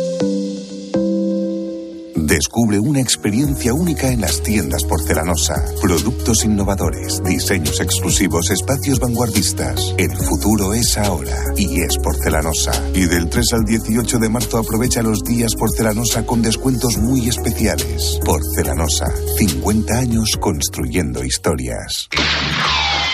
Descubre 2.31 2.79
una 2.79 3.01
experiencia 3.01 3.73
única 3.73 4.07
en 4.07 4.21
las 4.21 4.41
tiendas 4.41 4.85
porcelanosa. 4.85 5.65
Productos 5.81 6.45
innovadores, 6.45 7.21
diseños 7.25 7.81
exclusivos, 7.81 8.49
espacios 8.51 9.01
vanguardistas. 9.01 9.93
El 9.97 10.15
futuro 10.15 10.73
es 10.73 10.97
ahora 10.97 11.35
y 11.57 11.81
es 11.81 11.97
porcelanosa. 11.97 12.71
Y 12.93 13.03
del 13.03 13.29
3 13.29 13.51
al 13.51 13.65
18 13.65 14.19
de 14.19 14.29
marzo 14.29 14.59
aprovecha 14.59 15.01
los 15.01 15.25
días 15.25 15.55
porcelanosa 15.55 16.25
con 16.25 16.41
descuentos 16.41 16.97
muy 16.99 17.27
especiales. 17.27 18.17
Porcelanosa, 18.23 19.07
50 19.37 19.93
años 19.93 20.29
construyendo 20.39 21.25
historias. 21.25 22.07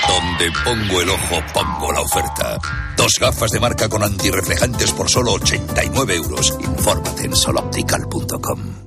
Donde 0.08 0.52
pongo 0.64 1.02
el 1.02 1.10
ojo, 1.10 1.42
pongo 1.56 1.92
la 1.92 2.02
oferta. 2.02 2.60
Dos 2.96 3.14
gafas 3.20 3.50
de 3.50 3.60
marca 3.60 3.90
con 3.90 4.04
antirreflejantes 4.04 4.92
por 4.92 5.10
solo 5.10 5.34
89 5.34 6.16
euros. 6.18 6.56
Infórmate 6.62 7.26
en 7.26 7.36
soloptical.com. 7.36 8.87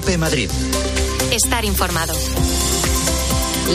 Cope 0.00 0.16
Madrid. 0.16 0.48
Estar 1.30 1.64
informado. 1.64 2.14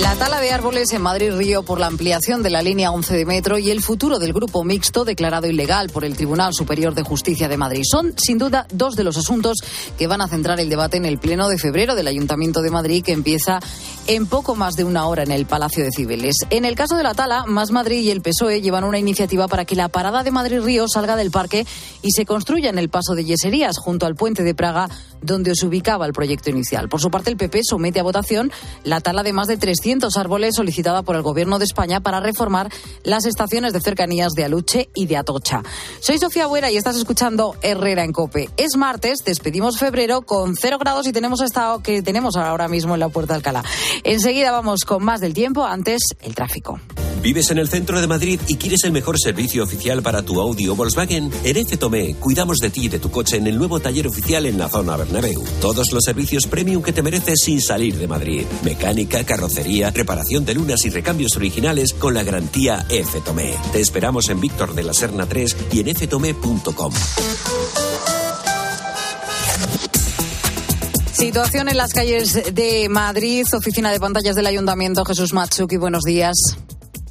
La 0.01 0.15
tala 0.15 0.41
de 0.41 0.51
árboles 0.51 0.91
en 0.91 1.01
Madrid-Río 1.01 1.63
por 1.63 1.79
la 1.79 1.85
ampliación 1.85 2.41
de 2.41 2.49
la 2.49 2.61
línea 2.61 2.91
11 2.91 3.15
de 3.15 3.25
metro 3.25 3.59
y 3.59 3.69
el 3.69 3.81
futuro 3.81 4.17
del 4.17 4.33
grupo 4.33 4.63
mixto 4.63 5.05
declarado 5.05 5.47
ilegal 5.47 5.89
por 5.89 6.03
el 6.03 6.17
Tribunal 6.17 6.53
Superior 6.53 6.95
de 6.95 7.03
Justicia 7.03 7.47
de 7.47 7.57
Madrid 7.57 7.83
son, 7.89 8.13
sin 8.17 8.37
duda, 8.37 8.65
dos 8.73 8.95
de 8.95 9.03
los 9.03 9.17
asuntos 9.17 9.57
que 9.97 10.07
van 10.07 10.21
a 10.21 10.27
centrar 10.27 10.59
el 10.59 10.69
debate 10.69 10.97
en 10.97 11.05
el 11.05 11.19
Pleno 11.19 11.47
de 11.47 11.59
febrero 11.59 11.95
del 11.95 12.07
Ayuntamiento 12.07 12.61
de 12.61 12.71
Madrid, 12.71 13.03
que 13.03 13.11
empieza 13.11 13.59
en 14.07 14.27
poco 14.27 14.55
más 14.55 14.75
de 14.75 14.83
una 14.83 15.07
hora 15.07 15.23
en 15.23 15.31
el 15.31 15.45
Palacio 15.45 15.83
de 15.83 15.91
Cibeles. 15.91 16.35
En 16.49 16.65
el 16.65 16.75
caso 16.75 16.95
de 16.95 17.03
la 17.03 17.13
tala, 17.13 17.45
Más 17.45 17.71
Madrid 17.71 18.01
y 18.01 18.11
el 18.11 18.21
PSOE 18.21 18.61
llevan 18.61 18.83
una 18.83 18.99
iniciativa 18.99 19.47
para 19.47 19.65
que 19.65 19.75
la 19.75 19.89
parada 19.89 20.23
de 20.23 20.31
Madrid-Río 20.31 20.87
salga 20.87 21.15
del 21.15 21.31
parque 21.31 21.65
y 22.01 22.11
se 22.11 22.25
construya 22.25 22.69
en 22.69 22.77
el 22.77 22.89
paso 22.89 23.15
de 23.15 23.25
Yeserías, 23.25 23.77
junto 23.77 24.05
al 24.05 24.15
puente 24.15 24.43
de 24.43 24.53
Praga, 24.53 24.89
donde 25.21 25.55
se 25.55 25.65
ubicaba 25.65 26.05
el 26.05 26.13
proyecto 26.13 26.49
inicial. 26.49 26.87
Por 26.87 27.01
su 27.01 27.09
parte, 27.09 27.31
el 27.31 27.37
PP 27.37 27.61
somete 27.63 27.99
a 27.99 28.03
votación 28.03 28.51
la 28.83 29.01
tala 29.01 29.23
de 29.23 29.33
más 29.33 29.47
de 29.47 29.57
300 29.57 30.15
árboles 30.17 30.55
solicitada 30.55 31.01
por 31.01 31.15
el 31.15 31.23
Gobierno 31.23 31.57
de 31.57 31.65
España 31.65 32.01
para 32.01 32.19
reformar 32.19 32.71
las 33.03 33.25
estaciones 33.25 33.73
de 33.73 33.81
cercanías 33.81 34.33
de 34.33 34.43
Aluche 34.43 34.89
y 34.93 35.07
de 35.07 35.17
Atocha. 35.17 35.63
Soy 35.99 36.19
Sofía 36.19 36.47
Buera 36.47 36.69
y 36.69 36.77
estás 36.77 36.95
escuchando 36.95 37.55
Herrera 37.61 38.03
en 38.03 38.11
Cope. 38.11 38.49
Es 38.57 38.75
martes, 38.77 39.23
despedimos 39.25 39.79
febrero 39.79 40.21
con 40.21 40.55
cero 40.55 40.77
grados 40.79 41.07
y 41.07 41.11
tenemos 41.11 41.41
estado 41.41 41.81
que 41.81 42.03
tenemos 42.03 42.35
ahora 42.35 42.67
mismo 42.67 42.93
en 42.93 42.99
la 42.99 43.09
Puerta 43.09 43.33
de 43.33 43.37
Alcalá. 43.37 43.63
Enseguida 44.03 44.51
vamos 44.51 44.85
con 44.85 45.03
más 45.03 45.21
del 45.21 45.33
tiempo, 45.33 45.65
antes 45.65 46.01
el 46.21 46.35
tráfico. 46.35 46.79
¿Vives 47.25 47.49
en 47.49 47.57
el 47.57 47.67
centro 47.67 47.99
de 47.99 48.05
Madrid 48.05 48.39
y 48.47 48.55
quieres 48.57 48.83
el 48.83 48.91
mejor 48.91 49.19
servicio 49.19 49.63
oficial 49.63 50.03
para 50.03 50.21
tu 50.21 50.39
Audi 50.39 50.67
o 50.67 50.75
Volkswagen? 50.75 51.31
En 51.43 51.57
F 51.57 51.75
Tomé 51.75 52.13
cuidamos 52.19 52.57
de 52.59 52.69
ti 52.69 52.85
y 52.85 52.87
de 52.87 52.99
tu 52.99 53.09
coche 53.09 53.37
en 53.37 53.47
el 53.47 53.57
nuevo 53.57 53.79
taller 53.79 54.05
oficial 54.05 54.45
en 54.45 54.59
la 54.59 54.69
zona 54.69 54.95
Bernabéu. 54.95 55.43
Todos 55.59 55.91
los 55.91 56.03
servicios 56.03 56.45
premium 56.45 56.83
que 56.83 56.93
te 56.93 57.01
mereces 57.01 57.39
sin 57.43 57.61
salir 57.61 57.97
de 57.97 58.07
Madrid. 58.07 58.45
Mecánica, 58.63 59.23
carrocería, 59.23 59.89
reparación 59.89 60.45
de 60.45 60.53
lunas 60.53 60.85
y 60.85 60.91
recambios 60.91 61.35
originales 61.35 61.93
con 61.93 62.13
la 62.13 62.21
garantía 62.21 62.85
F 62.89 63.19
Tomé. 63.21 63.55
Te 63.71 63.81
esperamos 63.81 64.29
en 64.29 64.39
Víctor 64.39 64.75
de 64.75 64.83
la 64.83 64.93
Serna 64.93 65.25
3 65.25 65.57
y 65.71 65.79
en 65.79 65.95
ftomé.com. 65.95 66.93
Situación 71.15 71.69
en 71.69 71.77
las 71.77 71.93
calles 71.93 72.53
de 72.53 72.89
Madrid, 72.89 73.45
oficina 73.53 73.89
de 73.89 74.01
pantallas 74.01 74.35
del 74.35 74.47
Ayuntamiento, 74.47 75.05
Jesús 75.05 75.31
Matsuki, 75.31 75.77
buenos 75.77 76.03
días. 76.03 76.35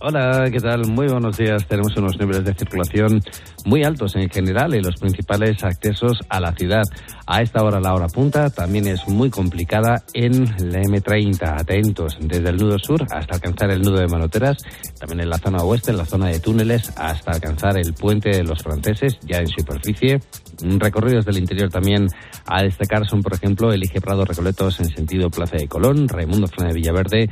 Hola, 0.07 0.51
¿qué 0.53 0.61
tal? 0.61 0.87
Muy 0.87 1.09
buenos 1.09 1.39
días. 1.39 1.67
Tenemos 1.67 1.97
unos 1.97 2.19
niveles 2.19 2.45
de 2.45 2.53
circulación 2.53 3.23
muy 3.65 3.85
altos 3.85 4.15
en 4.17 4.29
general 4.29 4.75
en 4.75 4.83
los 4.83 4.97
principales 4.97 5.65
accesos 5.65 6.19
a 6.29 6.41
la 6.41 6.53
ciudad. 6.53 6.83
A 7.27 7.41
esta 7.41 7.63
hora, 7.63 7.81
la 7.81 7.95
hora 7.95 8.09
punta, 8.09 8.51
también 8.51 8.87
es 8.87 9.09
muy 9.09 9.31
complicada 9.31 10.05
en 10.13 10.45
la 10.71 10.83
M30. 10.83 11.59
Atentos, 11.59 12.19
desde 12.21 12.51
el 12.51 12.59
nudo 12.59 12.79
sur 12.79 13.03
hasta 13.11 13.37
alcanzar 13.37 13.71
el 13.71 13.81
nudo 13.81 14.01
de 14.01 14.07
Manoteras, 14.07 14.59
también 15.01 15.21
en 15.21 15.31
la 15.31 15.39
zona 15.39 15.65
oeste, 15.65 15.93
en 15.93 15.97
la 15.97 16.05
zona 16.05 16.27
de 16.27 16.39
túneles, 16.39 16.93
hasta 16.99 17.31
alcanzar 17.31 17.79
el 17.79 17.95
puente 17.95 18.29
de 18.29 18.45
los 18.45 18.63
franceses, 18.63 19.19
ya 19.23 19.39
en 19.39 19.49
superficie. 19.49 20.21
Recorridos 20.61 21.25
del 21.25 21.39
interior 21.39 21.71
también 21.71 22.09
a 22.45 22.63
destacar 22.63 23.09
son, 23.09 23.23
por 23.23 23.33
ejemplo, 23.33 23.73
Elige 23.73 24.03
Prado 24.03 24.27
Recoletos 24.27 24.81
en 24.81 24.95
sentido 24.95 25.31
Plaza 25.31 25.57
de 25.57 25.67
Colón, 25.67 26.09
Raimundo 26.09 26.47
de 26.47 26.75
Villaverde, 26.75 27.31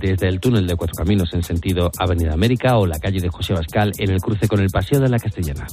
desde 0.00 0.28
el 0.28 0.40
túnel 0.40 0.66
de 0.66 0.76
Cuatro 0.76 0.94
Caminos 0.96 1.32
en 1.32 1.42
sentido 1.42 1.90
Avenida 1.98 2.32
América 2.32 2.78
o 2.78 2.86
la 2.86 2.98
calle 2.98 3.20
de 3.20 3.28
José 3.28 3.54
Bascal 3.54 3.92
en 3.98 4.10
el 4.10 4.20
cruce 4.20 4.48
con 4.48 4.60
el 4.60 4.70
Paseo 4.70 5.00
de 5.00 5.08
la 5.08 5.18
Castellana. 5.18 5.66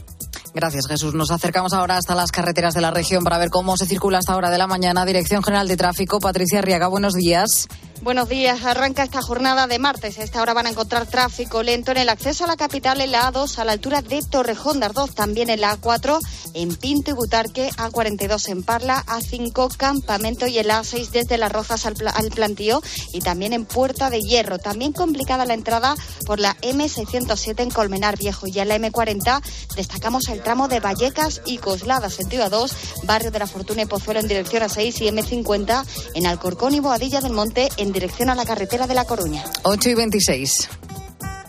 Gracias, 0.54 0.88
Jesús. 0.88 1.14
Nos 1.14 1.32
acercamos 1.32 1.74
ahora 1.74 1.98
hasta 1.98 2.16
las 2.16 2.32
carreteras 2.32 2.74
de 2.74 2.82
la 2.82 2.92
región 2.92 3.24
para 3.24 3.38
ver 3.38 3.50
cómo 3.50 3.78
se 3.78 3.86
circula 3.86 4.18
hasta 4.18 4.36
hora 4.36 4.50
de 4.50 4.58
la 4.58 4.68
mañana. 4.68 5.06
Dirección 5.06 5.44
General 5.44 5.68
de 5.68 5.78
Tráfico, 5.78 6.20
Patricia 6.20 6.60
Arriaga, 6.60 6.88
buenos 6.88 7.14
días. 7.14 7.68
Buenos 8.04 8.30
días. 8.30 8.66
Arranca 8.66 9.04
esta 9.04 9.22
jornada 9.22 9.68
de 9.68 9.78
martes. 9.78 10.18
A 10.18 10.24
esta 10.24 10.42
hora 10.42 10.56
van 10.56 10.66
a 10.66 10.72
encontrar 10.72 11.06
tráfico 11.06 11.62
lento 11.62 11.92
en 11.92 11.98
el 11.98 12.10
acceso 12.10 12.46
a 12.46 12.48
la 12.48 12.58
capital 12.58 13.00
en 13.00 13.12
la 13.12 13.32
A2 13.32 13.60
a 13.60 13.64
la 13.64 13.74
altura 13.74 14.02
de 14.02 14.24
Torrejón 14.24 14.80
de 14.80 14.88
Ardoz, 14.88 15.14
también 15.14 15.52
en 15.52 15.62
la 15.62 15.78
A4 15.78 16.18
en 16.56 16.76
Pinto 16.76 17.12
y 17.12 17.14
Butarque, 17.14 17.70
A42 17.70 18.50
en 18.50 18.64
Parla, 18.64 19.06
A5 19.06 19.78
Campamento 19.78 20.48
y 20.48 20.58
el 20.58 20.72
A6 20.72 21.12
desde 21.12 21.38
Las 21.38 21.52
Rozas 21.52 21.86
al, 21.86 21.96
al 22.12 22.32
Plantío 22.32 22.82
y 23.14 23.20
también 23.20 23.54
en 23.54 23.66
Puerta 23.66 24.10
de 24.10 24.20
Hierro. 24.20 24.58
También 24.58 24.94
complicada 24.94 25.46
la 25.46 25.54
entrada 25.54 25.96
por 26.26 26.40
la 26.40 26.58
M607 26.58 27.60
en 27.60 27.70
Colmenar 27.70 28.18
Viejo 28.18 28.48
y 28.48 28.60
en 28.60 28.70
la 28.70 28.78
M40 28.78 29.44
destacamos 29.76 30.28
el 30.30 30.42
tramo 30.42 30.68
de 30.68 30.80
Vallecas 30.80 31.44
y 31.46 31.60
Coslada, 31.60 32.10
sentido 32.10 32.46
A2, 32.46 32.72
Barrio 33.04 33.30
de 33.30 33.38
la 33.38 33.48
Fortuna 33.48 33.84
y 33.84 33.86
Pozuelo 33.86 34.20
en 34.20 34.28
dirección 34.28 34.64
A6 34.64 35.02
y 35.02 35.10
M50 35.10 35.86
en 36.16 36.26
Alcorcón 36.26 36.74
y 36.74 36.80
Boadilla 36.80 37.22
del 37.22 37.34
Monte 37.34 37.70
en 37.78 37.91
dirección 37.92 38.30
a 38.30 38.36
la 38.36 38.46
carretera 38.46 38.88
de 38.88 38.94
La 38.94 39.06
Coruña. 39.06 39.44
8 39.64 39.90
y 39.90 39.94
26. 39.96 40.70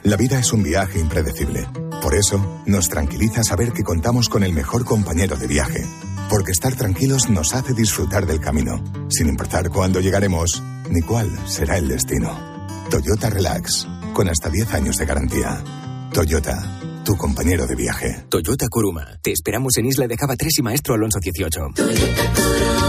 La 0.04 0.16
vida 0.16 0.38
es 0.38 0.52
un 0.52 0.62
viaje 0.62 0.98
impredecible. 0.98 1.66
Por 2.02 2.16
eso, 2.16 2.62
nos 2.66 2.88
tranquiliza 2.88 3.44
saber 3.44 3.72
que 3.72 3.84
contamos 3.84 4.28
con 4.28 4.42
el 4.42 4.52
mejor 4.52 4.84
compañero 4.84 5.36
de 5.36 5.46
viaje. 5.46 5.86
Porque 6.28 6.50
estar 6.50 6.74
tranquilos 6.74 7.30
nos 7.30 7.54
hace 7.54 7.72
disfrutar 7.72 8.26
del 8.26 8.40
camino, 8.40 8.82
sin 9.08 9.28
importar 9.28 9.70
cuándo 9.70 10.00
llegaremos 10.00 10.62
ni 10.90 11.02
cuál 11.02 11.30
será 11.46 11.78
el 11.78 11.88
destino. 11.88 12.36
Toyota 12.90 13.30
Relax, 13.30 13.86
con 14.12 14.28
hasta 14.28 14.50
10 14.50 14.74
años 14.74 14.96
de 14.96 15.06
garantía. 15.06 15.62
Toyota, 16.12 17.02
tu 17.04 17.16
compañero 17.16 17.66
de 17.66 17.76
viaje. 17.76 18.24
Toyota 18.28 18.66
Kuruma. 18.68 19.18
Te 19.22 19.30
esperamos 19.30 19.76
en 19.76 19.86
Isla 19.86 20.08
de 20.08 20.16
Java 20.16 20.36
3 20.36 20.58
y 20.58 20.62
Maestro 20.62 20.94
Alonso 20.94 21.18
18. 21.20 21.60
Toyota 21.76 22.81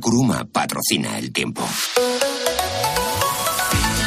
Kuruma 0.00 0.46
patrocina 0.50 1.18
el 1.18 1.32
tiempo. 1.32 1.62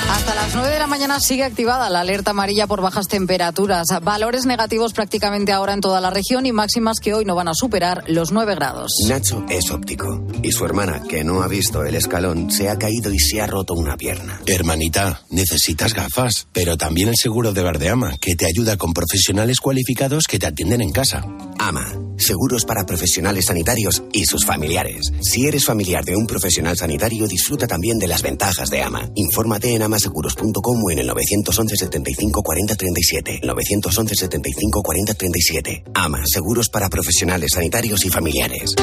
Hasta 0.10 0.36
las 0.36 0.56
9 0.56 0.70
de 0.70 0.80
la 0.80 0.88
mañana 0.88 1.20
sigue 1.20 1.44
activada 1.44 1.90
la 1.90 2.00
alerta 2.00 2.32
amarilla 2.32 2.68
por 2.68 2.82
bajas 2.82 3.08
temperaturas. 3.08 3.88
Valores 4.02 4.46
negativos 4.46 4.94
prácticamente 4.94 5.52
ahora 5.52 5.74
en 5.74 5.82
toda 5.82 6.00
la 6.00 6.10
región 6.10 6.46
y 6.46 6.54
máximas 6.54 7.00
que 7.00 7.14
hoy 7.14 7.26
no 7.26 7.36
van 7.36 7.50
a 7.50 7.54
superar 7.54 8.06
los 8.08 8.32
9 8.32 8.56
grados. 8.56 8.92
Nacho 9.08 9.46
es 9.50 9.70
óptico 9.70 10.26
y 10.42 10.52
su 10.52 10.64
hermana, 10.66 11.04
que 11.08 11.26
no 11.26 11.42
ha 11.42 11.48
visto 11.48 11.84
el 11.84 11.96
escalón, 11.96 12.50
se 12.50 12.70
ha 12.70 12.78
caído 12.78 13.12
y 13.14 13.20
se 13.20 13.42
ha 13.42 13.48
roto 13.48 13.74
una 13.74 13.98
pierna. 13.98 14.42
Hermanita, 14.46 15.22
necesitas 15.30 15.94
gafas, 15.94 16.48
pero 16.54 16.78
también 16.78 17.10
el 17.10 17.18
seguro 17.18 17.52
de 17.52 17.64
Verdeama, 17.64 18.18
que 18.18 18.36
te 18.36 18.46
ayuda 18.46 18.78
con 18.78 18.94
profesionales 18.94 19.60
cualificados 19.60 20.26
que 20.28 20.40
te 20.40 20.48
atienden 20.48 20.82
en 20.82 20.92
casa. 20.92 21.26
AMA, 21.60 21.94
seguros 22.18 22.66
para 22.66 22.86
profesionales 22.86 23.46
sanitarios 23.46 24.04
y 24.12 24.26
sus 24.26 24.46
familiares. 24.46 25.12
Si 25.22 25.48
eres 25.48 25.66
familiar 25.66 26.04
de 26.04 26.16
un 26.16 26.28
profesional 26.28 26.78
sanitario, 26.78 27.28
disfruta 27.28 27.68
también 27.68 28.00
de 28.00 28.08
las 28.08 28.22
ventajas 28.22 28.70
de 28.70 28.82
AMA. 28.82 29.10
Infórmate 29.16 29.74
en 29.74 29.84
amaseguros.com 29.84 30.84
o 30.84 30.92
en 30.92 31.00
el 31.00 31.08
911 31.08 31.76
75 31.76 32.42
40 32.44 32.76
37. 32.76 33.40
911 33.44 34.16
75 34.16 34.84
40 34.84 35.14
37. 35.14 35.84
AMA, 35.94 36.24
seguros 36.26 36.70
para 36.70 36.90
profesionales 36.90 37.52
sanitarios 37.54 38.06
y 38.06 38.10
familiares. 38.10 38.76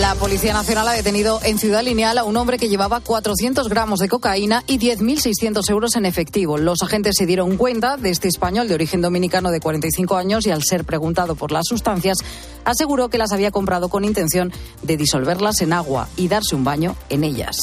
La 0.00 0.14
Policía 0.14 0.52
Nacional 0.52 0.88
ha 0.88 0.92
detenido 0.92 1.40
en 1.42 1.58
Ciudad 1.58 1.82
Lineal 1.82 2.18
a 2.18 2.24
un 2.24 2.36
hombre 2.36 2.58
que 2.58 2.68
llevaba 2.68 3.00
400 3.00 3.66
gramos 3.70 3.98
de 3.98 4.10
cocaína 4.10 4.62
y 4.66 4.78
10.600 4.78 5.70
euros 5.70 5.96
en 5.96 6.04
efectivo. 6.04 6.58
Los 6.58 6.82
agentes 6.82 7.14
se 7.16 7.24
dieron 7.24 7.56
cuenta 7.56 7.96
de 7.96 8.10
este 8.10 8.28
español 8.28 8.68
de 8.68 8.74
origen 8.74 9.00
dominicano 9.00 9.50
de 9.50 9.58
45 9.58 10.16
años 10.16 10.46
y 10.46 10.50
al 10.50 10.62
ser 10.62 10.84
preguntado 10.84 11.34
por 11.34 11.50
las 11.50 11.64
sustancias, 11.66 12.18
aseguró 12.66 13.08
que 13.08 13.16
las 13.16 13.32
había 13.32 13.50
comprado 13.50 13.88
con 13.88 14.04
intención 14.04 14.52
de 14.82 14.98
disolverlas 14.98 15.62
en 15.62 15.72
agua 15.72 16.08
y 16.18 16.28
darse 16.28 16.54
un 16.54 16.64
baño 16.64 16.94
en 17.08 17.24
ellas. 17.24 17.56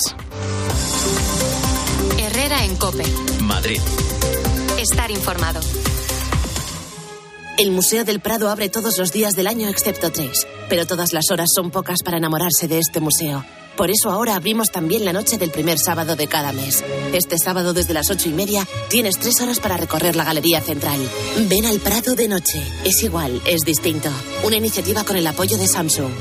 Herrera 2.18 2.66
en 2.66 2.76
Cope. 2.78 3.04
Madrid. 3.44 3.80
Estar 4.80 5.12
informado. 5.12 5.62
El 7.56 7.70
Museo 7.70 8.04
del 8.04 8.20
Prado 8.20 8.50
abre 8.50 8.70
todos 8.70 8.98
los 8.98 9.12
días 9.12 9.36
del 9.36 9.46
año 9.46 9.70
excepto 9.70 10.12
tres, 10.12 10.48
pero 10.74 10.88
todas 10.88 11.14
las 11.14 11.30
horas 11.30 11.50
son 11.56 11.70
pocas 11.70 12.00
para 12.04 12.18
enamorarse 12.18 12.68
de 12.68 12.80
este 12.80 13.00
museo. 13.00 13.46
Por 13.78 13.92
eso 13.92 14.10
ahora 14.10 14.36
abrimos 14.36 14.72
también 14.72 15.06
la 15.06 15.14
noche 15.14 15.38
del 15.38 15.52
primer 15.52 15.78
sábado 15.78 16.16
de 16.16 16.26
cada 16.26 16.52
mes. 16.52 16.84
Este 17.14 17.38
sábado 17.38 17.74
desde 17.74 17.94
las 17.94 18.10
ocho 18.10 18.28
y 18.28 18.34
media 18.34 18.68
tienes 18.90 19.20
tres 19.20 19.40
horas 19.42 19.60
para 19.60 19.78
recorrer 19.78 20.16
la 20.16 20.24
Galería 20.24 20.62
Central. 20.62 21.00
Ven 21.48 21.68
al 21.68 21.80
Prado 21.80 22.16
de 22.16 22.28
noche. 22.28 22.64
Es 22.86 23.04
igual, 23.04 23.40
es 23.46 23.62
distinto. 23.62 24.10
Una 24.44 24.56
iniciativa 24.56 25.04
con 25.04 25.16
el 25.16 25.28
apoyo 25.28 25.60
de 25.60 25.68
Samsung. 25.68 26.12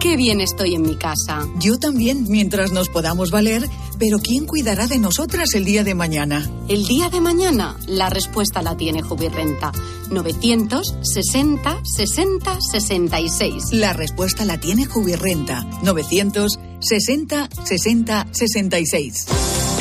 Qué 0.00 0.16
bien 0.16 0.40
estoy 0.40 0.76
en 0.76 0.82
mi 0.82 0.94
casa. 0.94 1.44
Yo 1.58 1.76
también, 1.76 2.26
mientras 2.28 2.70
nos 2.70 2.88
podamos 2.88 3.32
valer, 3.32 3.68
pero 3.98 4.20
¿quién 4.20 4.46
cuidará 4.46 4.86
de 4.86 5.00
nosotras 5.00 5.54
el 5.54 5.64
día 5.64 5.82
de 5.82 5.96
mañana? 5.96 6.48
El 6.68 6.86
día 6.86 7.08
de 7.10 7.20
mañana, 7.20 7.76
la 7.88 8.08
respuesta 8.08 8.62
la 8.62 8.76
tiene 8.76 9.02
Jubirrenta. 9.02 9.72
960 10.10 11.80
60 11.82 12.58
66. 12.60 13.64
La 13.72 13.92
respuesta 13.92 14.44
la 14.44 14.58
tiene 14.60 14.86
Jubirrenta. 14.86 15.64
960 15.82 17.48
60 17.64 18.26
66. 18.30 19.26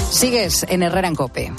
Sigues 0.09 0.65
en 0.67 0.81
Herrera 0.81 1.09
en 1.09 1.15
Cope. 1.15 1.53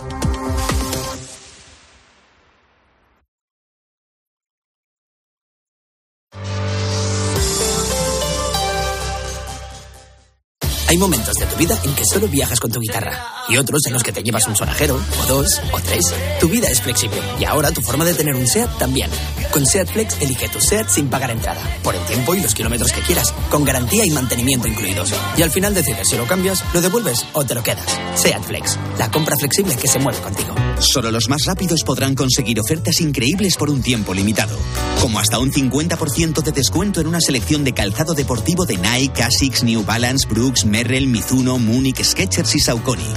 Hay 10.99 11.03
momentos 11.03 11.37
de 11.37 11.47
tu 11.47 11.55
vida 11.55 11.81
en 11.85 11.95
que 11.95 12.03
solo 12.05 12.27
viajas 12.27 12.59
con 12.59 12.73
tu 12.73 12.81
guitarra 12.81 13.39
y 13.49 13.57
otros 13.57 13.87
en 13.87 13.93
los 13.93 14.03
que 14.03 14.11
te 14.11 14.21
llevas 14.21 14.49
un 14.49 14.57
sonajero, 14.57 14.97
o 14.97 15.27
dos, 15.29 15.61
o 15.71 15.81
tres. 15.81 16.13
Tu 16.41 16.49
vida 16.49 16.67
es 16.67 16.83
flexible 16.83 17.19
y 17.39 17.45
ahora 17.45 17.71
tu 17.71 17.81
forma 17.83 18.05
de 18.05 18.15
tener 18.15 18.35
un 18.35 18.49
SEAT 18.49 18.79
también. 18.79 19.09
Con 19.53 19.65
SEAT 19.65 19.89
Flex 19.93 20.21
elige 20.21 20.49
tu 20.49 20.61
SEAT 20.61 20.89
sin 20.89 21.09
pagar 21.09 21.31
entrada, 21.31 21.61
por 21.85 21.95
el 21.95 22.05
tiempo 22.07 22.35
y 22.35 22.41
los 22.41 22.53
kilómetros 22.53 22.91
que 22.91 23.01
quieras, 23.03 23.33
con 23.49 23.65
garantía 23.65 24.05
y 24.05 24.11
mantenimiento 24.11 24.67
incluidos. 24.67 25.15
Y 25.37 25.43
al 25.43 25.53
final 25.53 25.73
decides 25.73 26.09
si 26.09 26.17
lo 26.17 26.27
cambias, 26.27 26.65
lo 26.75 26.81
devuelves 26.81 27.25
o 27.33 27.45
te 27.45 27.55
lo 27.55 27.63
quedas. 27.63 27.87
SEAT 28.17 28.43
Flex, 28.43 28.77
la 28.99 29.09
compra 29.09 29.37
flexible 29.37 29.77
que 29.77 29.87
se 29.87 30.01
mueve 30.01 30.19
contigo. 30.19 30.53
Solo 30.81 31.11
los 31.11 31.29
más 31.29 31.45
rápidos 31.45 31.85
podrán 31.85 32.15
conseguir 32.15 32.61
ofertas 32.61 33.01
increíbles 33.01 33.57
por 33.57 33.71
un 33.71 33.83
tiempo 33.83 34.15
limitado, 34.15 34.57
como 35.01 35.19
hasta 35.19 35.39
un 35.39 35.53
50% 35.53 36.43
de 36.43 36.53
descuento 36.53 37.01
en 37.01 37.07
una 37.07 37.21
selección 37.21 37.65
de 37.65 37.73
calzado 37.73 38.15
deportivo 38.15 38.67
de 38.67 38.77
Nike, 38.77 39.23
Asics, 39.23 39.63
New 39.63 39.85
Balance, 39.85 40.29
Brooks, 40.29 40.67
Merrell, 40.89 41.07
Mizuno, 41.07 41.59
Munich, 41.59 42.03
Skechers 42.03 42.55
y 42.55 42.61
Saucony. 42.61 43.13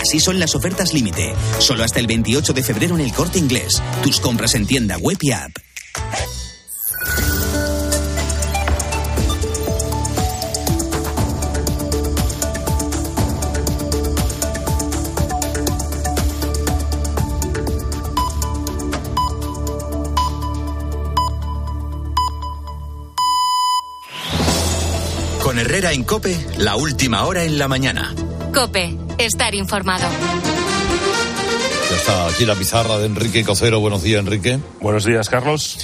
Así 0.00 0.20
son 0.20 0.38
las 0.38 0.54
ofertas 0.54 0.94
límite, 0.94 1.34
solo 1.58 1.82
hasta 1.82 1.98
el 1.98 2.06
28 2.06 2.52
de 2.52 2.62
febrero 2.62 2.94
en 2.94 3.00
el 3.00 3.12
Corte 3.12 3.40
Inglés. 3.40 3.82
Tus 4.04 4.20
compras 4.20 4.54
en 4.54 4.64
tienda 4.64 4.96
web 4.96 5.18
y 5.20 5.32
app. 5.32 5.50
Con 25.56 25.64
Herrera 25.64 25.92
en 25.94 26.04
Cope, 26.04 26.36
la 26.58 26.76
última 26.76 27.24
hora 27.24 27.42
en 27.42 27.56
la 27.56 27.66
mañana. 27.66 28.14
Cope, 28.52 28.94
estar 29.16 29.54
informado. 29.54 30.06
Ya 31.88 31.96
está 31.96 32.26
aquí 32.28 32.44
la 32.44 32.54
pizarra 32.54 32.98
de 32.98 33.06
Enrique 33.06 33.42
Cocero. 33.42 33.80
Buenos 33.80 34.02
días, 34.02 34.20
Enrique. 34.20 34.58
Buenos 34.82 35.06
días, 35.06 35.30
Carlos. 35.30 35.78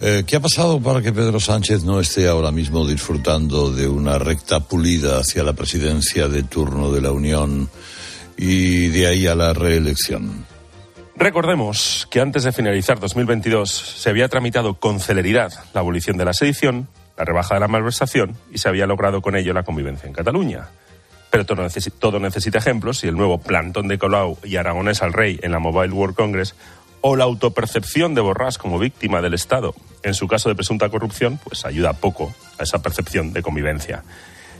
Eh, 0.00 0.22
¿Qué 0.24 0.36
ha 0.36 0.40
pasado 0.40 0.80
para 0.80 1.02
que 1.02 1.12
Pedro 1.12 1.40
Sánchez 1.40 1.82
no 1.82 1.98
esté 1.98 2.28
ahora 2.28 2.52
mismo 2.52 2.86
disfrutando 2.86 3.72
de 3.72 3.88
una 3.88 4.20
recta 4.20 4.60
pulida 4.60 5.18
hacia 5.18 5.42
la 5.42 5.54
presidencia 5.54 6.28
de 6.28 6.44
turno 6.44 6.92
de 6.92 7.00
la 7.00 7.10
Unión 7.10 7.68
y 8.36 8.86
de 8.86 9.08
ahí 9.08 9.26
a 9.26 9.34
la 9.34 9.52
reelección? 9.54 10.46
Recordemos 11.16 12.06
que 12.12 12.20
antes 12.20 12.44
de 12.44 12.52
finalizar 12.52 13.00
2022 13.00 13.72
se 13.72 14.08
había 14.08 14.28
tramitado 14.28 14.74
con 14.74 15.00
celeridad 15.00 15.52
la 15.74 15.80
abolición 15.80 16.16
de 16.16 16.26
la 16.26 16.32
sedición, 16.32 16.86
la 17.16 17.24
rebaja 17.24 17.54
de 17.54 17.60
la 17.60 17.68
malversación 17.68 18.36
y 18.52 18.58
se 18.58 18.68
había 18.68 18.86
logrado 18.86 19.22
con 19.22 19.36
ello 19.36 19.52
la 19.52 19.62
convivencia 19.62 20.06
en 20.06 20.12
Cataluña. 20.12 20.68
Pero 21.30 21.44
todo, 21.44 21.62
necesi 21.62 21.90
todo 21.90 22.18
necesita 22.18 22.58
ejemplos 22.58 23.04
y 23.04 23.08
el 23.08 23.16
nuevo 23.16 23.38
plantón 23.38 23.88
de 23.88 23.98
Colau 23.98 24.38
y 24.44 24.56
Aragonés 24.56 25.02
al 25.02 25.12
Rey 25.12 25.38
en 25.42 25.52
la 25.52 25.58
Mobile 25.58 25.92
World 25.92 26.14
Congress 26.14 26.54
o 27.00 27.16
la 27.16 27.24
autopercepción 27.24 28.14
de 28.14 28.20
Borrás 28.20 28.58
como 28.58 28.78
víctima 28.78 29.20
del 29.20 29.34
Estado 29.34 29.74
en 30.02 30.14
su 30.14 30.28
caso 30.28 30.48
de 30.48 30.54
presunta 30.54 30.88
corrupción, 30.88 31.38
pues 31.42 31.64
ayuda 31.64 31.92
poco 31.92 32.34
a 32.58 32.62
esa 32.62 32.80
percepción 32.80 33.32
de 33.32 33.42
convivencia. 33.42 34.04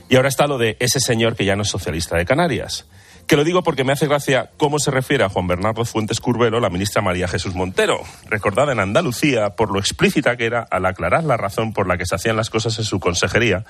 Y 0.09 0.15
ahora 0.15 0.29
está 0.29 0.47
lo 0.47 0.57
de 0.57 0.77
ese 0.79 0.99
señor 0.99 1.35
que 1.35 1.45
ya 1.45 1.55
no 1.55 1.63
es 1.63 1.69
socialista 1.69 2.17
de 2.17 2.25
Canarias. 2.25 2.85
Que 3.27 3.35
lo 3.35 3.43
digo 3.43 3.61
porque 3.61 3.83
me 3.83 3.91
hace 3.91 4.07
gracia 4.07 4.51
cómo 4.55 4.79
se 4.79 4.89
refiere 4.89 5.25
a 5.25 5.29
Juan 5.29 5.47
Bernardo 5.47 5.83
Fuentes 5.83 6.21
Curbelo 6.21 6.61
la 6.61 6.69
ministra 6.69 7.01
María 7.01 7.27
Jesús 7.27 7.55
Montero, 7.55 7.99
recordada 8.29 8.71
en 8.71 8.79
Andalucía 8.79 9.49
por 9.49 9.69
lo 9.69 9.79
explícita 9.79 10.37
que 10.37 10.45
era 10.45 10.65
al 10.71 10.85
aclarar 10.85 11.25
la 11.25 11.35
razón 11.35 11.73
por 11.73 11.87
la 11.87 11.97
que 11.97 12.05
se 12.05 12.15
hacían 12.15 12.37
las 12.37 12.49
cosas 12.49 12.79
en 12.79 12.85
su 12.85 13.01
consejería. 13.01 13.65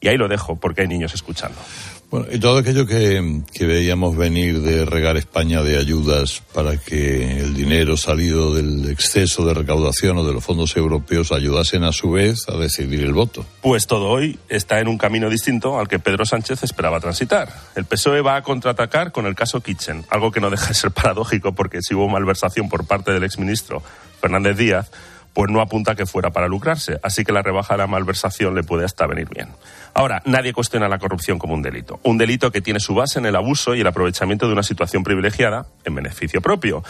Y 0.00 0.06
ahí 0.06 0.16
lo 0.16 0.28
dejo 0.28 0.56
porque 0.56 0.82
hay 0.82 0.88
niños 0.88 1.12
escuchando. 1.12 1.58
Bueno, 2.10 2.26
y 2.28 2.40
todo 2.40 2.58
aquello 2.58 2.86
que, 2.86 3.42
que, 3.52 3.66
veíamos 3.66 4.16
venir 4.16 4.62
de 4.62 4.84
regar 4.84 5.16
España 5.16 5.62
de 5.62 5.78
ayudas 5.78 6.42
para 6.52 6.76
que 6.76 7.38
el 7.38 7.54
dinero 7.54 7.96
salido 7.96 8.52
del 8.52 8.90
exceso 8.90 9.44
de 9.46 9.54
recaudación 9.54 10.18
o 10.18 10.24
de 10.24 10.32
los 10.32 10.44
fondos 10.44 10.76
europeos 10.76 11.30
ayudasen 11.30 11.84
a 11.84 11.92
su 11.92 12.10
vez 12.10 12.48
a 12.48 12.56
decidir 12.56 13.02
el 13.02 13.12
voto. 13.12 13.46
Pues 13.60 13.86
todo 13.86 14.08
hoy 14.08 14.40
está 14.48 14.80
en 14.80 14.88
un 14.88 14.98
camino 14.98 15.30
distinto 15.30 15.78
al 15.78 15.86
que 15.86 16.00
Pedro 16.00 16.26
Sánchez 16.26 16.64
esperaba 16.64 16.98
transitar. 16.98 17.48
El 17.76 17.84
PSOE 17.84 18.22
va 18.22 18.34
a 18.34 18.42
contraatacar 18.42 19.12
con 19.12 19.26
el 19.26 19.36
caso 19.36 19.60
Kitchen, 19.60 20.04
algo 20.10 20.32
que 20.32 20.40
no 20.40 20.50
deja 20.50 20.66
de 20.66 20.74
ser 20.74 20.90
paradójico 20.90 21.52
porque 21.52 21.80
si 21.80 21.94
hubo 21.94 22.08
malversación 22.08 22.68
por 22.68 22.88
parte 22.88 23.12
del 23.12 23.22
exministro 23.22 23.84
Fernández 24.20 24.56
Díaz, 24.56 24.90
pues 25.32 25.48
no 25.48 25.60
apunta 25.60 25.94
que 25.94 26.06
fuera 26.06 26.30
para 26.30 26.48
lucrarse. 26.48 26.98
Así 27.02 27.24
que 27.24 27.32
la 27.32 27.42
rebaja 27.42 27.74
de 27.74 27.78
la 27.78 27.86
malversación 27.86 28.54
le 28.54 28.64
puede 28.64 28.84
hasta 28.84 29.06
venir 29.06 29.28
bien. 29.28 29.48
Ahora, 29.94 30.22
nadie 30.24 30.52
cuestiona 30.52 30.88
la 30.88 30.98
corrupción 30.98 31.38
como 31.38 31.54
un 31.54 31.62
delito. 31.62 32.00
Un 32.02 32.18
delito 32.18 32.50
que 32.50 32.60
tiene 32.60 32.80
su 32.80 32.94
base 32.94 33.18
en 33.18 33.26
el 33.26 33.36
abuso 33.36 33.74
y 33.74 33.80
el 33.80 33.86
aprovechamiento 33.86 34.46
de 34.46 34.52
una 34.52 34.62
situación 34.62 35.02
privilegiada 35.04 35.66
en 35.84 35.94
beneficio 35.94 36.40
propio. 36.40 36.82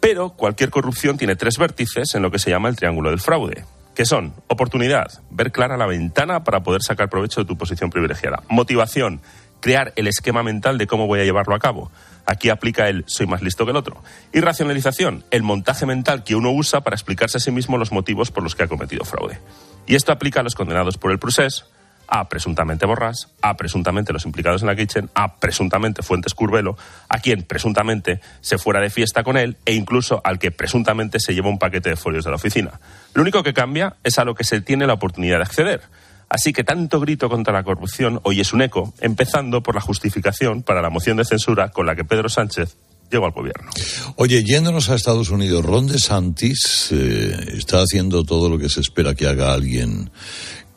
Pero 0.00 0.30
cualquier 0.30 0.70
corrupción 0.70 1.16
tiene 1.16 1.36
tres 1.36 1.58
vértices 1.58 2.14
en 2.14 2.22
lo 2.22 2.30
que 2.30 2.38
se 2.38 2.50
llama 2.50 2.68
el 2.68 2.76
triángulo 2.76 3.10
del 3.10 3.20
fraude. 3.20 3.64
que 3.94 4.04
son? 4.04 4.32
Oportunidad, 4.46 5.22
ver 5.30 5.50
clara 5.50 5.76
la 5.76 5.86
ventana 5.86 6.44
para 6.44 6.62
poder 6.62 6.82
sacar 6.82 7.08
provecho 7.08 7.40
de 7.40 7.46
tu 7.46 7.58
posición 7.58 7.90
privilegiada. 7.90 8.44
Motivación, 8.48 9.20
crear 9.60 9.92
el 9.96 10.06
esquema 10.06 10.44
mental 10.44 10.78
de 10.78 10.86
cómo 10.86 11.08
voy 11.08 11.18
a 11.18 11.24
llevarlo 11.24 11.56
a 11.56 11.58
cabo. 11.58 11.90
Aquí 12.24 12.48
aplica 12.48 12.88
el 12.88 13.02
soy 13.08 13.26
más 13.26 13.42
listo 13.42 13.64
que 13.64 13.72
el 13.72 13.76
otro. 13.76 14.00
Y 14.32 14.38
racionalización, 14.38 15.24
el 15.32 15.42
montaje 15.42 15.84
mental 15.84 16.22
que 16.22 16.36
uno 16.36 16.52
usa 16.52 16.82
para 16.82 16.94
explicarse 16.94 17.38
a 17.38 17.40
sí 17.40 17.50
mismo 17.50 17.76
los 17.76 17.90
motivos 17.90 18.30
por 18.30 18.44
los 18.44 18.54
que 18.54 18.62
ha 18.62 18.68
cometido 18.68 19.04
fraude. 19.04 19.40
Y 19.88 19.96
esto 19.96 20.12
aplica 20.12 20.40
a 20.40 20.42
los 20.44 20.54
condenados 20.54 20.96
por 20.96 21.10
el 21.10 21.18
procés, 21.18 21.64
a 22.08 22.28
presuntamente 22.28 22.86
Borrás, 22.86 23.28
a 23.42 23.56
presuntamente 23.56 24.12
los 24.12 24.24
implicados 24.24 24.62
en 24.62 24.68
la 24.68 24.76
Kitchen, 24.76 25.10
a 25.14 25.36
presuntamente 25.36 26.02
Fuentes 26.02 26.34
Curvelo, 26.34 26.76
a 27.08 27.18
quien 27.20 27.42
presuntamente 27.42 28.20
se 28.40 28.58
fuera 28.58 28.80
de 28.80 28.90
fiesta 28.90 29.22
con 29.22 29.36
él 29.36 29.56
e 29.64 29.74
incluso 29.74 30.20
al 30.24 30.38
que 30.38 30.50
presuntamente 30.50 31.20
se 31.20 31.34
lleva 31.34 31.48
un 31.48 31.58
paquete 31.58 31.90
de 31.90 31.96
folios 31.96 32.24
de 32.24 32.30
la 32.30 32.36
oficina. 32.36 32.80
Lo 33.14 33.22
único 33.22 33.42
que 33.42 33.54
cambia 33.54 33.96
es 34.02 34.18
a 34.18 34.24
lo 34.24 34.34
que 34.34 34.44
se 34.44 34.60
tiene 34.60 34.86
la 34.86 34.94
oportunidad 34.94 35.36
de 35.36 35.42
acceder. 35.42 35.82
Así 36.28 36.52
que 36.52 36.64
tanto 36.64 37.00
grito 37.00 37.28
contra 37.28 37.54
la 37.54 37.62
corrupción 37.62 38.20
hoy 38.22 38.40
es 38.40 38.52
un 38.52 38.62
eco, 38.62 38.92
empezando 39.00 39.62
por 39.62 39.74
la 39.74 39.80
justificación 39.80 40.62
para 40.62 40.82
la 40.82 40.90
moción 40.90 41.16
de 41.16 41.24
censura 41.24 41.70
con 41.70 41.86
la 41.86 41.96
que 41.96 42.04
Pedro 42.04 42.28
Sánchez 42.28 42.76
llegó 43.10 43.26
al 43.26 43.32
gobierno. 43.32 43.70
Oye, 44.16 44.44
yéndonos 44.44 44.90
a 44.90 44.94
Estados 44.94 45.30
Unidos, 45.30 45.64
Ron 45.64 45.86
DeSantis 45.86 46.88
eh, 46.92 47.54
está 47.56 47.80
haciendo 47.80 48.24
todo 48.24 48.48
lo 48.48 48.58
que 48.58 48.68
se 48.68 48.80
espera 48.80 49.14
que 49.14 49.26
haga 49.26 49.52
alguien 49.52 50.10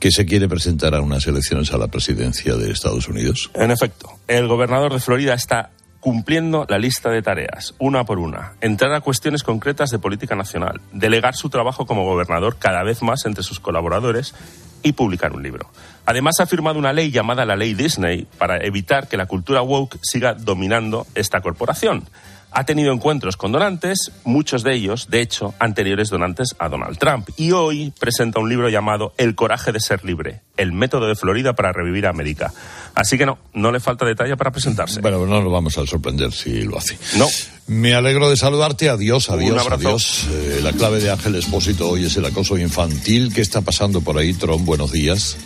que 0.02 0.12
se 0.12 0.26
quiere 0.26 0.50
presentar 0.50 0.96
a 0.96 1.02
unas 1.02 1.28
elecciones 1.28 1.72
a 1.72 1.78
la 1.78 1.88
presidencia 1.88 2.56
de 2.56 2.72
Estados 2.72 3.08
Unidos. 3.08 3.52
En 3.54 3.70
efecto, 3.70 4.10
el 4.28 4.48
gobernador 4.48 4.92
de 4.92 5.00
Florida 5.00 5.36
está 5.36 5.70
cumpliendo 6.00 6.66
la 6.68 6.80
lista 6.80 7.12
de 7.12 7.22
tareas, 7.22 7.76
una 7.78 8.04
por 8.04 8.18
una, 8.18 8.54
entrar 8.62 8.92
a 8.96 9.02
cuestiones 9.02 9.44
concretas 9.44 9.92
de 9.92 10.00
política 10.00 10.36
nacional, 10.36 10.82
delegar 10.92 11.36
su 11.36 11.52
trabajo 11.52 11.86
como 11.86 12.04
gobernador 12.04 12.58
cada 12.58 12.82
vez 12.82 13.04
más 13.04 13.28
entre 13.28 13.44
sus 13.44 13.60
colaboradores 13.60 14.34
y 14.82 14.94
publicar 14.94 15.34
un 15.34 15.44
libro. 15.44 15.70
Además, 16.08 16.40
ha 16.40 16.48
firmado 16.48 16.80
una 16.80 16.94
ley 16.94 17.12
llamada 17.12 17.46
la 17.46 17.56
Ley 17.56 17.76
Disney 17.76 18.28
para 18.40 18.58
evitar 18.58 19.08
que 19.08 19.18
la 19.18 19.28
cultura 19.28 19.62
woke 19.62 20.00
siga 20.02 20.34
dominando 20.34 21.06
esta 21.14 21.42
corporación. 21.42 22.06
Ha 22.54 22.66
tenido 22.66 22.92
encuentros 22.92 23.38
con 23.38 23.54
donantes, 23.54 24.12
muchos 24.26 24.64
de 24.64 24.74
ellos, 24.76 25.08
de 25.10 25.22
hecho, 25.22 25.54
anteriores 25.58 26.10
donantes 26.10 26.54
a 26.60 26.68
Donald 26.68 26.98
Trump. 26.98 27.30
Y 27.38 27.52
hoy 27.52 27.94
presenta 27.98 28.42
un 28.42 28.50
libro 28.50 28.68
llamado 28.68 29.14
El 29.18 29.36
coraje 29.36 29.72
de 29.72 29.80
ser 29.80 30.04
libre, 30.04 30.42
el 30.58 30.74
método 30.74 31.08
de 31.08 31.16
Florida 31.16 31.54
para 31.54 31.72
revivir 31.72 32.08
a 32.08 32.10
América. 32.10 32.52
Así 32.94 33.18
que 33.18 33.26
no, 33.26 33.38
no 33.54 33.72
le 33.72 33.80
falta 33.80 34.06
detalle 34.06 34.36
para 34.36 34.52
presentarse. 34.52 35.00
Bueno, 35.00 35.26
no 35.26 35.42
lo 35.42 35.50
vamos 35.50 35.78
a 35.78 35.86
sorprender 35.88 36.34
si 36.34 36.64
lo 36.64 36.78
hace. 36.78 36.98
No. 37.16 37.28
Me 37.68 37.94
alegro 37.94 38.30
de 38.30 38.36
saludarte. 38.36 38.90
Adiós, 38.90 39.30
adiós, 39.30 39.54
Un 39.54 39.60
abrazo. 39.60 39.88
adiós. 39.88 40.28
Eh, 40.30 40.60
la 40.62 40.74
clave 40.74 41.00
de 41.00 41.10
Ángel 41.10 41.36
Espósito 41.36 41.90
hoy 41.90 42.06
es 42.06 42.18
el 42.18 42.26
acoso 42.26 42.58
infantil. 42.58 43.34
¿Qué 43.34 43.40
está 43.40 43.62
pasando 43.62 44.02
por 44.02 44.18
ahí, 44.18 44.34
Tron? 44.34 44.66
Buenos 44.66 44.92
días. 44.92 45.38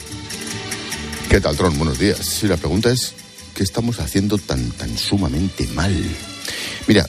¿Qué 1.30 1.40
tal, 1.40 1.56
Tron? 1.56 1.78
Buenos 1.78 2.00
días. 2.00 2.18
Sí, 2.18 2.48
la 2.48 2.58
pregunta 2.58 2.90
es, 2.90 3.14
¿qué 3.54 3.62
estamos 3.62 4.00
haciendo 4.00 4.40
tan, 4.40 4.72
tan 4.72 4.98
sumamente 4.98 5.68
mal? 5.76 5.94
Mira, 6.88 7.08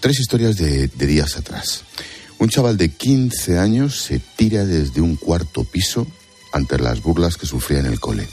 tres 0.00 0.20
historias 0.20 0.56
de, 0.56 0.88
de 0.88 1.06
días 1.06 1.36
atrás. 1.36 1.84
Un 2.38 2.48
chaval 2.48 2.76
de 2.76 2.90
15 2.90 3.58
años 3.58 3.98
se 3.98 4.18
tira 4.18 4.64
desde 4.64 5.00
un 5.00 5.16
cuarto 5.16 5.64
piso 5.64 6.06
ante 6.52 6.78
las 6.78 7.02
burlas 7.02 7.36
que 7.36 7.46
sufría 7.46 7.80
en 7.80 7.86
el 7.86 8.00
cole. 8.00 8.26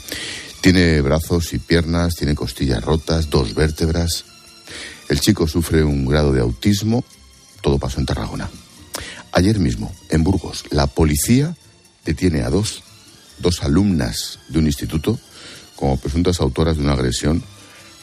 Tiene 0.60 1.00
brazos 1.00 1.52
y 1.52 1.58
piernas, 1.58 2.14
tiene 2.14 2.34
costillas 2.34 2.82
rotas, 2.82 3.28
dos 3.28 3.54
vértebras. 3.54 4.24
El 5.08 5.20
chico 5.20 5.46
sufre 5.46 5.84
un 5.84 6.06
grado 6.06 6.32
de 6.32 6.40
autismo. 6.40 7.04
Todo 7.60 7.78
pasó 7.78 8.00
en 8.00 8.06
Tarragona. 8.06 8.48
Ayer 9.32 9.58
mismo, 9.58 9.94
en 10.10 10.22
Burgos, 10.22 10.64
la 10.70 10.86
policía 10.86 11.56
detiene 12.04 12.42
a 12.42 12.50
dos, 12.50 12.82
dos 13.38 13.62
alumnas 13.62 14.38
de 14.48 14.58
un 14.58 14.66
instituto 14.66 15.18
como 15.76 15.96
presuntas 15.96 16.40
autoras 16.40 16.76
de 16.76 16.82
una 16.84 16.92
agresión 16.92 17.42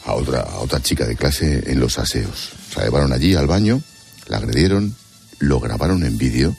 a 0.05 0.13
otra, 0.13 0.41
a 0.41 0.59
otra 0.59 0.81
chica 0.81 1.05
de 1.05 1.15
clase 1.15 1.71
en 1.71 1.79
los 1.79 1.99
aseos. 1.99 2.51
La 2.75 2.83
llevaron 2.83 3.13
allí 3.13 3.35
al 3.35 3.47
baño, 3.47 3.81
la 4.27 4.37
agredieron, 4.37 4.95
lo 5.39 5.59
grabaron 5.59 6.03
en 6.03 6.17
vídeo 6.17 6.55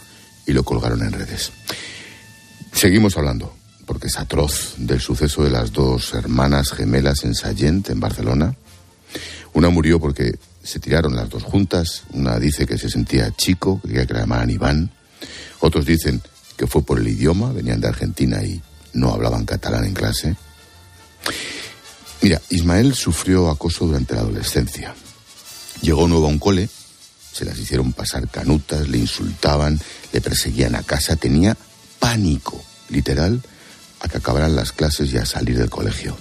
y 0.46 0.52
lo 0.52 0.64
colgaron 0.64 1.02
en 1.02 1.12
redes. 1.12 1.52
Seguimos 2.72 3.16
hablando 3.16 3.54
porque 3.86 4.06
es 4.06 4.18
atroz, 4.18 4.74
del 4.78 5.00
suceso 5.00 5.42
de 5.42 5.50
las 5.50 5.72
dos 5.72 6.14
hermanas 6.14 6.70
gemelas 6.70 7.24
en 7.24 7.34
Sallent, 7.34 7.90
en 7.90 8.00
Barcelona. 8.00 8.54
Una 9.52 9.68
murió 9.68 10.00
porque 10.00 10.38
se 10.62 10.80
tiraron 10.80 11.16
las 11.16 11.28
dos 11.28 11.42
juntas. 11.42 12.04
Una 12.12 12.38
dice 12.38 12.66
que 12.66 12.78
se 12.78 12.88
sentía 12.88 13.30
chico, 13.36 13.80
que 13.82 14.06
que 14.06 14.14
la 14.14 14.20
llamaran 14.20 14.50
Iván. 14.50 14.90
Otros 15.60 15.84
dicen 15.84 16.22
que 16.56 16.66
fue 16.66 16.82
por 16.82 16.98
el 16.98 17.08
idioma, 17.08 17.52
venían 17.52 17.80
de 17.80 17.88
Argentina 17.88 18.42
y 18.42 18.62
no 18.94 19.12
hablaban 19.12 19.44
catalán 19.44 19.84
en 19.84 19.94
clase. 19.94 20.36
Mira, 22.22 22.40
Ismael 22.50 22.94
sufrió 22.94 23.50
acoso 23.50 23.84
durante 23.84 24.14
la 24.14 24.20
adolescencia. 24.20 24.94
Llegó 25.80 26.06
nuevo 26.06 26.26
a 26.26 26.28
un 26.28 26.38
cole, 26.38 26.68
se 27.32 27.44
las 27.44 27.58
hicieron 27.58 27.92
pasar 27.92 28.28
canutas, 28.28 28.88
le 28.88 28.98
insultaban, 28.98 29.80
le 30.12 30.20
perseguían 30.20 30.76
a 30.76 30.84
casa, 30.84 31.16
tenía 31.16 31.56
pánico, 31.98 32.62
literal, 32.90 33.42
a 34.00 34.08
que 34.08 34.18
acabaran 34.18 34.54
las 34.54 34.70
clases 34.70 35.12
y 35.12 35.16
a 35.16 35.26
salir 35.26 35.58
del 35.58 35.70
colegio. 35.70 36.16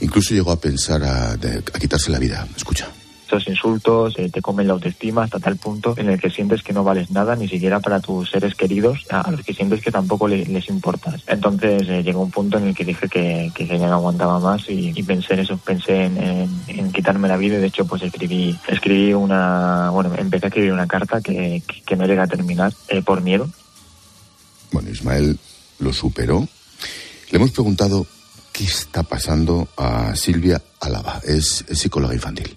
Incluso 0.00 0.32
llegó 0.32 0.52
a 0.52 0.60
pensar 0.60 1.02
a, 1.02 1.32
a 1.32 1.78
quitarse 1.78 2.10
la 2.10 2.20
vida. 2.20 2.46
Escucha. 2.56 2.88
Estos 3.26 3.48
insultos 3.48 4.14
eh, 4.18 4.30
te 4.32 4.40
comen 4.40 4.68
la 4.68 4.74
autoestima 4.74 5.24
hasta 5.24 5.40
tal 5.40 5.56
punto 5.56 5.94
en 5.96 6.10
el 6.10 6.20
que 6.20 6.30
sientes 6.30 6.62
que 6.62 6.72
no 6.72 6.84
vales 6.84 7.10
nada, 7.10 7.34
ni 7.34 7.48
siquiera 7.48 7.80
para 7.80 7.98
tus 7.98 8.30
seres 8.30 8.54
queridos, 8.54 9.04
a 9.10 9.28
los 9.32 9.42
que 9.42 9.52
sientes 9.52 9.82
que 9.82 9.90
tampoco 9.90 10.28
les 10.28 10.68
importas. 10.68 11.24
Entonces 11.26 11.88
eh, 11.88 12.04
llegó 12.04 12.20
un 12.22 12.30
punto 12.30 12.58
en 12.58 12.68
el 12.68 12.74
que 12.76 12.84
dije 12.84 13.08
que, 13.08 13.50
que, 13.52 13.66
ya 13.66 13.88
no 13.88 13.94
aguantaba 13.94 14.38
más 14.38 14.66
y, 14.68 15.02
pensé 15.02 15.34
en 15.34 15.40
eso, 15.40 15.56
pensé 15.56 16.04
en, 16.04 16.92
quitarme 16.92 17.26
la 17.26 17.36
vida 17.36 17.56
y 17.56 17.62
de 17.62 17.66
hecho 17.66 17.84
pues 17.84 18.02
escribí, 18.02 18.56
escribí 18.68 19.12
una, 19.12 19.90
bueno, 19.90 20.14
empecé 20.16 20.46
a 20.46 20.48
escribir 20.50 20.72
una 20.72 20.86
carta 20.86 21.20
que, 21.20 21.64
que 21.84 21.96
no 21.96 22.06
llega 22.06 22.22
a 22.22 22.28
terminar 22.28 22.72
eh, 22.86 23.02
por 23.02 23.22
miedo. 23.22 23.50
Bueno, 24.70 24.88
Ismael 24.88 25.36
lo 25.80 25.92
superó. 25.92 26.46
Le 27.32 27.38
hemos 27.38 27.50
preguntado 27.50 28.06
qué 28.52 28.62
está 28.62 29.02
pasando 29.02 29.66
a 29.76 30.14
Silvia 30.14 30.62
Álava, 30.78 31.20
es 31.24 31.64
psicóloga 31.72 32.14
infantil. 32.14 32.56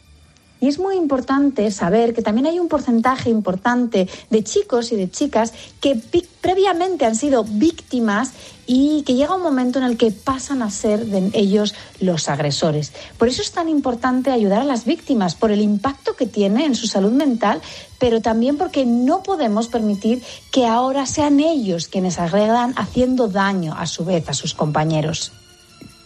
Y 0.61 0.67
es 0.67 0.77
muy 0.77 0.95
importante 0.95 1.71
saber 1.71 2.13
que 2.13 2.21
también 2.21 2.47
hay 2.47 2.59
un 2.59 2.67
porcentaje 2.67 3.29
importante 3.29 4.09
de 4.29 4.43
chicos 4.43 4.91
y 4.91 4.97
de 4.97 5.09
chicas 5.09 5.53
que 5.79 5.99
previamente 6.41 7.05
han 7.05 7.15
sido 7.15 7.45
víctimas 7.45 8.31
y 8.67 9.01
que 9.03 9.15
llega 9.15 9.35
un 9.35 9.41
momento 9.41 9.79
en 9.79 9.85
el 9.85 9.97
que 9.97 10.11
pasan 10.11 10.61
a 10.61 10.69
ser 10.69 11.05
de 11.05 11.31
ellos 11.33 11.73
los 11.99 12.29
agresores. 12.29 12.91
Por 13.17 13.27
eso 13.27 13.41
es 13.41 13.51
tan 13.51 13.69
importante 13.69 14.31
ayudar 14.31 14.61
a 14.61 14.65
las 14.65 14.85
víctimas, 14.85 15.33
por 15.33 15.51
el 15.51 15.61
impacto 15.61 16.15
que 16.15 16.27
tiene 16.27 16.65
en 16.65 16.75
su 16.75 16.87
salud 16.87 17.11
mental, 17.11 17.61
pero 17.97 18.21
también 18.21 18.57
porque 18.57 18.85
no 18.85 19.23
podemos 19.23 19.69
permitir 19.69 20.21
que 20.51 20.67
ahora 20.67 21.05
sean 21.05 21.39
ellos 21.39 21.87
quienes 21.87 22.19
agredan 22.19 22.73
haciendo 22.75 23.27
daño 23.27 23.73
a 23.75 23.87
su 23.87 24.05
vez 24.05 24.29
a 24.29 24.33
sus 24.33 24.53
compañeros. 24.53 25.31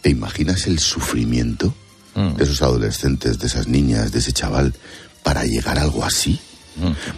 ¿Te 0.00 0.10
imaginas 0.10 0.66
el 0.66 0.78
sufrimiento? 0.78 1.74
De 2.14 2.44
esos 2.44 2.62
adolescentes, 2.62 3.38
de 3.38 3.46
esas 3.46 3.66
niñas, 3.66 4.12
de 4.12 4.18
ese 4.20 4.32
chaval, 4.32 4.74
para 5.22 5.44
llegar 5.44 5.78
a 5.78 5.82
algo 5.82 6.04
así? 6.04 6.38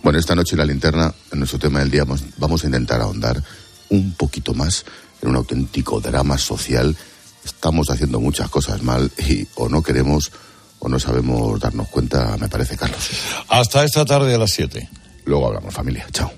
Bueno, 0.02 0.18
esta 0.18 0.34
noche 0.34 0.54
en 0.54 0.58
la 0.58 0.66
linterna, 0.66 1.14
en 1.32 1.38
nuestro 1.38 1.58
tema 1.58 1.80
del 1.80 1.90
día, 1.90 2.04
vamos 2.04 2.62
a 2.62 2.66
intentar 2.66 3.00
ahondar 3.00 3.42
un 3.88 4.12
poquito 4.14 4.54
más 4.54 4.84
en 5.22 5.30
un 5.30 5.36
auténtico 5.36 6.00
drama 6.00 6.38
social. 6.38 6.96
Estamos 7.44 7.90
haciendo 7.90 8.20
muchas 8.20 8.48
cosas 8.50 8.82
mal 8.82 9.10
y 9.18 9.46
o 9.54 9.68
no 9.68 9.82
queremos 9.82 10.32
o 10.78 10.88
no 10.88 10.98
sabemos 10.98 11.58
darnos 11.58 11.88
cuenta, 11.88 12.36
me 12.38 12.48
parece, 12.48 12.76
Carlos. 12.76 13.10
Hasta 13.48 13.84
esta 13.84 14.04
tarde 14.04 14.34
a 14.34 14.38
las 14.38 14.50
7. 14.50 14.88
Luego 15.24 15.46
hablamos, 15.48 15.72
familia. 15.72 16.06
Chao. 16.12 16.30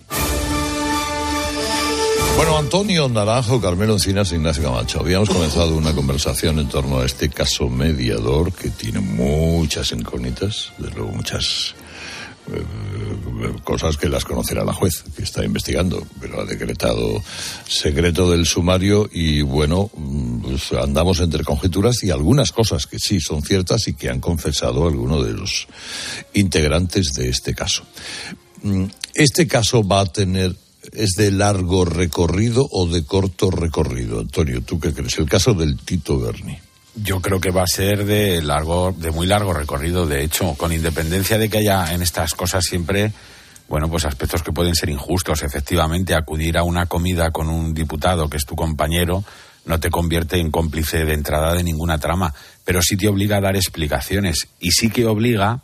Bueno, 2.39 2.57
Antonio 2.57 3.09
Naranjo, 3.09 3.61
Carmelo 3.61 3.95
Encinas, 3.95 4.31
Ignacio 4.31 4.63
Camacho. 4.63 5.01
Habíamos 5.01 5.29
comenzado 5.29 5.75
una 5.77 5.93
conversación 5.93 6.61
en 6.61 6.69
torno 6.69 7.01
a 7.01 7.05
este 7.05 7.31
caso 7.31 7.69
mediador 7.69 8.53
que 8.53 8.71
tiene 8.71 9.01
muchas 9.01 9.91
incógnitas, 9.91 10.71
desde 10.79 10.95
luego 10.95 11.11
muchas 11.11 11.75
eh, 12.47 12.63
cosas 13.65 13.97
que 13.97 14.09
las 14.09 14.25
conocerá 14.25 14.65
la 14.65 14.73
juez, 14.73 15.03
que 15.17 15.25
está 15.25 15.45
investigando, 15.45 16.07
pero 16.21 16.41
ha 16.41 16.45
decretado 16.45 17.21
secreto 17.67 18.31
del 18.31 18.47
sumario 18.47 19.11
y 19.13 19.43
bueno, 19.43 19.91
pues 20.41 20.71
andamos 20.75 21.19
entre 21.19 21.43
conjeturas 21.43 22.05
y 22.05 22.13
algunas 22.13 22.53
cosas 22.53 22.87
que 22.87 23.01
sí 23.01 23.21
son 23.21 23.43
ciertas 23.43 23.89
y 23.89 23.95
que 23.95 24.11
han 24.11 24.21
confesado 24.21 24.87
algunos 24.87 25.27
de 25.27 25.33
los 25.33 25.67
integrantes 26.35 27.15
de 27.15 27.31
este 27.31 27.53
caso. 27.53 27.83
Este 29.13 29.49
caso 29.49 29.83
va 29.83 30.03
a 30.03 30.07
tener 30.07 30.55
es 30.93 31.11
de 31.17 31.31
largo 31.31 31.85
recorrido 31.85 32.67
o 32.71 32.87
de 32.87 33.05
corto 33.05 33.51
recorrido? 33.51 34.21
Antonio, 34.21 34.63
¿tú 34.63 34.79
qué 34.79 34.93
crees? 34.93 35.19
El 35.19 35.29
caso 35.29 35.55
del 35.55 35.77
Tito 35.79 36.19
Berni. 36.19 36.59
Yo 36.95 37.21
creo 37.21 37.41
que 37.41 37.51
va 37.51 37.63
a 37.63 37.67
ser 37.67 38.05
de 38.05 38.43
largo, 38.43 38.93
de 38.97 39.11
muy 39.11 39.27
largo 39.27 39.53
recorrido. 39.53 40.07
De 40.07 40.25
hecho, 40.25 40.55
con 40.55 40.73
independencia 40.73 41.39
de 41.39 41.49
que 41.49 41.59
haya 41.59 41.93
en 41.93 42.03
estas 42.03 42.35
cosas 42.35 42.65
siempre, 42.65 43.13
bueno, 43.69 43.89
pues 43.89 44.05
aspectos 44.05 44.43
que 44.43 44.53
pueden 44.53 44.75
ser 44.75 44.89
injustos. 44.91 45.43
Efectivamente, 45.43 46.15
acudir 46.15 46.59
a 46.59 46.65
una 46.65 46.87
comida 46.87 47.31
con 47.31 47.49
un 47.49 47.73
diputado 47.73 48.29
que 48.29 48.37
es 48.37 48.47
tu 48.47 48.57
compañero 48.57 49.25
no 49.69 49.79
te 49.79 49.91
convierte 49.91 50.39
en 50.39 50.51
cómplice 50.51 51.05
de 51.05 51.13
entrada 51.13 51.53
de 51.53 51.63
ninguna 51.63 51.99
trama, 51.99 52.35
pero 52.65 52.81
sí 52.83 52.97
te 52.97 53.07
obliga 53.07 53.37
a 53.37 53.43
dar 53.43 53.55
explicaciones 53.55 54.49
y 54.59 54.71
sí 54.71 54.89
que 54.89 55.05
obliga 55.05 55.61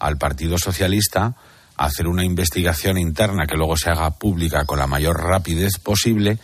al 0.00 0.18
Partido 0.18 0.58
Socialista 0.58 1.36
hacer 1.76 2.06
una 2.06 2.24
investigación 2.24 2.98
interna 2.98 3.46
que 3.46 3.56
luego 3.56 3.76
se 3.76 3.90
haga 3.90 4.10
pública 4.10 4.64
con 4.64 4.78
la 4.78 4.86
mayor 4.86 5.22
rapidez 5.22 5.78
posible, 5.78 6.38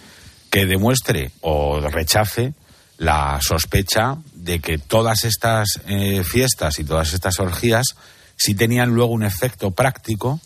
que 0.50 0.66
demuestre 0.66 1.30
o 1.40 1.80
rechace 1.80 2.54
la 2.98 3.38
sospecha 3.40 4.18
de 4.34 4.60
que 4.60 4.78
todas 4.78 5.24
estas 5.24 5.80
eh, 5.86 6.22
fiestas 6.24 6.78
y 6.78 6.84
todas 6.84 7.14
estas 7.14 7.38
orgías 7.38 7.96
sí 8.36 8.54
tenían 8.54 8.90
luego 8.90 9.12
un 9.12 9.22
efecto 9.22 9.70
práctico 9.70 10.40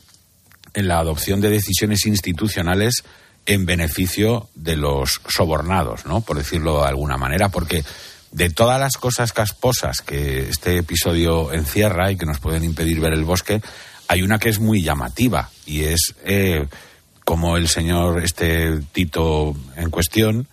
en 0.75 0.89
la 0.89 0.99
adopción 0.99 1.41
de 1.41 1.51
decisiones 1.51 2.07
institucionales 2.07 3.05
en 3.47 3.67
beneficio 3.67 4.49
de 4.55 4.77
los 4.77 5.21
sobornados, 5.29 6.07
¿no? 6.07 6.21
Por 6.21 6.37
decirlo 6.37 6.83
de 6.83 6.89
alguna 6.89 7.17
manera, 7.17 7.49
porque 7.49 7.85
de 8.33 8.51
todas 8.51 8.81
las 8.81 8.97
cosas 8.97 9.33
casposas 9.33 10.01
que 10.01 10.49
este 10.49 10.79
episodio 10.79 11.53
encierra 11.53 12.11
y 12.11 12.17
que 12.17 12.27
nos 12.27 12.41
pueden 12.41 12.65
impedir 12.65 13.01
ver 13.01 13.13
el 13.13 13.25
bosque, 13.25 13.63
hay 14.09 14.23
una 14.23 14.39
que 14.39 14.49
es 14.49 14.59
muy 14.59 14.83
llamativa 14.83 15.51
y 15.67 15.83
es 15.83 16.15
eh, 16.25 16.67
como 17.25 17.57
el 17.57 17.69
señor 17.69 18.23
este 18.23 18.81
Tito 18.93 19.55
en 19.77 19.91
cuestión 19.91 20.47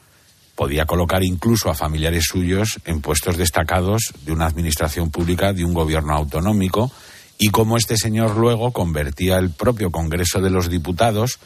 podía 0.55 0.85
colocar 0.85 1.23
incluso 1.23 1.69
a 1.69 1.73
familiares 1.73 2.25
suyos 2.29 2.79
en 2.85 3.01
puestos 3.01 3.37
destacados 3.37 4.13
de 4.25 4.31
una 4.31 4.45
administración 4.45 5.09
pública, 5.09 5.53
de 5.53 5.65
un 5.65 5.73
gobierno 5.73 6.15
autonómico, 6.15 6.91
y 7.39 7.49
cómo 7.49 7.77
este 7.77 7.97
señor 7.97 8.37
luego 8.37 8.71
convertía 8.71 9.37
el 9.37 9.49
propio 9.49 9.89
Congreso 9.89 10.39
de 10.39 10.51
los 10.51 10.69
Diputados 10.69 11.39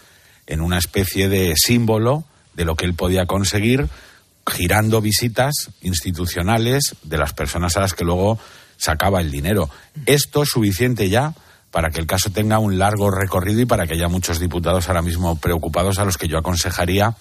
en 0.48 0.60
una 0.60 0.78
especie 0.78 1.30
de 1.30 1.54
símbolo 1.56 2.26
de 2.56 2.66
lo 2.66 2.76
que 2.76 2.86
él 2.86 2.94
podía 2.94 3.26
conseguir 3.26 3.88
girando 4.46 5.02
visitas 5.02 5.72
institucionales 5.82 6.96
de 7.04 7.18
las 7.18 7.34
personas 7.34 7.78
a 7.78 7.82
las 7.82 7.94
que 7.94 8.04
luego 8.04 8.38
sacaba 8.78 9.22
el 9.22 9.32
dinero. 9.32 9.70
Esto 10.06 10.44
es 10.44 10.50
suficiente 10.50 11.10
ya 11.10 11.34
para 11.76 11.90
que 11.90 12.00
el 12.00 12.08
caso 12.08 12.30
tenga 12.30 12.58
un 12.58 12.80
largo 12.80 13.12
recorrido 13.12 13.60
y 13.60 13.66
para 13.66 13.86
que 13.86 13.96
haya 13.96 14.08
muchos 14.08 14.40
diputados 14.40 14.88
ahora 14.88 15.02
mismo 15.02 15.36
preocupados 15.36 16.00
a 16.00 16.06
los 16.06 16.18
que 16.18 16.30
yo 16.30 16.38
aconsejaría 16.38 17.18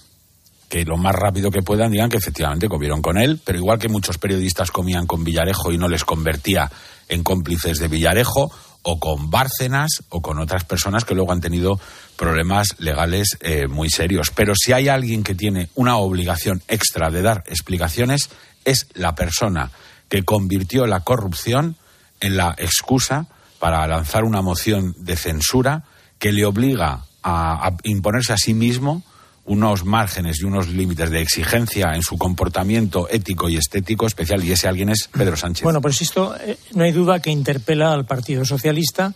que 0.68 0.84
lo 0.84 0.96
más 0.96 1.12
rápido 1.12 1.50
que 1.50 1.62
puedan 1.62 1.90
digan 1.90 2.08
que 2.08 2.18
efectivamente 2.18 2.68
comieron 2.68 3.02
con 3.02 3.18
él, 3.18 3.40
pero 3.44 3.58
igual 3.58 3.80
que 3.80 3.88
muchos 3.88 4.16
periodistas 4.16 4.70
comían 4.70 5.08
con 5.08 5.24
Villarejo 5.24 5.72
y 5.72 5.76
no 5.76 5.88
les 5.88 6.04
convertía 6.04 6.70
en 7.08 7.24
cómplices 7.24 7.80
de 7.80 7.88
Villarejo, 7.88 8.48
o 8.82 9.00
con 9.00 9.28
Bárcenas, 9.28 10.04
o 10.10 10.22
con 10.22 10.38
otras 10.38 10.62
personas 10.62 11.04
que 11.04 11.16
luego 11.16 11.32
han 11.32 11.40
tenido 11.40 11.80
problemas 12.16 12.76
legales 12.78 13.36
eh, 13.40 13.66
muy 13.66 13.90
serios. 13.90 14.30
Pero 14.30 14.54
si 14.54 14.72
hay 14.72 14.86
alguien 14.86 15.24
que 15.24 15.34
tiene 15.34 15.68
una 15.74 15.96
obligación 15.96 16.62
extra 16.68 17.10
de 17.10 17.22
dar 17.22 17.42
explicaciones, 17.48 18.28
es 18.64 18.86
la 18.94 19.16
persona 19.16 19.72
que 20.08 20.22
convirtió 20.22 20.86
la 20.86 21.00
corrupción 21.00 21.74
en 22.20 22.36
la 22.36 22.54
excusa 22.56 23.26
para 23.64 23.86
lanzar 23.86 24.24
una 24.24 24.42
moción 24.42 24.94
de 24.98 25.16
censura 25.16 25.84
que 26.18 26.32
le 26.32 26.44
obliga 26.44 27.06
a, 27.22 27.66
a, 27.66 27.76
imponerse 27.84 28.34
a 28.34 28.36
sí 28.36 28.52
mismo 28.52 29.02
unos 29.46 29.86
márgenes 29.86 30.38
y 30.38 30.44
unos 30.44 30.68
límites 30.68 31.08
de 31.08 31.22
exigencia 31.22 31.94
en 31.94 32.02
su 32.02 32.18
comportamiento 32.18 33.08
ético 33.08 33.48
y 33.48 33.56
estético 33.56 34.06
especial, 34.06 34.44
y 34.44 34.52
ese 34.52 34.68
alguien 34.68 34.90
es 34.90 35.08
Pedro 35.10 35.38
Sánchez. 35.38 35.64
Bueno, 35.64 35.80
pues 35.80 36.02
esto 36.02 36.36
eh, 36.36 36.58
no 36.74 36.84
hay 36.84 36.92
duda 36.92 37.20
que 37.20 37.30
interpela 37.30 37.94
al 37.94 38.04
Partido 38.04 38.44
Socialista 38.44 39.14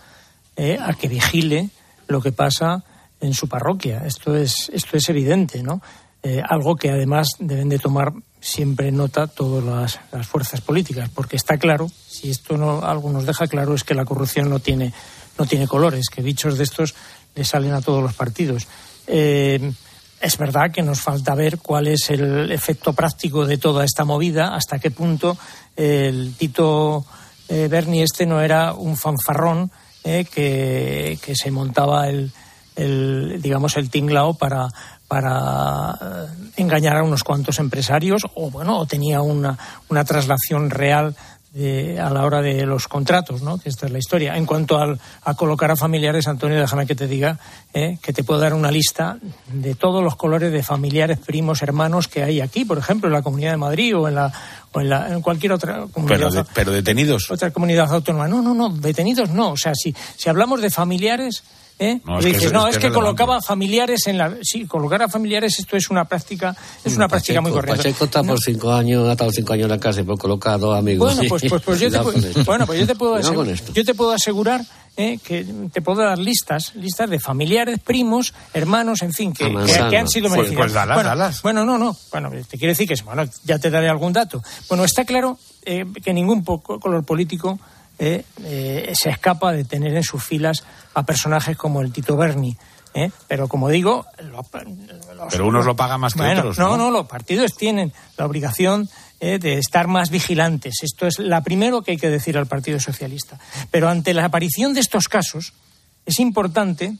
eh, 0.57 0.79
a 0.81 0.95
que 0.95 1.09
vigile 1.09 1.69
lo 2.07 2.23
que 2.23 2.33
pasa 2.33 2.83
en 3.21 3.35
su 3.35 3.51
parroquia. 3.51 4.07
Esto 4.07 4.35
es, 4.35 4.71
esto 4.73 4.97
es 4.97 5.11
evidente, 5.11 5.63
¿no? 5.63 5.83
Eh, 6.23 6.41
algo 6.43 6.75
que 6.75 6.89
además 6.89 7.33
deben 7.39 7.69
de 7.69 7.79
tomar 7.79 8.15
siempre 8.49 8.91
nota 8.91 9.27
todas 9.27 9.99
las, 10.11 10.27
fuerzas 10.27 10.61
políticas, 10.61 11.11
porque 11.15 11.37
está 11.37 11.59
claro, 11.59 11.91
si 12.09 12.31
esto 12.31 12.57
no 12.57 12.83
algo 12.83 13.11
nos 13.11 13.27
deja 13.27 13.47
claro, 13.47 13.75
es 13.75 13.85
que 13.85 13.95
la 13.95 14.05
corrupción 14.05 14.49
no 14.49 14.59
tiene, 14.59 14.93
no 15.39 15.47
tiene 15.47 15.69
colores, 15.69 16.09
que 16.09 16.23
bichos 16.23 16.57
de 16.57 16.65
estos 16.65 16.95
le 17.35 17.45
salen 17.45 17.73
a 17.73 17.83
todos 17.83 18.03
los 18.03 18.15
partidos. 18.15 18.67
Eh, 19.07 19.73
es 20.21 20.39
verdad 20.39 20.73
que 20.73 20.83
nos 20.83 21.01
falta 21.01 21.35
ver 21.35 21.59
cuál 21.59 21.87
es 21.87 22.11
el 22.11 22.51
efecto 22.51 22.93
práctico 22.93 23.47
de 23.47 23.59
toda 23.59 23.85
esta 23.85 24.05
movida, 24.05 24.55
hasta 24.55 24.79
qué 24.79 24.91
punto 24.91 25.37
el 25.77 26.35
Tito 26.37 27.05
eh, 27.49 27.69
Berni 27.71 28.03
este 28.03 28.27
no 28.27 28.41
era 28.41 28.73
un 28.73 28.97
fanfarrón 28.97 29.71
eh, 30.05 30.25
que, 30.25 31.19
que, 31.23 31.37
se 31.37 31.51
montaba 31.51 32.09
el, 32.09 32.33
el, 32.75 33.41
digamos, 33.41 33.77
el 33.77 33.91
tinglao 33.91 34.35
para, 34.35 34.69
para 35.09 35.99
eh, 36.01 36.51
engañar 36.59 36.99
a 36.99 37.03
unos 37.03 37.25
cuantos 37.25 37.59
empresarios 37.59 38.23
o, 38.35 38.51
bueno, 38.51 38.79
o 38.79 38.87
tenía 38.87 39.23
una, 39.23 39.59
una 39.89 40.05
traslación 40.05 40.71
real 40.71 41.17
de, 41.53 41.99
a 41.99 42.11
la 42.11 42.25
hora 42.25 42.43
de 42.43 42.67
los 42.67 42.89
contratos, 42.89 43.41
¿no? 43.43 43.59
Esta 43.65 43.87
es 43.87 43.93
la 43.93 43.99
historia. 43.99 44.37
En 44.37 44.45
cuanto 44.45 44.79
al, 44.79 45.01
a 45.25 45.35
colocar 45.35 45.71
a 45.71 45.77
familiares, 45.77 46.29
Antonio, 46.29 46.61
déjame 46.61 46.87
que 46.87 46.95
te 46.95 47.07
diga 47.07 47.39
eh, 47.73 47.99
que 48.03 48.13
te 48.13 48.23
puedo 48.23 48.39
dar 48.39 48.53
una 48.53 48.71
lista 48.71 49.17
de 49.51 49.75
todos 49.75 50.05
los 50.05 50.15
colores 50.17 50.53
de 50.53 50.63
familiares, 50.63 51.19
primos, 51.19 51.63
hermanos 51.63 52.07
que 52.07 52.23
hay 52.23 52.41
aquí, 52.41 52.65
por 52.67 52.79
ejemplo, 52.79 53.09
en 53.09 53.15
la 53.15 53.23
Comunidad 53.23 53.53
de 53.53 53.57
Madrid 53.57 53.97
o 53.97 54.09
en 54.09 54.15
la 54.15 54.33
o 54.73 54.81
en, 54.83 54.91
la, 54.91 55.09
en 55.09 55.23
cualquier 55.23 55.53
otra 55.53 55.87
comunidad. 55.91 56.19
Pero, 56.19 56.31
de, 56.31 56.45
pero 56.55 56.73
detenidos. 56.73 57.31
Otra 57.31 57.51
comunidad 57.51 57.91
autónoma. 57.91 58.29
No, 58.29 58.43
no, 58.43 58.53
no, 58.53 58.69
detenidos 58.69 59.31
no. 59.31 59.53
O 59.53 59.57
sea, 59.57 59.73
si, 59.75 59.95
si 60.17 60.29
hablamos 60.29 60.61
de 60.61 60.69
familiares, 60.69 61.43
¿Eh? 61.81 62.01
No, 62.05 62.19
es 62.19 62.25
dices, 62.25 62.41
que 62.41 62.47
es- 62.49 62.53
no, 62.53 62.67
es 62.67 62.71
es, 62.75 62.77
que 62.79 62.81
que, 62.83 62.87
es 62.89 62.93
colocaba 62.93 63.41
familiares 63.41 64.07
en 64.09 64.19
la. 64.19 64.35
Sí, 64.43 64.67
colocar 64.67 65.01
a 65.03 65.09
familiares, 65.09 65.61
esto 65.61 65.77
es 65.77 65.89
una 65.91 66.05
práctica, 66.07 66.57
es 66.85 66.97
una 66.97 67.07
práctica 67.07 67.41
muy 67.41 67.53
correcta. 67.53 67.77
Pacheco 67.77 68.05
está 68.07 68.25
por 68.25 68.41
cinco 68.41 68.73
años, 68.73 69.09
ha 69.09 69.13
estado 69.13 69.31
cinco 69.31 69.53
años 69.53 69.65
en 69.67 69.71
la 69.71 69.79
cárcel 69.79 70.05
por 70.05 70.19
colocar 70.19 70.55
a 70.55 70.59
dos 70.59 70.77
amigos. 70.77 71.15
Bueno, 71.15 71.29
pues, 71.29 71.45
pues, 71.49 71.63
pues 71.63 71.79
yo, 71.79 71.89
te, 71.91 71.99
puedo- 72.01 72.45
bueno, 72.45 72.67
pues 72.67 72.81
yo 72.81 72.87
te 72.89 72.95
puedo 72.97 73.15
asegurar, 73.17 73.55
yo 73.73 73.85
te 73.85 73.95
puedo 73.95 74.11
asegurar 74.13 74.61
eh, 74.97 75.19
que 75.23 75.47
te 75.73 75.81
puedo 75.81 76.03
dar 76.03 76.19
listas, 76.19 76.75
listas 76.75 77.09
de 77.09 77.21
familiares, 77.21 77.79
primos, 77.79 78.35
hermanos, 78.53 79.03
en 79.03 79.13
fin, 79.13 79.33
que, 79.33 79.45
que- 79.45 79.87
que 79.89 79.97
han 79.99 80.09
sido 80.09 80.27
Pues- 80.27 80.37
merecidos. 80.39 80.61
pues 80.63 80.73
dalas, 80.73 80.97
bueno, 80.97 81.09
dalas. 81.11 81.43
bueno, 81.43 81.65
no, 81.65 81.79
no. 81.79 81.97
Bueno, 82.11 82.31
te 82.51 82.59
quiero 82.59 82.73
decir 82.73 82.89
que 82.89 83.01
bueno, 83.05 83.23
ya 83.45 83.61
te 83.61 83.71
daré 83.71 83.89
algún 83.89 84.13
dato. 84.13 84.43
Bueno, 84.69 84.83
está 84.83 85.05
claro 85.05 85.39
eh, 85.65 85.85
que 86.03 86.13
ningún 86.13 86.43
color 86.43 87.05
político 87.05 87.61
eh, 87.99 88.25
eh, 88.45 88.93
se 88.95 89.11
escapa 89.11 89.53
de 89.53 89.65
tener 89.65 89.97
en 89.97 90.03
sus 90.03 90.23
filas 90.25 90.65
a 90.95 91.03
personajes 91.05 91.57
como 91.57 91.81
el 91.81 91.93
Tito 91.93 92.17
Berni. 92.17 92.57
¿eh? 92.95 93.11
Pero 93.27 93.49
como 93.49 93.69
digo, 93.69 94.07
lo- 94.23 94.45
los- 95.15 95.29
Pero 95.33 95.47
unos 95.47 95.67
lo 95.67 95.77
pagan 95.77 96.01
más 96.01 96.15
que 96.15 96.21
bueno, 96.21 96.41
otros, 96.41 96.59
No, 96.59 96.71
¿no? 96.71 96.77
no, 96.85 96.91
los 96.91 97.07
partidos 97.07 97.55
tienen 97.57 97.93
la 98.17 98.25
obligación 98.27 98.89
eh, 99.21 99.39
de 99.39 99.55
estar 99.59 99.89
más 99.89 100.11
vigilantes. 100.11 100.77
Esto 100.83 101.07
es 101.07 101.19
la 101.19 101.43
primero 101.43 101.83
que 101.83 101.91
hay 101.93 101.97
que 101.99 102.09
decir 102.09 102.39
al 102.39 102.47
Partido 102.47 102.79
Socialista. 102.81 103.39
Pero 103.71 103.89
ante 103.89 104.15
la 104.15 104.25
aparición 104.25 104.75
de 104.75 104.81
estos 104.81 105.09
casos, 105.09 105.53
es 106.07 106.21
importante 106.21 106.97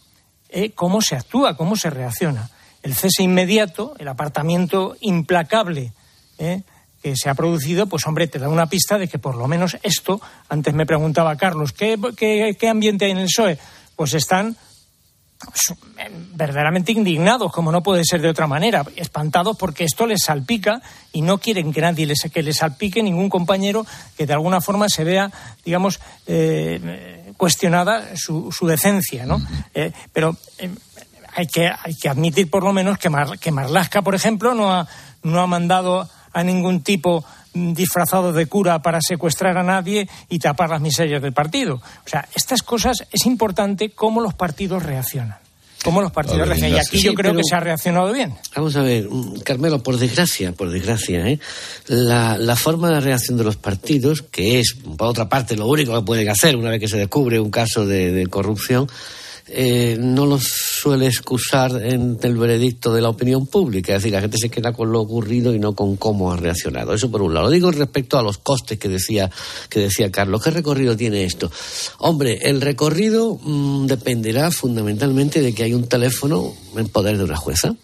eh, 0.51 0.73
cómo 0.73 1.01
se 1.01 1.15
actúa, 1.15 1.57
cómo 1.57 1.77
se 1.77 1.91
reacciona. 1.91 2.51
El 2.83 2.95
cese 2.95 3.23
inmediato, 3.23 3.95
el 3.99 4.09
apartamiento 4.09 4.97
implacable 5.01 5.93
eh, 6.39 6.63
que 7.11 7.17
se 7.17 7.29
ha 7.31 7.35
producido, 7.35 7.87
pues 7.87 8.07
hombre, 8.07 8.27
te 8.29 8.39
da 8.39 8.49
una 8.49 8.67
pista 8.69 8.99
de 8.99 9.09
que 9.09 9.19
por 9.19 9.35
lo 9.37 9.49
menos 9.49 9.77
esto, 9.83 10.21
antes 10.49 10.75
me 10.75 10.87
preguntaba 10.87 11.37
Carlos, 11.37 11.73
¿qué, 11.73 11.99
qué, 12.17 12.57
qué 12.59 12.69
ambiente 12.69 13.07
hay 13.07 13.13
en 13.13 13.19
el 13.19 13.27
PSOE? 13.27 13.59
Pues 13.97 14.15
están 14.15 14.57
pues, 15.39 15.79
verdaderamente 16.35 16.93
indignados, 16.93 17.51
como 17.53 17.73
no 17.73 17.83
puede 17.83 18.05
ser 18.05 18.21
de 18.21 18.29
otra 18.29 18.47
manera, 18.47 18.85
espantados 18.97 19.57
porque 19.57 19.85
esto 19.85 20.07
les 20.07 20.23
salpica 20.23 20.83
y 21.13 21.23
no 21.23 21.39
quieren 21.39 21.73
que 21.73 21.81
nadie 21.81 22.07
les, 22.07 22.21
que 22.33 22.43
les 22.43 22.57
salpique 22.57 23.03
ningún 23.03 23.29
compañero 23.31 23.87
que 24.17 24.27
de 24.27 24.33
alguna 24.35 24.61
forma 24.61 24.89
se 24.89 25.05
vea, 25.05 25.31
digamos, 25.65 26.01
eh, 26.27 27.33
cuestionada 27.37 28.17
su, 28.17 28.51
su 28.53 28.67
decencia, 28.67 29.25
¿no? 29.27 29.41
Eh, 29.75 29.93
pero 30.13 30.37
eh, 30.59 30.71
hay 31.35 31.47
que 31.47 31.69
hay 31.69 31.95
que 31.95 32.09
admitir 32.09 32.51
por 32.51 32.65
lo 32.65 32.73
menos 32.73 32.99
que, 32.99 33.09
Mar- 33.11 33.39
que 33.39 33.53
Marlasca, 33.53 34.03
por 34.03 34.15
ejemplo, 34.15 34.55
no 34.55 34.73
ha, 34.73 34.89
no 35.23 35.41
ha 35.41 35.47
mandado 35.47 36.09
a 36.33 36.43
ningún 36.43 36.83
tipo 36.83 37.25
mm, 37.55 37.73
disfrazado 37.73 38.33
de 38.33 38.47
cura 38.47 38.83
para 38.83 39.01
secuestrar 39.01 39.57
a 39.57 39.63
nadie 39.63 40.09
y 40.29 40.39
tapar 40.39 40.71
las 40.71 40.81
miserias 40.81 41.23
del 41.23 41.33
partido. 41.33 41.77
O 41.77 42.09
sea, 42.09 42.29
estas 42.35 42.63
cosas 42.63 43.05
es 43.11 43.27
importante 43.27 43.91
cómo 43.91 44.21
los 44.21 44.35
partidos 44.35 44.83
reaccionan. 44.83 45.39
Cómo 45.85 46.03
los 46.03 46.11
partidos 46.11 46.41
ver, 46.41 46.49
reaccionan. 46.49 46.77
Y 46.77 46.81
aquí 46.81 46.99
yo 46.99 47.15
creo 47.15 47.35
que 47.35 47.45
se 47.45 47.55
ha 47.55 47.61
reaccionado 47.61 48.13
bien. 48.13 48.35
Vamos 48.57 48.75
a 48.75 48.83
ver, 48.83 49.09
mm, 49.09 49.41
Carmelo, 49.41 49.83
por 49.83 49.97
desgracia, 49.97 50.53
por 50.53 50.71
desgracia, 50.71 51.29
¿eh? 51.29 51.39
la, 51.87 52.37
la 52.37 52.57
forma 52.57 52.91
de 52.91 53.01
reacción 53.01 53.39
de 53.39 53.45
los 53.45 53.57
partidos, 53.57 54.23
que 54.23 54.59
es, 54.59 54.77
por 54.97 55.09
otra 55.09 55.29
parte, 55.29 55.57
lo 55.57 55.67
único 55.67 55.95
que 55.95 56.03
pueden 56.03 56.29
hacer 56.29 56.57
una 56.57 56.71
vez 56.71 56.81
que 56.81 56.89
se 56.89 56.99
descubre 56.99 57.39
un 57.39 57.51
caso 57.51 57.87
de, 57.87 58.11
de 58.11 58.27
corrupción, 58.27 58.89
eh, 59.51 59.97
no 59.99 60.27
los 60.27 60.45
suele 60.45 61.07
excusar 61.07 61.83
en 61.83 62.19
el 62.23 62.37
veredicto 62.37 62.93
de 62.93 63.01
la 63.01 63.09
opinión 63.09 63.47
pública. 63.47 63.95
Es 63.95 64.03
decir, 64.03 64.13
la 64.13 64.21
gente 64.21 64.39
se 64.39 64.51
queda 64.51 64.73
con 64.73 64.93
lo 64.93 65.01
ocurrido 65.01 65.55
y 65.55 65.59
no 65.59 65.75
con 65.75 65.97
cómo 65.97 66.33
ha 66.33 66.37
reaccionado. 66.37 66.93
Eso 66.93 67.11
por 67.11 67.23
un 67.23 67.35
lado. 67.35 67.47
Lo 67.47 67.53
digo 67.53 67.71
respecto 67.71 68.19
a 68.19 68.23
los 68.23 68.39
costes 68.39 68.79
que 68.79 68.89
decía, 68.89 69.31
que 69.69 69.81
decía 69.81 70.11
Carlos. 70.11 70.43
¿Qué 70.43 70.51
recorrido 70.51 70.97
tiene 70.97 71.25
esto? 71.25 71.51
Hombre, 71.99 72.39
el 72.43 72.61
recorrido 72.61 73.39
mm, 73.43 73.87
dependerá 73.87 74.51
fundamentalmente 74.51 75.41
de 75.41 75.55
que 75.55 75.65
hay 75.65 75.75
un 75.75 75.89
teléfono 75.89 76.55
en 76.77 76.89
poder 76.89 77.17
de 77.19 77.25
una 77.25 77.37
jueza 77.37 77.75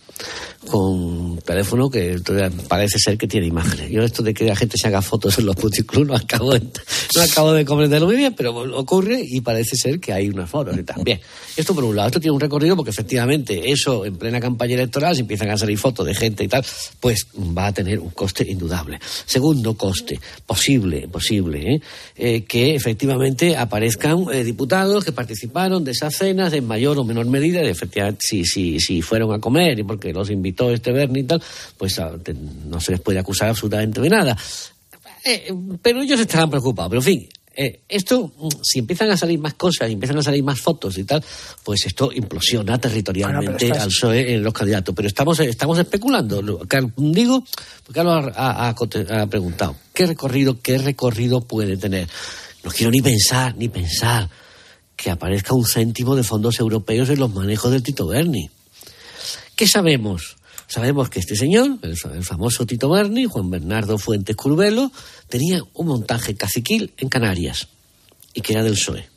con 0.70 1.38
teléfono 1.38 1.90
que 1.90 2.20
parece 2.68 2.98
ser 2.98 3.18
que 3.18 3.26
tiene 3.26 3.46
imágenes. 3.46 3.90
Yo 3.90 4.02
esto 4.02 4.22
de 4.22 4.34
que 4.34 4.44
la 4.44 4.56
gente 4.56 4.76
se 4.78 4.88
haga 4.88 5.02
fotos 5.02 5.38
en 5.38 5.46
los 5.46 5.56
puticlubs 5.56 6.06
no 6.06 6.14
acabo 6.14 6.52
de, 6.52 6.60
no 6.60 7.22
acabo 7.22 7.52
de 7.52 7.64
comprenderlo 7.64 8.06
muy 8.06 8.16
bien, 8.16 8.34
pero 8.34 8.56
ocurre 8.78 9.20
y 9.22 9.40
parece 9.40 9.76
ser 9.76 10.00
que 10.00 10.12
hay 10.12 10.28
unas 10.28 10.50
fotos 10.50 10.76
y 10.78 10.82
también. 10.82 11.20
Esto 11.56 11.74
por 11.74 11.84
un 11.84 11.94
lado, 11.94 12.08
esto 12.08 12.20
tiene 12.20 12.32
un 12.32 12.40
recorrido 12.40 12.76
porque 12.76 12.90
efectivamente 12.90 13.70
eso 13.70 14.04
en 14.04 14.16
plena 14.16 14.40
campaña 14.40 14.74
electoral, 14.74 15.14
si 15.14 15.20
empiezan 15.20 15.50
a 15.50 15.58
salir 15.58 15.78
fotos 15.78 16.06
de 16.06 16.14
gente 16.14 16.44
y 16.44 16.48
tal, 16.48 16.64
pues 17.00 17.26
va 17.36 17.66
a 17.66 17.72
tener 17.72 17.98
un 17.98 18.10
coste 18.10 18.44
indudable. 18.48 18.98
Segundo 19.26 19.74
coste, 19.74 20.18
posible, 20.46 21.08
posible, 21.08 21.74
¿eh? 21.74 21.80
Eh, 22.16 22.44
que 22.44 22.74
efectivamente 22.74 23.56
aparezcan 23.56 24.26
eh, 24.32 24.44
diputados 24.44 25.04
que 25.04 25.12
participaron 25.12 25.84
de 25.84 25.92
esas 25.92 26.16
cenas 26.16 26.52
en 26.52 26.66
mayor 26.66 26.98
o 26.98 27.04
menor 27.04 27.26
medida, 27.26 27.62
y 27.62 27.68
efectivamente 27.68 28.20
si, 28.22 28.44
si, 28.44 28.80
si 28.80 29.02
fueron 29.02 29.32
a 29.32 29.38
comer 29.38 29.78
y 29.78 29.84
porque 29.84 30.12
los 30.12 30.30
invitó 30.54 30.70
este 30.70 30.92
Bernie 30.92 31.22
y 31.22 31.26
tal, 31.26 31.42
pues 31.76 31.98
ah, 31.98 32.12
no 32.66 32.80
se 32.80 32.92
les 32.92 33.00
puede 33.00 33.18
acusar 33.18 33.48
absolutamente 33.48 34.00
de 34.00 34.08
nada. 34.08 34.36
Eh, 35.24 35.52
pero 35.82 36.02
ellos 36.02 36.20
estarán 36.20 36.50
preocupados. 36.50 36.90
Pero 36.90 37.00
en 37.00 37.04
fin, 37.04 37.28
eh, 37.56 37.80
esto, 37.88 38.32
mm, 38.36 38.48
si 38.62 38.78
empiezan 38.80 39.10
a 39.10 39.16
salir 39.16 39.38
más 39.38 39.54
cosas, 39.54 39.88
y 39.88 39.94
empiezan 39.94 40.18
a 40.18 40.22
salir 40.22 40.44
más 40.44 40.60
fotos 40.60 40.96
y 40.98 41.04
tal, 41.04 41.24
pues 41.64 41.86
esto 41.86 42.10
implosiona 42.12 42.78
territorialmente 42.78 43.68
Bueno, 43.68 43.82
al 43.82 43.88
PSOE 43.88 44.34
en 44.34 44.42
los 44.44 44.52
candidatos. 44.52 44.94
Pero 44.94 45.08
estamos, 45.08 45.40
estamos 45.40 45.78
especulando. 45.78 46.40
Digo, 46.96 47.44
porque 47.84 47.92
Carlos 48.00 48.32
ha, 48.36 48.68
ha- 48.68 48.74
conte- 48.74 49.06
ha 49.10 49.26
preguntado, 49.26 49.76
¿qué 49.92 50.06
recorrido, 50.06 50.60
qué 50.60 50.78
recorrido 50.78 51.40
puede 51.40 51.76
tener? 51.76 52.06
No 52.62 52.70
quiero 52.70 52.90
ni 52.90 53.00
pensar, 53.02 53.56
ni 53.56 53.68
pensar 53.68 54.28
que 54.96 55.10
aparezca 55.10 55.54
un 55.54 55.66
céntimo 55.66 56.14
de 56.16 56.22
fondos 56.22 56.58
europeos 56.60 57.08
en 57.10 57.18
los 57.18 57.32
manejos 57.32 57.70
del 57.72 57.82
Tito 57.82 58.06
Berni. 58.06 58.48
¿Qué 59.56 59.66
sabemos? 59.68 60.36
Sabemos 60.66 61.10
que 61.10 61.20
este 61.20 61.36
señor, 61.36 61.78
el, 61.82 61.96
fa- 61.96 62.14
el 62.14 62.24
famoso 62.24 62.66
Tito 62.66 62.88
Berni, 62.88 63.26
Juan 63.26 63.50
Bernardo 63.50 63.98
Fuentes 63.98 64.34
Curvelo, 64.36 64.90
tenía 65.28 65.60
un 65.74 65.86
montaje 65.86 66.34
caciquil 66.34 66.92
en 66.96 67.08
Canarias 67.08 67.68
y 68.32 68.40
que 68.40 68.52
era 68.54 68.62
del 68.62 68.74
PSOE. 68.74 69.08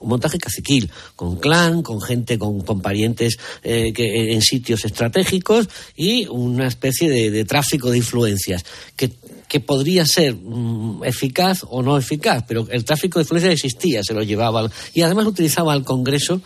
Un 0.00 0.08
montaje 0.08 0.38
caciquil, 0.38 0.90
con 1.14 1.36
clan, 1.36 1.82
con 1.82 2.00
gente, 2.00 2.38
con, 2.38 2.62
parientes 2.80 3.36
eh, 3.62 3.92
que, 3.92 4.32
en 4.32 4.40
sitios 4.40 4.84
estratégicos 4.86 5.68
y 5.94 6.26
una 6.26 6.66
especie 6.68 7.10
de, 7.10 7.30
tráfico 7.44 7.90
de 7.90 7.98
influencias 7.98 8.64
que, 8.96 9.12
que 9.46 9.60
podría 9.60 10.06
ser 10.06 10.34
mm, 10.36 11.04
eficaz 11.04 11.64
o 11.68 11.82
no 11.82 11.98
eficaz, 11.98 12.44
pero 12.48 12.66
el 12.70 12.82
tráfico 12.86 13.18
de 13.18 13.24
influencias 13.24 13.52
existía, 13.52 14.02
se 14.02 14.14
lo 14.14 14.22
llevaba 14.22 14.60
al- 14.60 14.72
y 14.94 15.02
además 15.02 15.26
utilizaba 15.26 15.74
al 15.74 15.84
Congreso 15.84 16.40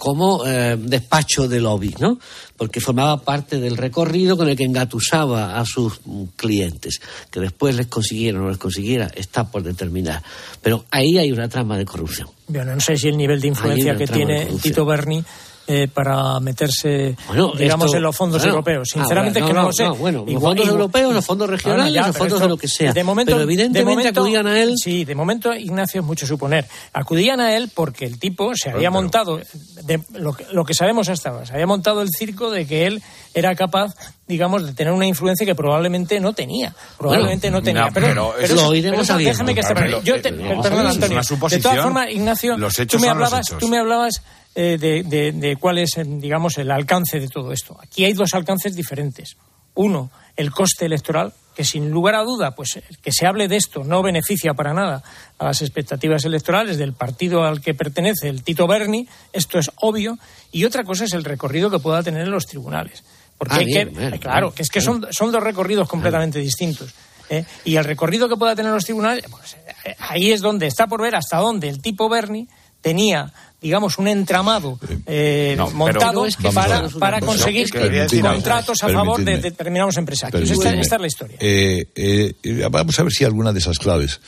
como 0.00 0.46
eh, 0.46 0.78
despacho 0.80 1.46
de 1.46 1.60
lobby, 1.60 1.94
¿no? 2.00 2.18
Porque 2.56 2.80
formaba 2.80 3.20
parte 3.20 3.60
del 3.60 3.76
recorrido 3.76 4.34
con 4.34 4.48
el 4.48 4.56
que 4.56 4.64
engatusaba 4.64 5.60
a 5.60 5.64
sus 5.66 6.00
clientes. 6.36 7.02
Que 7.30 7.38
después 7.38 7.74
les 7.74 7.88
consiguiera 7.88 8.38
o 8.38 8.42
no 8.44 8.48
les 8.48 8.56
consiguiera, 8.56 9.10
está 9.14 9.50
por 9.50 9.62
determinar. 9.62 10.22
Pero 10.62 10.86
ahí 10.90 11.18
hay 11.18 11.30
una 11.32 11.50
trama 11.50 11.76
de 11.76 11.84
corrupción. 11.84 12.28
Bueno, 12.48 12.74
no 12.74 12.80
sé 12.80 12.96
si 12.96 13.08
el 13.08 13.18
nivel 13.18 13.42
de 13.42 13.48
influencia 13.48 13.94
que 13.94 14.06
tiene. 14.06 14.46
Tito 14.62 14.86
Berni 14.86 15.22
eh, 15.66 15.86
para 15.86 16.40
meterse, 16.40 17.14
Bueno, 17.28 17.52
digamos, 17.56 17.86
esto- 17.86 17.96
en 17.98 18.02
los 18.02 18.16
fondos 18.16 18.44
europeos. 18.44 18.88
Ah, 18.92 18.98
Sinceramente 18.98 19.40
bueno, 19.40 19.46
es 19.46 19.50
que 19.50 19.54
no, 19.54 19.60
no, 19.62 19.66
lo 19.68 19.72
sé. 19.72 19.84
no, 19.84 19.94
bueno, 19.94 20.18
los 20.20 20.28
Igual- 20.28 20.42
fondos 20.42 20.64
igual- 20.66 20.80
europeos, 20.80 21.14
los 21.14 21.24
fondos 21.26 21.50
regionales, 21.50 21.92
ya, 21.94 22.06
los 22.08 22.16
fondos 22.16 22.34
esto- 22.38 22.44
de 22.44 22.48
lo 22.50 22.56
que 22.56 22.68
sea. 22.68 22.92
De 22.92 23.04
momento, 23.04 23.32
Pero 23.32 23.42
evidentemente 23.42 23.78
de 23.78 23.84
momento- 23.84 24.20
acudían 24.20 24.46
a 24.48 24.60
él. 24.60 24.74
Sí, 24.82 25.04
de 25.04 25.14
momento, 25.14 25.54
Ignacio, 25.54 26.00
es 26.00 26.06
mucho 26.06 26.26
suponer. 26.26 26.66
Acudían 26.92 27.40
a 27.40 27.54
él 27.56 27.70
porque 27.72 28.04
el 28.04 28.18
tipo 28.18 28.52
se 28.56 28.70
había 28.70 28.90
montado, 28.90 29.38
de, 29.84 30.00
lo, 30.14 30.32
que, 30.32 30.46
lo 30.52 30.64
que 30.64 30.74
sabemos 30.74 31.08
hasta 31.08 31.30
ahora, 31.30 31.46
se 31.46 31.52
había 31.52 31.66
montado 31.66 32.02
el 32.02 32.08
circo 32.10 32.50
de 32.50 32.66
que 32.66 32.86
él 32.86 33.02
era 33.32 33.54
capaz, 33.54 33.94
digamos, 34.26 34.66
de 34.66 34.72
tener 34.74 34.92
una 34.92 35.06
influencia 35.06 35.46
que 35.46 35.54
probablemente 35.54 36.18
no 36.20 36.32
tenía. 36.32 36.74
Probablemente 36.98 37.48
Bueno, 37.48 37.58
no 37.58 37.64
tenía. 37.64 37.82
no, 37.82 37.88
pero, 37.92 38.06
pero 38.08 38.32
pero 38.34 38.44
eso 38.44 38.54
eso- 38.54 38.66
lo 38.66 38.74
iremos 38.74 38.90
pero 38.96 39.02
eso 39.02 39.12
sabiendo. 39.12 39.32
Déjame 39.32 39.54
que 39.54 39.60
esté 39.60 39.74
Pero- 39.74 40.02
Yo 40.02 40.14
te- 40.20 40.32
perdón, 40.32 40.86
Antonio. 40.86 41.20
de 41.48 41.58
todas 41.60 41.80
formas, 41.82 42.10
Ignacio, 42.10 42.56
Los 42.56 42.76
me 43.00 43.08
hablabas, 43.08 43.46
tú 43.58 43.68
me 43.68 43.78
hablabas 43.78 44.20
eh, 44.54 44.76
de, 44.78 45.02
de- 45.04 45.32
de 45.32 45.56
cuál 45.56 45.78
es, 45.78 45.96
eh, 45.96 46.04
digamos, 46.04 46.58
el 46.58 46.70
alcance 46.70 47.20
de 47.20 47.28
todo 47.28 47.52
esto. 47.52 47.76
Aquí 47.80 48.04
hay 48.04 48.12
dos 48.12 48.34
alcances 48.34 48.74
diferentes. 48.74 49.36
Uno, 49.74 50.10
el 50.36 50.50
coste 50.50 50.86
electoral, 50.86 51.32
que 51.54 51.64
sin 51.64 51.90
lugar 51.90 52.14
a 52.16 52.22
duda, 52.22 52.54
pues 52.54 52.76
el 52.76 52.98
que 52.98 53.12
se 53.12 53.26
hable 53.26 53.46
de 53.48 53.56
esto 53.56 53.84
no 53.84 54.02
beneficia 54.02 54.54
para 54.54 54.72
nada 54.74 55.02
a 55.38 55.44
las 55.44 55.62
expectativas 55.62 56.24
electorales 56.24 56.78
del 56.78 56.92
partido 56.94 57.44
al 57.44 57.60
que 57.60 57.74
pertenece 57.74 58.28
el 58.28 58.42
Tito 58.42 58.66
Berni, 58.66 59.06
esto 59.32 59.58
es 59.58 59.70
obvio, 59.76 60.18
y 60.52 60.64
otra 60.64 60.84
cosa 60.84 61.04
es 61.04 61.12
el 61.12 61.24
recorrido 61.24 61.70
que 61.70 61.78
pueda 61.78 62.02
tener 62.02 62.22
en 62.22 62.30
los 62.30 62.46
tribunales. 62.46 63.04
Porque 63.38 63.54
Ah, 63.54 63.58
hay 63.58 63.64
bien, 63.66 63.88
que, 63.88 63.94
bueno, 63.94 64.18
claro, 64.18 64.46
bien, 64.48 64.54
que 64.56 64.62
es 64.62 64.68
que 64.70 64.80
son, 64.80 65.06
son 65.10 65.30
dos 65.32 65.42
recorridos 65.42 65.88
completamente 65.88 66.38
distintos. 66.40 66.92
¿eh? 67.30 67.44
Y 67.64 67.76
el 67.76 67.84
recorrido 67.84 68.28
que 68.28 68.36
pueda 68.36 68.54
tener 68.56 68.72
los 68.72 68.84
tribunales, 68.84 69.24
pues, 69.30 69.56
eh, 69.84 69.94
ahí 69.98 70.30
es 70.32 70.40
donde 70.40 70.66
está 70.66 70.86
por 70.88 71.00
ver 71.00 71.14
hasta 71.14 71.38
dónde 71.38 71.68
el 71.68 71.80
tipo 71.80 72.08
Berni 72.08 72.48
tenía 72.80 73.32
digamos 73.60 73.98
un 73.98 74.08
entramado 74.08 74.78
eh, 75.06 75.54
No, 75.56 75.70
montado 75.70 76.26
es 76.26 76.36
que 76.36 76.50
para, 76.50 77.20
conseguir 77.20 77.70
que 77.70 78.06
contratos 78.20 78.82
a 78.82 78.88
favor 78.88 79.22
de 79.22 79.38
determinados 79.38 79.96
empresarios. 79.96 80.50
Esta, 80.50 80.74
es 80.74 80.90
la 80.90 81.06
historia. 81.06 81.36
Eh, 81.40 81.86
eh, 81.94 82.68
vamos 82.70 82.98
a 82.98 83.02
ver 83.02 83.12
si 83.12 83.24
alguna 83.24 83.52
de 83.52 83.58
esas 83.58 83.78
claves 83.78 84.20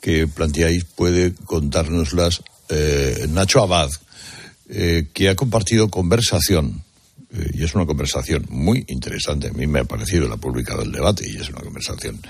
que 0.00 0.26
planteáis 0.26 0.84
puede 0.84 1.34
contárnoslas 1.44 2.42
Nacho 3.28 3.62
Abad, 3.62 3.90
que 4.68 5.28
ha 5.28 5.34
compartido 5.34 5.88
conversación, 5.88 6.84
y 7.54 7.64
es 7.64 7.74
una 7.74 7.86
conversación 7.86 8.46
muy 8.50 8.84
interesante, 8.88 9.48
a 9.48 9.52
mí 9.52 9.66
me 9.66 9.80
ha 9.80 9.84
parecido, 9.84 10.28
la 10.28 10.34
ha 10.34 10.38
publicado 10.38 10.82
el 10.82 10.92
debate, 10.92 11.28
y 11.28 11.36
es 11.36 11.48
una 11.48 11.62
conversación 11.62 12.20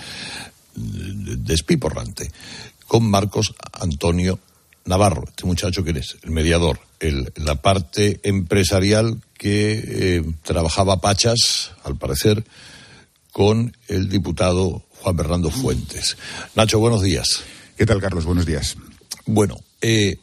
despiporrante, 0.74 2.30
con 2.86 3.08
Marcos 3.10 3.54
Antonio 3.72 4.38
Navarro, 4.88 5.24
este 5.28 5.44
muchacho 5.44 5.84
que 5.84 5.90
es 5.90 6.16
el 6.22 6.30
mediador, 6.30 6.80
el, 6.98 7.30
la 7.36 7.56
parte 7.56 8.20
empresarial 8.22 9.20
que 9.36 9.84
eh, 9.84 10.24
trabajaba 10.42 11.00
Pachas, 11.00 11.72
al 11.84 11.96
parecer, 11.96 12.42
con 13.30 13.76
el 13.86 14.08
diputado 14.08 14.82
Juan 15.02 15.16
Bernardo 15.16 15.50
Fuentes. 15.50 16.16
Nacho, 16.54 16.78
buenos 16.78 17.02
días. 17.02 17.26
¿Qué 17.76 17.84
tal, 17.84 18.00
Carlos? 18.00 18.24
Buenos 18.24 18.46
días. 18.46 18.76
Bueno, 19.26 19.56
eh, 19.82 20.16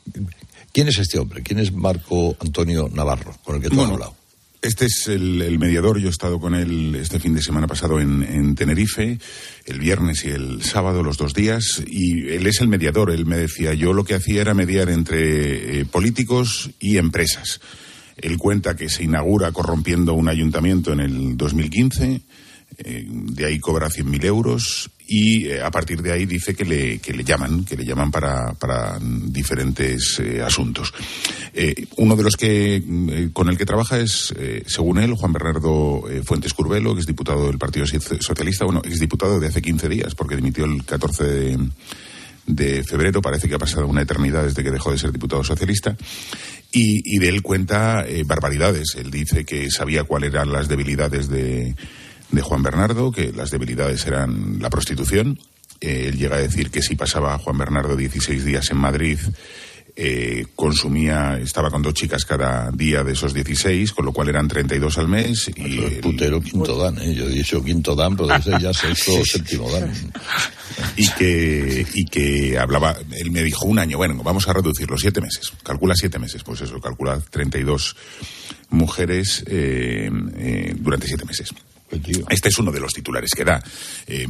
¿quién 0.73 0.87
es 0.87 0.97
este 0.97 1.19
hombre? 1.19 1.43
¿Quién 1.43 1.59
es 1.59 1.71
Marco 1.71 2.35
Antonio 2.39 2.89
Navarro, 2.91 3.37
con 3.43 3.57
el 3.57 3.61
que 3.61 3.69
tú 3.69 3.83
has 3.83 3.91
hablado? 3.91 4.15
Este 4.65 4.85
es 4.85 5.07
el, 5.09 5.59
mediador. 5.59 5.99
Yo 5.99 6.07
he 6.07 6.09
estado 6.09 6.39
con 6.39 6.55
él 6.55 6.95
este 6.95 7.19
fin 7.19 7.35
de 7.35 7.41
semana 7.43 7.67
pasado 7.67 7.99
en, 7.99 8.23
en 8.23 8.55
Tenerife, 8.55 9.19
el 9.65 9.79
viernes 9.79 10.25
y 10.25 10.29
el 10.29 10.63
sábado, 10.63 11.03
los 11.03 11.17
dos 11.17 11.35
días. 11.35 11.83
Y 11.85 12.29
él 12.29 12.47
es 12.47 12.61
el 12.61 12.67
mediador. 12.67 13.11
Él 13.11 13.27
me 13.27 13.37
decía, 13.37 13.75
yo 13.75 13.93
lo 13.93 14.03
que 14.03 14.15
hacía 14.15 14.41
era 14.41 14.55
mediar 14.55 14.89
entre 14.89 15.81
eh, 15.81 15.85
políticos 15.85 16.71
y 16.79 16.97
empresas. 16.97 17.61
Él 18.17 18.39
cuenta 18.39 18.75
que 18.75 18.89
se 18.89 19.03
inaugura 19.03 19.51
corrompiendo 19.51 20.15
un 20.15 20.29
ayuntamiento 20.29 20.93
en 20.93 20.99
el 20.99 21.37
2015. 21.37 22.21
eh, 22.79 23.05
de 23.07 23.45
ahí 23.45 23.59
cobra 23.59 23.89
100.000 23.89 24.25
euros 24.25 24.89
y 25.07 25.45
eh, 25.47 25.61
a 25.61 25.69
partir 25.69 26.01
de 26.01 26.11
ahí 26.11 26.25
dice 26.25 26.55
que 26.55 26.65
le, 26.65 26.97
que 26.99 27.13
le 27.13 27.23
llaman, 27.23 27.63
que 27.63 27.75
le 27.75 27.85
llaman 27.85 28.09
para, 28.09 28.53
para 28.53 28.97
diferentes 28.99 30.19
eh, 30.19 30.41
asuntos. 30.41 30.93
Eh, 31.53 31.85
uno 31.97 32.15
de 32.15 32.23
los 32.23 32.35
que 32.35 32.81
mm, 32.85 33.29
con 33.29 33.49
el 33.49 33.57
que 33.57 33.65
trabaja 33.65 33.99
es, 33.99 34.33
eh, 34.37 34.63
según 34.65 34.97
él, 34.99 35.13
Juan 35.13 35.33
Bernardo 35.33 36.03
Fuentes 36.23 36.53
Curbelo, 36.53 36.95
que 36.95 37.01
es 37.01 37.05
diputado 37.05 37.45
del 37.47 37.59
Partido 37.59 37.85
Soci- 37.85 38.19
Socialista, 38.21 38.65
bueno, 38.65 38.81
es 38.83 38.99
diputado 38.99 39.39
de 39.39 39.47
hace 39.47 39.61
15 39.61 39.89
días, 39.89 40.15
porque 40.15 40.35
dimitió 40.35 40.65
el 40.65 40.83
14 40.83 41.57
de, 42.47 42.83
febrero, 42.83 43.21
parece 43.21 43.47
que 43.47 43.55
ha 43.55 43.59
pasado 43.59 43.87
una 43.87 44.01
eternidad 44.01 44.43
desde 44.43 44.63
que 44.63 44.71
dejó 44.71 44.91
de 44.91 44.97
ser 44.97 45.11
diputado 45.11 45.43
socialista, 45.43 45.95
y, 46.71 47.01
y 47.15 47.19
de 47.19 47.29
él 47.29 47.41
cuenta 47.41 48.05
barbaridades. 48.25 48.95
Él 48.97 49.09
dice 49.11 49.45
que 49.45 49.69
sabía 49.69 50.03
cuáles 50.03 50.31
eran 50.33 50.51
las 50.51 50.67
debilidades 50.67 51.27
de, 51.29 51.75
de 52.31 52.41
Juan 52.41 52.63
Bernardo, 52.63 53.11
que 53.11 53.31
las 53.31 53.51
debilidades 53.51 54.05
eran 54.05 54.59
la 54.59 54.69
prostitución. 54.69 55.39
Eh, 55.81 56.07
él 56.09 56.17
llega 56.17 56.37
a 56.37 56.39
decir 56.41 56.71
que 56.71 56.81
si 56.81 56.95
pasaba 56.95 57.37
Juan 57.37 57.57
Bernardo 57.57 57.95
16 57.95 58.43
días 58.45 58.69
en 58.71 58.77
Madrid, 58.77 59.19
eh, 59.97 60.47
consumía, 60.55 61.39
estaba 61.39 61.71
con 61.71 61.81
dos 61.81 61.93
chicas 61.93 62.25
cada 62.25 62.69
día 62.71 63.01
de 63.03 63.13
esos 63.13 63.33
16, 63.33 63.93
con 63.93 64.03
lo 64.03 64.11
cual 64.11 64.27
eran 64.27 64.47
32 64.47 64.97
al 64.97 65.07
mes. 65.07 65.49
Y 65.55 65.77
Eso 65.77 65.87
es 65.87 65.93
putero 65.99 66.41
quinto 66.41 66.77
dan, 66.77 66.97
¿eh? 66.99 67.13
Yo 67.15 67.27
he 67.27 67.29
dicho 67.29 67.63
quinto 67.63 67.95
dan, 67.95 68.17
pero 68.17 68.27
desde 68.27 68.59
ya 68.59 68.73
sexto 68.73 69.13
o 69.15 69.25
séptimo 69.25 69.71
dan. 69.71 69.93
y 70.97 71.07
que 71.11 71.85
y 71.93 72.05
que 72.05 72.57
hablaba 72.59 72.97
él 73.11 73.31
me 73.31 73.43
dijo 73.43 73.65
un 73.65 73.79
año 73.79 73.97
bueno 73.97 74.21
vamos 74.23 74.47
a 74.49 74.53
reducirlo 74.53 74.97
siete 74.97 75.21
meses 75.21 75.53
calcula 75.63 75.93
siete 75.95 76.19
meses 76.19 76.43
pues 76.43 76.59
eso 76.61 76.81
calcula 76.81 77.21
32 77.29 77.95
mujeres 78.71 79.45
eh, 79.47 80.09
eh, 80.37 80.75
durante 80.77 81.07
siete 81.07 81.23
meses 81.23 81.53
este 81.91 82.49
es 82.49 82.57
uno 82.57 82.71
de 82.71 82.79
los 82.79 82.93
titulares 82.93 83.31
que 83.35 83.43
da. 83.43 83.61
Eh, 84.07 84.27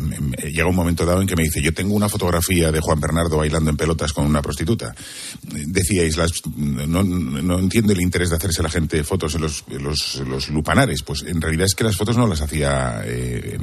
llega 0.51 0.67
un 0.67 0.75
momento 0.75 1.05
dado 1.05 1.21
en 1.21 1.27
que 1.27 1.35
me 1.35 1.43
dice, 1.43 1.61
yo 1.61 1.73
tengo 1.73 1.95
una 1.95 2.09
fotografía 2.09 2.71
de 2.71 2.79
Juan 2.79 2.99
Bernardo 2.99 3.37
bailando 3.37 3.69
en 3.69 3.77
pelotas 3.77 4.13
con 4.13 4.25
una 4.25 4.41
prostituta. 4.41 4.93
Decíais, 5.41 6.17
las, 6.17 6.31
no, 6.55 7.03
no 7.03 7.59
entiendo 7.59 7.93
el 7.93 8.01
interés 8.01 8.29
de 8.29 8.35
hacerse 8.35 8.61
la 8.61 8.69
gente 8.69 9.03
fotos 9.03 9.35
en 9.35 9.41
los, 9.41 9.63
los, 9.69 10.49
lupanares. 10.49 11.01
Pues 11.03 11.23
en 11.23 11.41
realidad 11.41 11.65
es 11.65 11.75
que 11.75 11.83
las 11.83 11.95
fotos 11.95 12.17
no 12.17 12.27
las 12.27 12.41
hacía 12.41 13.01
eh, 13.05 13.57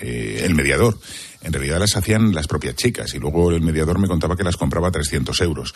eh, 0.00 0.42
el 0.44 0.54
mediador. 0.54 0.98
En 1.44 1.52
realidad 1.52 1.78
las 1.78 1.96
hacían 1.96 2.34
las 2.34 2.46
propias 2.46 2.74
chicas 2.74 3.14
y 3.14 3.18
luego 3.18 3.50
el 3.52 3.60
mediador 3.60 3.98
me 3.98 4.08
contaba 4.08 4.36
que 4.36 4.42
las 4.42 4.56
compraba 4.56 4.88
a 4.88 4.92
300 4.92 5.38
euros. 5.42 5.74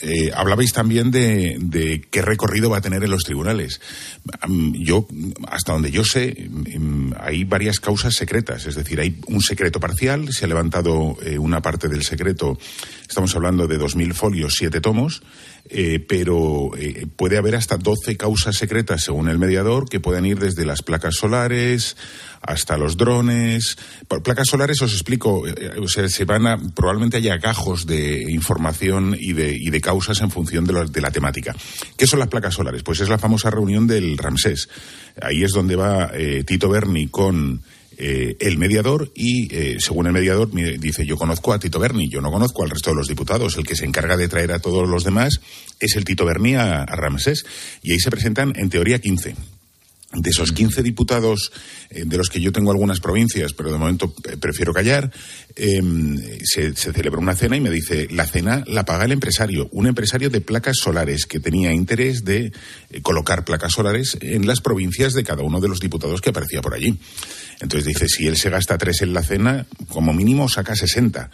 Eh, 0.00 0.30
hablabais 0.34 0.72
también 0.72 1.10
de, 1.10 2.06
qué 2.10 2.22
recorrido 2.22 2.70
va 2.70 2.78
a 2.78 2.80
tener 2.80 3.02
en 3.02 3.10
los 3.10 3.24
tribunales. 3.24 3.80
Yo, 4.48 5.06
hasta 5.48 5.72
donde 5.72 5.90
yo 5.90 6.04
sé, 6.04 6.48
em, 6.66 7.12
hay 7.18 7.44
varias 7.44 7.80
causas 7.80 8.14
secretas, 8.14 8.66
es 8.66 8.76
decir, 8.76 9.00
hay 9.00 9.18
un 9.26 9.40
secreto 9.40 9.80
parcial, 9.80 10.32
se 10.32 10.44
ha 10.44 10.48
levantado 10.48 11.16
eh, 11.22 11.38
una 11.38 11.60
parte 11.60 11.88
del 11.88 12.04
secreto, 12.04 12.58
estamos 13.08 13.34
hablando 13.34 13.66
de 13.66 13.78
2.000 13.78 14.14
folios, 14.14 14.54
7 14.56 14.80
tomos, 14.80 15.22
eh, 15.68 16.04
pero 16.06 16.70
eh, 16.76 17.06
puede 17.16 17.38
haber 17.38 17.54
hasta 17.56 17.76
12 17.76 18.16
causas 18.16 18.56
secretas, 18.56 19.02
según 19.04 19.28
el 19.28 19.38
mediador, 19.38 19.88
que 19.88 20.00
puedan 20.00 20.26
ir 20.26 20.38
desde 20.38 20.66
las 20.66 20.82
placas 20.82 21.14
solares 21.16 21.96
hasta 22.42 22.76
los 22.76 22.96
drones. 22.96 23.76
Por 24.08 24.22
placas 24.22 24.48
solares 24.48 24.82
os 24.82 24.92
explico, 24.92 25.46
eh, 25.46 25.78
o 25.80 25.88
sea, 25.88 26.08
se 26.08 26.24
van 26.24 26.46
a, 26.46 26.58
probablemente 26.74 27.16
haya 27.18 27.36
gajos 27.38 27.86
de 27.86 28.24
información 28.32 29.16
y 29.18 29.32
de, 29.32 29.54
y 29.56 29.70
de 29.70 29.80
causas 29.80 30.20
en 30.20 30.30
función 30.30 30.64
de, 30.64 30.72
lo- 30.72 30.86
de 30.88 31.00
la 31.00 31.10
temática. 31.12 31.54
¿Qué 31.96 32.06
son 32.06 32.18
las 32.18 32.28
placas 32.28 32.54
solares? 32.54 32.82
Pues 32.82 33.00
es 33.00 33.08
la 33.08 33.18
famosa 33.18 33.50
reunión 33.50 33.86
del 33.86 34.18
Ramsés. 34.18 34.68
Ahí 35.20 35.42
es 35.44 35.52
donde 35.52 35.76
va 35.76 36.10
Tito 36.44 36.68
Berni 36.68 37.06
con 37.08 37.62
eh, 38.04 38.36
el 38.40 38.58
mediador 38.58 39.12
y, 39.14 39.54
eh, 39.54 39.76
según 39.78 40.08
el 40.08 40.12
mediador, 40.12 40.50
dice, 40.50 41.06
yo 41.06 41.16
conozco 41.16 41.52
a 41.52 41.60
Tito 41.60 41.78
Berni, 41.78 42.08
yo 42.08 42.20
no 42.20 42.32
conozco 42.32 42.64
al 42.64 42.70
resto 42.70 42.90
de 42.90 42.96
los 42.96 43.06
diputados, 43.06 43.56
el 43.56 43.64
que 43.64 43.76
se 43.76 43.84
encarga 43.84 44.16
de 44.16 44.26
traer 44.26 44.50
a 44.50 44.58
todos 44.58 44.88
los 44.88 45.04
demás 45.04 45.40
es 45.78 45.94
el 45.94 46.04
Tito 46.04 46.24
Berni 46.24 46.56
a, 46.56 46.82
a 46.82 46.96
Ramsés. 46.96 47.44
Y 47.80 47.92
ahí 47.92 48.00
se 48.00 48.10
presentan, 48.10 48.54
en 48.56 48.70
teoría, 48.70 48.98
15. 48.98 49.36
De 50.14 50.30
esos 50.30 50.52
15 50.52 50.82
diputados, 50.82 51.52
eh, 51.90 52.04
de 52.04 52.16
los 52.18 52.28
que 52.28 52.40
yo 52.40 52.52
tengo 52.52 52.70
algunas 52.70 53.00
provincias, 53.00 53.52
pero 53.54 53.72
de 53.72 53.78
momento 53.78 54.14
eh, 54.28 54.36
prefiero 54.36 54.74
callar, 54.74 55.10
eh, 55.56 55.80
se, 56.44 56.74
se 56.76 56.92
celebra 56.92 57.20
una 57.20 57.34
cena 57.34 57.56
y 57.56 57.60
me 57.60 57.70
dice, 57.70 58.08
la 58.10 58.26
cena 58.26 58.64
la 58.66 58.84
paga 58.84 59.04
el 59.04 59.12
empresario, 59.12 59.68
un 59.72 59.86
empresario 59.86 60.30
de 60.30 60.40
placas 60.40 60.76
solares 60.78 61.26
que 61.26 61.40
tenía 61.40 61.72
interés 61.72 62.24
de 62.24 62.52
eh, 62.90 63.02
colocar 63.02 63.44
placas 63.44 63.72
solares 63.72 64.18
en 64.20 64.46
las 64.46 64.60
provincias 64.60 65.12
de 65.14 65.24
cada 65.24 65.42
uno 65.42 65.60
de 65.60 65.68
los 65.68 65.80
diputados 65.80 66.20
que 66.20 66.30
aparecía 66.30 66.62
por 66.62 66.74
allí. 66.74 66.98
Entonces 67.60 67.86
dice, 67.86 68.08
si 68.08 68.26
él 68.26 68.36
se 68.36 68.50
gasta 68.50 68.78
tres 68.78 69.02
en 69.02 69.12
la 69.12 69.22
cena, 69.22 69.66
como 69.88 70.12
mínimo 70.12 70.48
saca 70.48 70.74
60. 70.74 71.30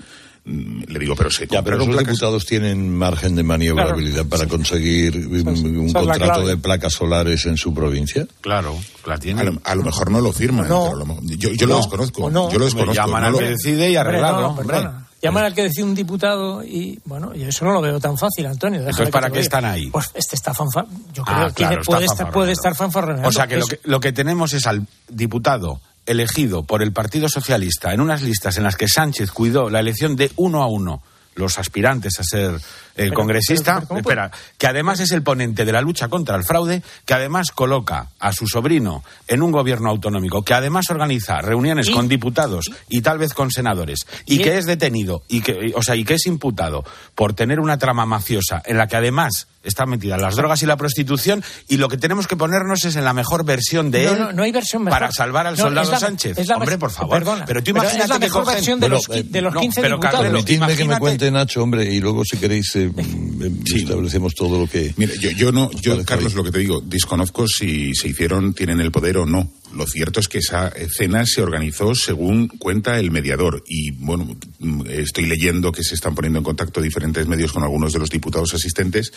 Mm, 0.51 0.85
Le 0.89 0.99
digo, 0.99 1.15
pero 1.15 1.31
se 1.31 1.47
Ya, 1.47 1.63
pero 1.63 1.77
los 1.77 1.87
placas... 1.89 2.07
diputados 2.07 2.47
tienen 2.47 2.91
margen 2.97 3.37
de 3.37 3.43
maniobrabilidad 3.43 4.25
para 4.27 4.47
conseguir 4.47 5.15
un, 5.17 5.49
un 5.77 5.93
contrato 5.93 6.47
de 6.47 6.57
placas 6.57 6.95
solares 6.95 7.45
en 7.47 7.57
su 7.59 7.75
provincia. 7.75 8.27
Claro, 8.41 8.75
la 9.07 9.19
tiene. 9.19 9.43
A 9.43 9.45
lo, 9.45 9.61
a 9.63 9.75
lo 9.75 9.83
mejor 9.83 10.11
no 10.11 10.21
lo 10.23 10.33
firman. 10.33 10.67
No. 10.69 10.91
pero 10.93 11.03
a 11.03 11.07
lo 11.17 11.21
yo 11.23 11.51
yo 11.51 11.67
lo 11.67 11.75
No, 11.75 11.81
desconozco. 11.81 12.25
o 12.25 12.31
no. 12.31 12.51
Yo 12.51 12.59
lo 12.59 12.65
desconozco. 12.65 12.95
llaman 12.95 13.21
no 13.21 13.27
al 13.27 13.33
lo- 13.35 13.39
que 13.41 13.49
decide 13.51 13.91
y 13.91 13.97
arreglarlo, 13.97 14.41
no, 14.41 14.49
hombre. 14.49 14.79
Llamar 15.21 15.45
al 15.47 15.55
que 15.55 15.65
decide 15.65 15.83
un 15.85 15.97
diputado 15.97 16.63
y, 16.63 17.01
bueno, 17.05 17.35
yo 17.35 17.49
eso 17.49 17.65
no 17.65 17.73
lo 17.73 17.81
veo 17.81 17.99
tan 17.99 18.17
fácil, 18.17 18.47
Antonio. 18.47 18.79
Entonces, 18.79 19.07
que 19.07 19.11
¿para 19.11 19.27
lo 19.29 19.35
qué 19.35 19.41
están 19.41 19.65
ahí? 19.65 19.91
Pues 19.91 20.13
este 20.15 20.37
está 20.37 20.55
fanfa... 20.55 20.87
Yo 21.13 21.25
creo 21.25 21.37
Ah, 21.39 21.47
que 21.49 21.55
claro, 21.55 21.83
puede, 21.85 22.05
estar, 22.05 22.31
puede 22.31 22.53
estar 22.53 22.77
fanfarroneando. 22.77 23.29
O 23.29 23.33
sea 23.33 23.49
que 23.49 23.57
lo, 23.57 23.63
Es- 23.65 23.69
que 23.69 23.81
lo 23.83 23.99
que 23.99 24.13
tenemos 24.13 24.53
es 24.53 24.65
al 24.69 24.87
diputado 25.09 25.81
elegido 26.09 26.65
por 26.65 26.83
el 26.83 26.93
Partido 26.93 27.29
Socialista 27.29 27.93
en 27.93 28.01
unas 28.01 28.23
listas 28.23 28.57
en 28.57 28.65
las 28.65 28.77
que 28.77 28.89
Sánchez 28.89 29.31
cuidó 29.31 29.71
la 29.71 29.81
elección 29.81 30.17
de 30.17 30.33
uno 30.37 30.63
a 30.63 30.67
uno 30.67 31.03
los 31.35 31.59
aspirantes 31.59 32.19
a 32.19 32.25
ser 32.25 32.61
el 32.99 33.15
congresista, 33.15 33.83
espera, 33.97 34.31
que 34.59 34.67
además 34.67 35.01
es 35.01 35.11
el 35.13 35.23
ponente 35.23 35.65
de 35.65 35.73
la 35.73 35.81
lucha 35.81 36.09
contra 36.09 36.37
el 36.37 36.45
fraude, 36.45 36.83
que 37.07 37.15
además 37.15 37.51
coloca 37.51 38.09
a 38.19 38.33
su 38.33 38.47
sobrino 38.47 39.03
en 39.27 39.43
un 39.43 39.53
gobierno 39.53 39.89
autonómico, 39.91 40.43
que 40.43 40.55
además 40.55 40.91
organiza 40.91 41.41
reuniones 41.41 41.91
con 41.91 42.09
diputados 42.09 42.67
y 42.89 43.01
tal 43.01 43.19
vez 43.19 43.33
con 43.35 43.51
senadores, 43.51 44.01
y, 44.27 44.39
que 44.39 44.59
es 44.59 44.67
detenido, 44.67 45.23
y 45.29 45.41
que, 45.41 45.73
o 45.75 45.83
sea, 45.83 45.97
y 45.97 46.05
que 46.05 46.15
es 46.15 46.27
imputado 46.27 46.85
por 47.15 47.33
tener 47.35 47.61
una 47.61 47.79
trama 47.79 48.05
mafiosa 48.07 48.63
en 48.67 48.77
la 48.77 48.87
que 48.87 48.97
además 48.97 49.47
están 49.63 49.91
metidas 49.91 50.21
las 50.21 50.37
drogas 50.37 50.63
y 50.63 50.67
la 50.67 50.77
prostitución, 50.77 51.43
y 51.69 51.77
lo 51.77 51.89
que 51.89 51.99
tenemos 51.99 52.27
que 52.27 52.37
ponernos 52.37 52.85
es 52.85 52.97
en 52.97 53.05
la 53.05 53.13
mejor 53.13 53.45
versión 53.45 53.91
de 53.91 54.05
No, 54.05 54.13
él 54.13 54.19
no, 54.19 54.33
no 54.33 54.43
hay 54.45 54.53
versión 54.53 54.85
mejor. 54.85 54.99
para 54.99 55.13
salvar 55.13 55.47
al 55.47 55.57
No, 55.57 55.65
soldado 55.65 55.91
la- 55.91 55.99
Sánchez. 55.99 56.47
la 56.47 56.57
Hombre, 56.57 56.79
por 56.79 56.91
favor. 56.91 57.19
perdona, 57.19 57.45
pero 57.45 57.61
tú 57.63 57.73
pero 57.75 57.87
es 57.87 57.95
imagínate 57.95 58.13
que 58.21 58.27
mejor 58.27 58.45
cogen- 58.45 58.55
versión 58.55 58.81
de 58.81 58.89
los 58.89 59.03
de 59.09 59.43
los 59.43 59.53
no, 59.55 59.61
15 59.61 59.81
pero, 59.83 59.97
diputados. 59.97 60.21
Carlos, 60.23 60.45
que 60.77 60.85
me 60.85 60.99
cuente 60.99 61.31
Nacho, 61.31 61.63
hombre, 61.63 61.85
y 61.93 62.01
luego 62.01 62.23
si 62.25 62.39
queréis 62.39 62.75
eh, 62.77 62.88
establecemos 63.75 64.35
todo 64.35 64.61
lo 64.61 64.67
que... 64.67 64.95
Mira, 64.97 65.13
yo, 65.21 65.31
yo 65.31 65.53
no, 65.53 65.71
yo, 65.81 66.05
Carlos, 66.05 66.35
lo 66.35 66.45
que 66.45 66.51
te 66.51 66.59
digo, 66.59 66.81
desconozco 66.81 67.47
si 67.47 67.95
se 67.95 68.09
hicieron, 68.09 68.55
tienen 68.55 68.81
el 68.81 68.91
poder 68.91 69.19
o 69.19 69.27
no. 69.27 69.51
Lo 69.75 69.87
cierto 69.87 70.21
es 70.21 70.29
que 70.29 70.39
esa 70.39 70.73
cena 70.91 71.25
se 71.27 71.43
organizó 71.43 71.95
según 71.95 72.49
cuenta 72.49 72.99
el 72.99 73.11
mediador. 73.11 73.63
Y 73.67 73.91
bueno, 73.93 74.37
estoy 74.89 75.27
leyendo 75.27 75.73
que 75.73 75.83
se 75.83 75.95
están 75.95 76.15
poniendo 76.15 76.39
en 76.39 76.45
contacto 76.45 76.81
diferentes 76.81 77.27
medios 77.27 77.53
con 77.53 77.63
algunos 77.63 77.93
de 77.93 77.99
los 77.99 78.11
diputados 78.11 78.55
asistentes 78.55 79.13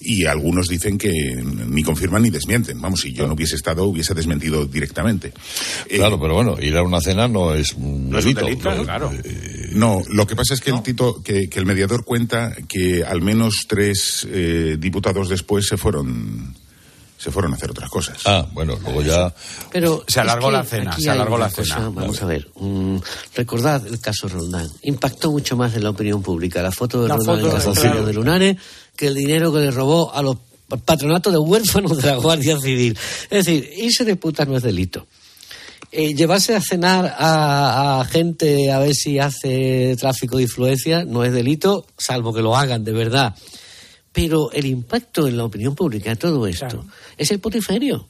y 0.00 0.26
algunos 0.26 0.68
dicen 0.68 0.98
que 0.98 1.12
ni 1.42 1.82
confirman 1.82 2.22
ni 2.22 2.30
desmienten. 2.30 2.80
Vamos, 2.80 3.00
si 3.00 3.12
yo 3.12 3.26
no 3.26 3.34
hubiese 3.34 3.56
estado, 3.56 3.84
hubiese 3.84 4.14
desmentido 4.14 4.66
directamente. 4.66 5.32
Claro, 5.88 6.20
pero 6.20 6.34
bueno, 6.34 6.56
ir 6.60 6.76
a 6.76 6.82
una 6.82 7.00
cena 7.00 7.28
no 7.28 7.54
es 7.54 7.72
un 7.72 8.10
No 8.10 8.18
es 8.18 8.24
un 8.24 8.34
delito. 8.34 8.84
claro. 8.84 9.10
No, 9.72 10.02
lo 10.08 10.26
que 10.26 10.36
pasa 10.36 10.54
es 10.54 10.60
que 10.60 10.70
el 10.70 10.82
Tito, 10.82 11.22
que, 11.22 11.48
que 11.48 11.58
el 11.58 11.66
mediador 11.66 12.04
cuenta 12.04 12.56
que 12.68 13.04
al 13.04 13.20
menos 13.20 13.66
tres 13.68 14.26
eh, 14.30 14.76
diputados 14.78 15.28
después 15.28 15.66
se 15.66 15.76
fueron 15.76 16.54
se 17.18 17.32
fueron 17.32 17.52
a 17.52 17.56
hacer 17.56 17.70
otras 17.70 17.90
cosas. 17.90 18.18
Ah, 18.24 18.46
bueno, 18.52 18.78
luego 18.82 19.02
ya 19.02 19.34
Pero 19.72 20.04
Se 20.06 20.20
alargó 20.20 20.50
la 20.50 20.64
cena, 20.64 20.96
se 20.96 21.10
alargó 21.10 21.36
la 21.36 21.50
cena. 21.50 21.74
cosa, 21.74 21.90
vamos 21.90 22.22
a 22.22 22.26
ver, 22.26 22.48
mm, 22.54 22.96
recordad 23.34 23.84
el 23.86 24.00
caso 24.00 24.28
Roldán. 24.28 24.70
Impactó 24.82 25.32
mucho 25.32 25.56
más 25.56 25.74
en 25.74 25.82
la 25.82 25.90
opinión 25.90 26.22
pública 26.22 26.62
la 26.62 26.70
foto 26.70 27.02
de 27.02 27.08
La 27.08 27.16
Roldán 27.16 27.40
en 27.40 27.50
calzoncillo 27.50 27.90
claro. 27.90 28.06
de 28.06 28.12
lunares 28.12 28.56
que 28.94 29.08
el 29.08 29.14
dinero 29.14 29.52
que 29.52 29.58
le 29.60 29.70
robó 29.72 30.14
a 30.14 30.22
los 30.22 30.36
patronatos 30.84 31.32
de 31.32 31.38
huérfanos 31.38 31.96
de 31.96 32.06
la 32.06 32.16
Guardia 32.16 32.58
Civil. 32.58 32.96
Es 33.30 33.44
decir, 33.44 33.68
irse 33.76 34.04
de 34.04 34.16
puta 34.16 34.44
no 34.44 34.56
es 34.56 34.62
delito. 34.62 35.06
Eh, 35.90 36.14
llevarse 36.14 36.54
a 36.54 36.60
cenar 36.60 37.16
a, 37.18 38.00
a 38.00 38.04
gente 38.04 38.70
a 38.70 38.78
ver 38.78 38.94
si 38.94 39.18
hace 39.18 39.96
tráfico 39.98 40.36
de 40.36 40.42
influencia 40.42 41.04
no 41.04 41.24
es 41.24 41.32
delito, 41.32 41.86
salvo 41.96 42.34
que 42.34 42.42
lo 42.42 42.56
hagan 42.56 42.84
de 42.84 42.92
verdad. 42.92 43.34
Pero 44.12 44.50
el 44.52 44.66
impacto 44.66 45.26
en 45.26 45.36
la 45.36 45.44
opinión 45.44 45.74
pública 45.74 46.10
de 46.10 46.16
todo 46.16 46.46
esto 46.46 46.84
es 47.16 47.30
el 47.30 47.40
potiferio. 47.40 48.06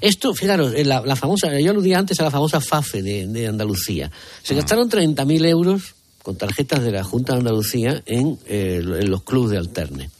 Esto, 0.00 0.34
fijaros, 0.34 0.72
la, 0.86 1.02
la 1.02 1.16
famosa, 1.16 1.58
yo 1.60 1.70
aludía 1.70 1.98
antes 1.98 2.18
a 2.20 2.24
la 2.24 2.30
famosa 2.30 2.60
FAFE 2.60 3.02
de, 3.02 3.26
de 3.26 3.46
Andalucía. 3.46 4.10
Se 4.42 4.54
gastaron 4.54 4.88
30.000 4.88 5.46
euros 5.46 5.94
con 6.22 6.36
tarjetas 6.36 6.82
de 6.82 6.92
la 6.92 7.04
Junta 7.04 7.32
de 7.32 7.40
Andalucía 7.40 8.02
en, 8.06 8.38
eh, 8.46 8.80
en 8.82 9.10
los 9.10 9.22
clubes 9.22 9.50
de 9.50 9.58
alterne. 9.58 10.10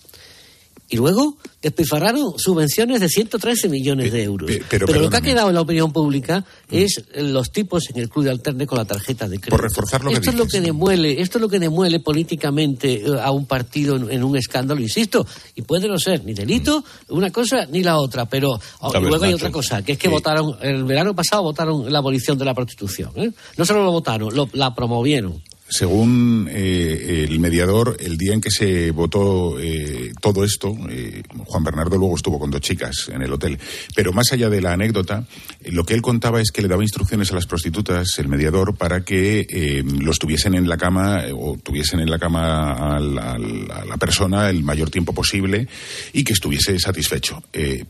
Y 0.93 0.97
luego 0.97 1.39
despilfarraron 1.63 2.35
subvenciones 2.37 3.01
de 3.01 3.09
113 3.09 3.69
millones 3.71 4.13
de 4.13 4.25
euros. 4.25 4.51
pero 4.69 5.01
lo 5.01 5.09
que 5.09 5.17
ha 5.17 5.21
quedado 5.23 5.49
en 5.49 5.55
la 5.55 5.63
opinión 5.63 5.91
pública 5.91 6.45
es 6.71 7.03
los 7.17 7.51
tipos 7.51 7.89
en 7.89 7.99
el 7.99 8.11
club 8.11 8.27
de 8.27 8.31
alterne 8.33 8.67
con 8.67 8.77
la 8.77 8.85
tarjeta 8.85 9.27
de 9.27 9.37
crédito. 9.39 9.57
Por 9.57 9.63
reforzar 9.63 10.05
lo 10.05 10.11
que 10.11 10.17
esto 10.17 10.31
es 10.31 10.37
lo 10.37 10.47
que 10.47 10.61
demuele, 10.61 11.23
esto 11.23 11.39
es 11.39 11.43
lo 11.43 11.49
que 11.49 11.59
demuele 11.59 11.99
políticamente 12.01 13.03
eh, 13.07 13.21
a 13.23 13.31
un 13.31 13.47
partido 13.47 13.97
en, 13.97 14.11
en 14.11 14.23
un 14.23 14.37
escándalo, 14.37 14.83
insisto, 14.83 15.27
y 15.55 15.63
puede 15.63 15.89
no 15.89 15.99
ser 15.99 16.25
ni 16.25 16.35
delito 16.35 16.85
una 17.09 17.31
cosa 17.31 17.65
ni 17.67 17.83
la 17.83 17.97
otra, 17.99 18.27
pero 18.27 18.51
oh, 18.81 18.93
y 18.99 19.01
luego 19.01 19.25
hay 19.25 19.33
otra 19.33 19.51
cosa, 19.51 19.83
que 19.83 19.93
es 19.93 19.99
que 19.99 20.09
votaron 20.09 20.57
el 20.61 20.85
verano 20.85 21.15
pasado 21.15 21.43
votaron 21.43 21.91
la 21.91 21.99
abolición 22.01 22.37
de 22.37 22.45
la 22.45 22.53
prostitución, 22.55 23.13
¿eh? 23.17 23.31
No 23.57 23.65
solo 23.65 23.83
lo 23.83 23.93
votaron, 23.93 24.35
lo- 24.35 24.49
la 24.53 24.75
promovieron. 24.75 25.43
Según 25.73 26.51
eh, 26.53 27.25
el 27.27 27.41
mediador, 27.41 27.97
el 27.99 28.19
día 28.19 28.35
en 28.35 28.43
que 28.43 28.51
se 28.51 28.91
votó 28.91 29.59
eh, 29.59 30.13
todo 30.21 30.45
esto, 30.45 30.77
eh, 30.91 31.23
Juan 31.47 31.65
Bernardo 31.65 31.97
luego 31.97 32.15
estuvo 32.15 32.39
con 32.39 32.51
dos 32.51 32.61
chicas 32.61 33.11
en 33.11 33.23
el 33.23 33.33
hotel. 33.33 33.59
Pero 33.97 34.13
más 34.13 34.31
allá 34.33 34.51
de 34.51 34.61
la 34.61 34.75
anécdota, 34.75 35.27
lo 35.65 35.85
que 35.85 35.95
él 35.95 36.03
contaba 36.03 36.43
es 36.43 36.51
que 36.51 36.61
le 36.61 36.69
daba 36.69 36.83
instrucciones 36.83 37.33
a 37.33 37.37
las 37.37 37.47
prostitutas, 37.47 38.19
el 38.19 38.29
mediador, 38.29 38.77
para 38.77 39.03
que 39.03 39.47
eh, 39.49 39.83
los 39.83 40.19
tuviesen 40.19 40.55
en 40.55 40.69
la 40.69 40.77
cama 40.77 41.23
o 41.35 41.57
tuviesen 41.57 42.01
en 42.01 42.11
la 42.11 42.19
cama 42.19 42.97
a 42.97 43.01
la 43.01 43.97
persona 43.99 44.51
el 44.51 44.63
mayor 44.65 44.91
tiempo 44.91 45.15
posible 45.15 45.69
y 46.13 46.23
que 46.23 46.35
estuviese 46.35 46.79
satisfecho. 46.79 47.43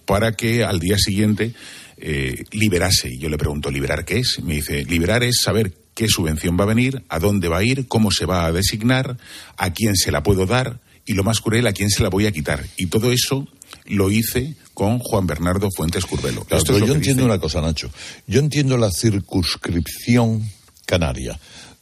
para 0.05 0.37
que 0.37 0.62
al 0.62 0.78
día 0.78 0.99
siguiente 0.99 1.53
liberase. 2.53 3.11
Y 3.11 3.18
yo 3.18 3.28
le 3.28 3.39
pregunto, 3.39 3.72
¿liberar 3.72 4.05
qué 4.05 4.18
es? 4.18 4.41
Me 4.45 4.55
dice, 4.55 4.85
liberar 4.85 5.24
es 5.24 5.41
saber 5.43 5.82
qué 5.95 6.09
subvención 6.09 6.57
va 6.59 6.64
a 6.64 6.68
venir, 6.68 7.03
a 7.09 7.18
dónde 7.18 7.49
va 7.49 7.59
a 7.59 7.64
ir, 7.64 7.86
cómo 7.88 8.11
se 8.11 8.26
va 8.26 8.47
a 8.47 8.53
designar, 8.53 9.16
a 9.57 9.72
quién 9.72 9.97
se 9.97 10.11
la 10.11 10.22
puedo 10.22 10.47
dar 10.47 10.80
y 11.05 11.14
lo 11.14 11.24
más 11.24 11.40
cruel, 11.40 11.66
a 11.66 11.72
quién 11.72 11.90
se 11.90 12.03
la 12.03 12.09
voy 12.09 12.26
a 12.26 12.32
quitar. 12.32 12.64
Y 12.76 12.86
todo 12.86 13.12
eso 13.12 13.47
lo 13.86 14.11
hice 14.11 14.55
con 14.74 14.99
Juan 14.99 15.26
Bernardo 15.26 15.68
Fuentes 15.74 16.05
Curbelo. 16.07 16.45
Claro, 16.45 16.59
Esto 16.59 16.72
pero 16.72 16.76
es 16.76 16.80
lo 16.82 16.86
yo 16.88 16.95
entiendo 16.95 17.22
dice. 17.22 17.32
una 17.32 17.40
cosa, 17.40 17.61
Nacho. 17.61 17.90
Yo 18.26 18.40
entiendo 18.40 18.76
la 18.76 18.90
circunscripción 18.90 20.49
canaria. 20.86 21.38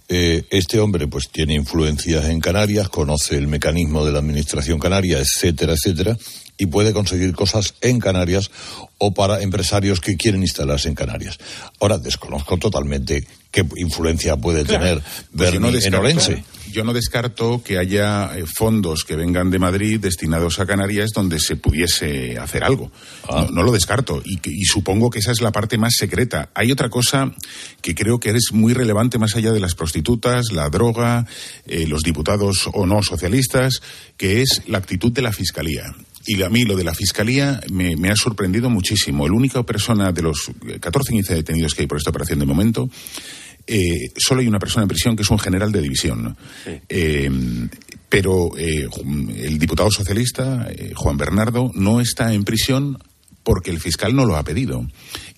Eh, 0.08 0.44
este 0.50 0.80
hombre 0.80 1.06
pues 1.06 1.28
tiene 1.30 1.54
influencias 1.54 2.24
en 2.24 2.40
Canarias, 2.40 2.88
conoce 2.88 3.36
el 3.36 3.46
mecanismo 3.46 4.04
de 4.04 4.10
la 4.12 4.18
administración 4.18 4.80
canaria, 4.80 5.20
etcétera, 5.20 5.74
etcétera, 5.74 6.18
y 6.60 6.66
puede 6.66 6.92
conseguir 6.92 7.34
cosas 7.34 7.74
en 7.80 7.98
Canarias 7.98 8.50
o 8.98 9.14
para 9.14 9.40
empresarios 9.40 9.98
que 9.98 10.18
quieren 10.18 10.42
instalarse 10.42 10.88
en 10.88 10.94
Canarias. 10.94 11.38
Ahora 11.80 11.96
desconozco 11.96 12.58
totalmente 12.58 13.26
qué 13.50 13.66
influencia 13.76 14.36
puede 14.36 14.64
Claro. 14.64 14.84
tener 14.84 15.02
Pues 15.34 15.58
no 15.58 15.68
en 15.70 15.94
Orense. 15.94 16.44
Yo 16.70 16.84
no 16.84 16.92
descarto 16.92 17.62
que 17.64 17.78
haya 17.78 18.30
eh, 18.36 18.44
fondos 18.46 19.04
que 19.04 19.16
vengan 19.16 19.50
de 19.50 19.58
Madrid 19.58 19.98
destinados 19.98 20.60
a 20.60 20.66
Canarias 20.66 21.10
donde 21.14 21.40
se 21.40 21.56
pudiese 21.56 22.38
hacer 22.38 22.62
algo. 22.62 22.92
Ah. 23.26 23.46
No, 23.48 23.56
no 23.56 23.62
lo 23.62 23.72
descarto 23.72 24.22
y 24.24 24.64
supongo 24.66 25.08
que 25.08 25.18
esa 25.20 25.32
es 25.32 25.40
la 25.40 25.52
parte 25.52 25.78
más 25.78 25.94
secreta. 25.96 26.50
Hay 26.54 26.70
otra 26.70 26.90
cosa 26.90 27.32
que 27.80 27.94
creo 27.94 28.20
que 28.20 28.30
es 28.30 28.50
muy 28.52 28.74
relevante 28.74 29.18
más 29.18 29.34
allá 29.34 29.50
de 29.50 29.60
las 29.60 29.74
prostitutas, 29.74 30.52
la 30.52 30.68
droga, 30.68 31.26
eh, 31.66 31.86
los 31.88 32.02
diputados 32.02 32.68
o 32.74 32.84
no 32.84 33.02
socialistas, 33.02 33.80
que 34.18 34.42
es 34.42 34.62
la 34.66 34.76
actitud 34.76 35.10
de 35.10 35.22
la 35.22 35.32
Fiscalía. 35.32 35.94
Y 36.26 36.42
a 36.42 36.50
mí 36.50 36.64
lo 36.64 36.76
de 36.76 36.84
la 36.84 36.94
Fiscalía 36.94 37.60
me, 37.72 37.96
me 37.96 38.10
ha 38.10 38.16
sorprendido 38.16 38.68
muchísimo. 38.68 39.26
La 39.26 39.34
única 39.34 39.62
persona 39.62 40.12
de 40.12 40.22
los 40.22 40.50
eh, 40.68 40.78
14 40.78 41.12
15 41.12 41.34
detenidos 41.34 41.74
que 41.74 41.82
hay 41.82 41.86
por 41.86 41.98
esta 41.98 42.10
operación 42.10 42.38
de 42.38 42.46
momento 42.46 42.88
eh, 43.66 44.10
solo 44.16 44.40
hay 44.40 44.48
una 44.48 44.58
persona 44.58 44.82
en 44.82 44.88
prisión 44.88 45.16
que 45.16 45.22
es 45.22 45.30
un 45.30 45.38
general 45.38 45.70
de 45.70 45.80
división. 45.80 46.36
Eh, 46.88 47.30
pero 48.08 48.58
eh, 48.58 48.88
el 49.36 49.58
diputado 49.58 49.90
socialista, 49.90 50.66
eh, 50.70 50.92
Juan 50.96 51.16
Bernardo, 51.16 51.70
no 51.74 52.00
está 52.00 52.34
en 52.34 52.42
prisión 52.42 52.98
porque 53.42 53.70
el 53.70 53.80
fiscal 53.80 54.14
no 54.14 54.24
lo 54.24 54.36
ha 54.36 54.44
pedido. 54.44 54.86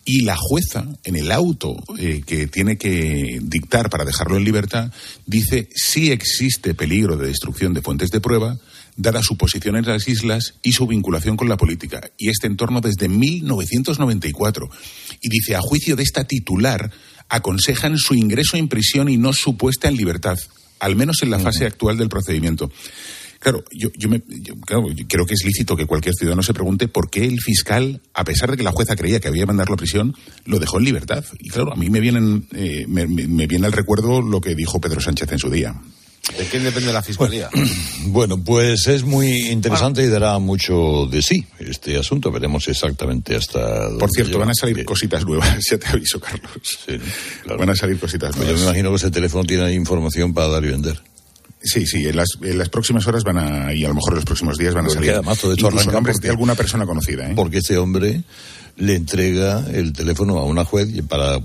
Y 0.05 0.23
la 0.25 0.37
jueza, 0.37 0.87
en 1.05 1.17
el 1.17 1.31
auto 1.31 1.77
eh, 1.99 2.23
que 2.27 2.49
tiene 2.49 2.77
que 2.77 3.39
dictar 3.41 3.89
para 3.89 4.05
dejarlo 4.05 4.37
en 4.37 4.45
libertad, 4.45 4.93
dice 5.27 5.69
si 5.75 6.11
existe 6.11 6.75
peligro 6.75 7.17
de 7.17 7.29
destrucción 7.29 7.73
de 7.73 7.83
fuentes 7.83 8.11
de 8.11 8.21
prueba, 8.21 8.59
dada 8.97 9.23
su 9.23 9.37
posición 9.37 9.77
en 9.77 9.87
las 9.87 10.09
islas 10.09 10.55
y 10.63 10.73
su 10.73 10.87
vinculación 10.87 11.37
con 11.37 11.49
la 11.49 11.57
política. 11.57 12.11
Y 12.19 12.31
este 12.31 12.47
entorno 12.47 12.81
desde 12.81 13.09
1994. 13.09 14.71
Y 15.21 15.29
dice, 15.29 15.55
a 15.55 15.61
juicio 15.61 15.97
de 15.97 16.03
esta 16.03 16.25
titular, 16.25 16.91
aconsejan 17.29 17.97
su 17.97 18.15
ingreso 18.15 18.57
en 18.57 18.69
prisión 18.69 19.09
y 19.09 19.17
no 19.17 19.33
su 19.33 19.57
puesta 19.57 19.89
en 19.89 19.97
libertad, 19.97 20.39
al 20.81 20.97
menos 20.97 21.23
en 21.23 21.31
la 21.31 21.39
fase 21.39 21.65
actual 21.65 21.97
del 21.97 22.09
procedimiento. 22.09 22.71
Claro, 23.43 23.65
yo, 23.73 23.91
yo 23.99 24.09
me- 24.09 24.23
yo- 24.29 24.55
claro, 24.61 24.91
yo 24.93 25.05
creo 25.09 25.27
que 25.27 25.35
es 25.35 25.45
lícito 25.45 25.75
que 25.77 25.85
cualquier 25.87 26.15
ciudadano 26.15 26.43
se 26.43 26.55
pregunte 26.55 26.87
por 26.89 27.11
qué 27.11 27.25
el 27.25 27.41
fiscal, 27.41 28.01
a 28.15 28.23
pesar 28.25 28.51
de 28.53 28.57
que 28.57 28.63
la 28.63 28.71
jueza 28.73 28.95
creía 28.95 29.19
que 29.21 29.29
había 29.29 29.43
que 29.43 29.47
mandarlo 29.47 29.75
a 29.75 29.79
prisión, 29.79 30.15
lo 30.45 30.59
dejó 30.61 30.79
en 30.79 30.85
libertad. 30.85 31.25
Y 31.41 31.49
claro, 31.51 31.73
a 31.73 31.77
mí 31.77 31.91
me, 31.91 31.99
vienen, 32.01 32.47
eh, 32.55 32.85
me, 32.89 33.07
me- 33.07 33.27
me 33.27 33.47
viene 33.49 33.67
al 33.67 33.73
recuerdo 33.73 34.23
lo 34.23 34.41
que 34.41 34.55
dijo 34.55 34.81
Pedro 34.81 35.01
Sánchez 35.01 35.33
en 35.33 35.39
su 35.41 35.51
día. 35.51 35.75
¿De 36.39 36.45
quién 36.45 36.63
depende 36.63 36.93
la 36.93 37.03
fiscalía? 37.03 37.51
Bueno, 38.07 38.39
pues 38.45 38.87
es 38.87 39.03
muy 39.03 39.49
interesante 39.51 40.05
y 40.05 40.07
dará 40.07 40.39
mucho 40.39 41.07
de 41.11 41.21
sí 41.21 41.45
este 41.59 41.99
asunto. 41.99 42.31
Veremos 42.31 42.69
exactamente 42.69 43.35
hasta. 43.35 43.89
Por 43.99 44.09
cierto, 44.09 44.31
lleva. 44.35 44.45
van 44.45 44.51
a 44.51 44.55
salir 44.55 44.85
cositas 44.85 45.25
nuevas, 45.27 45.59
ya 45.69 45.79
te 45.79 45.89
aviso, 45.89 46.21
Carlos. 46.21 46.49
Van 47.59 47.71
a 47.71 47.75
salir 47.75 47.99
cositas 47.99 48.31
Pues 48.37 48.47
yo 48.47 48.53
nuevas. 48.55 48.61
me 48.61 48.67
imagino 48.69 48.91
que 48.91 48.97
ese 48.97 49.11
teléfono 49.11 49.43
tiene 49.43 49.75
información 49.75 50.33
para 50.33 50.47
dar 50.47 50.65
y 50.65 50.69
vender. 50.69 51.01
Sí, 51.65 51.87
sí, 51.87 52.07
en 52.07 52.17
las, 52.17 52.29
en 52.43 52.59
las 52.59 52.69
próximas 52.69 53.07
horas 53.07 53.23
van 53.25 53.39
a, 53.39 53.73
y 53.73 53.85
a 53.85 53.89
lo 53.89 53.95
mejor 53.95 54.13
en 54.13 54.17
los 54.17 54.25
próximos 54.25 54.59
días 54.59 54.75
van 54.75 54.85
a 54.85 54.89
Porque 54.89 55.07
salir 55.13 55.31
esto 55.33 55.53
incluso 55.53 55.69
arranca 55.69 55.93
nombres 55.93 56.17
porque- 56.17 56.27
de 56.27 56.31
alguna 56.31 56.55
persona 56.55 56.87
conocida. 56.87 57.29
¿eh? 57.31 57.33
Porque 57.37 57.59
este 57.59 57.79
hombre 57.79 58.23
le 58.77 58.95
entrega 58.95 59.65
el 59.73 59.93
teléfono 59.93 60.39
a 60.39 60.45
una 60.47 60.65
juez 60.65 60.89
para, 61.07 61.39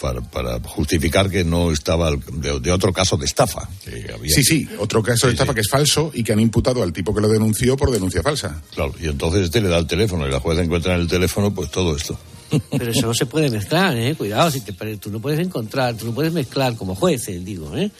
para, 0.00 0.20
para 0.22 0.58
justificar 0.60 1.28
que 1.30 1.44
no 1.44 1.70
estaba 1.70 2.10
de, 2.10 2.58
de 2.58 2.72
otro 2.72 2.92
caso 2.92 3.16
de 3.16 3.26
estafa. 3.26 3.68
que 3.84 4.10
había- 4.12 4.34
Sí, 4.34 4.42
sí, 4.42 4.68
otro 4.78 5.02
caso 5.02 5.26
de 5.26 5.34
estafa 5.34 5.52
sí. 5.52 5.54
que 5.56 5.60
es 5.60 5.68
falso 5.68 6.10
y 6.14 6.24
que 6.24 6.32
han 6.32 6.40
imputado 6.40 6.82
al 6.82 6.92
tipo 6.92 7.14
que 7.14 7.20
lo 7.20 7.28
denunció 7.28 7.76
por 7.76 7.90
denuncia 7.90 8.22
falsa. 8.22 8.62
Claro, 8.74 8.94
y 9.00 9.06
entonces 9.08 9.42
este 9.44 9.60
le 9.60 9.68
da 9.68 9.78
el 9.78 9.86
teléfono 9.86 10.26
y 10.26 10.30
la 10.30 10.40
juez 10.40 10.58
encuentra 10.58 10.94
en 10.94 11.02
el 11.02 11.06
teléfono 11.08 11.54
pues 11.54 11.70
todo 11.70 11.94
esto. 11.96 12.18
Pero 12.70 12.90
eso 12.90 13.06
no 13.06 13.14
se 13.14 13.26
puede 13.26 13.50
mezclar, 13.50 13.96
¿eh? 13.96 14.14
Cuidado, 14.14 14.50
si 14.50 14.60
te 14.62 14.72
tú 14.96 15.10
no 15.10 15.20
puedes 15.20 15.40
encontrar, 15.40 15.94
tú 15.96 16.06
no 16.06 16.12
puedes 16.14 16.32
mezclar 16.32 16.74
como 16.76 16.94
jueces, 16.94 17.44
digo, 17.44 17.76
¿eh? 17.76 17.90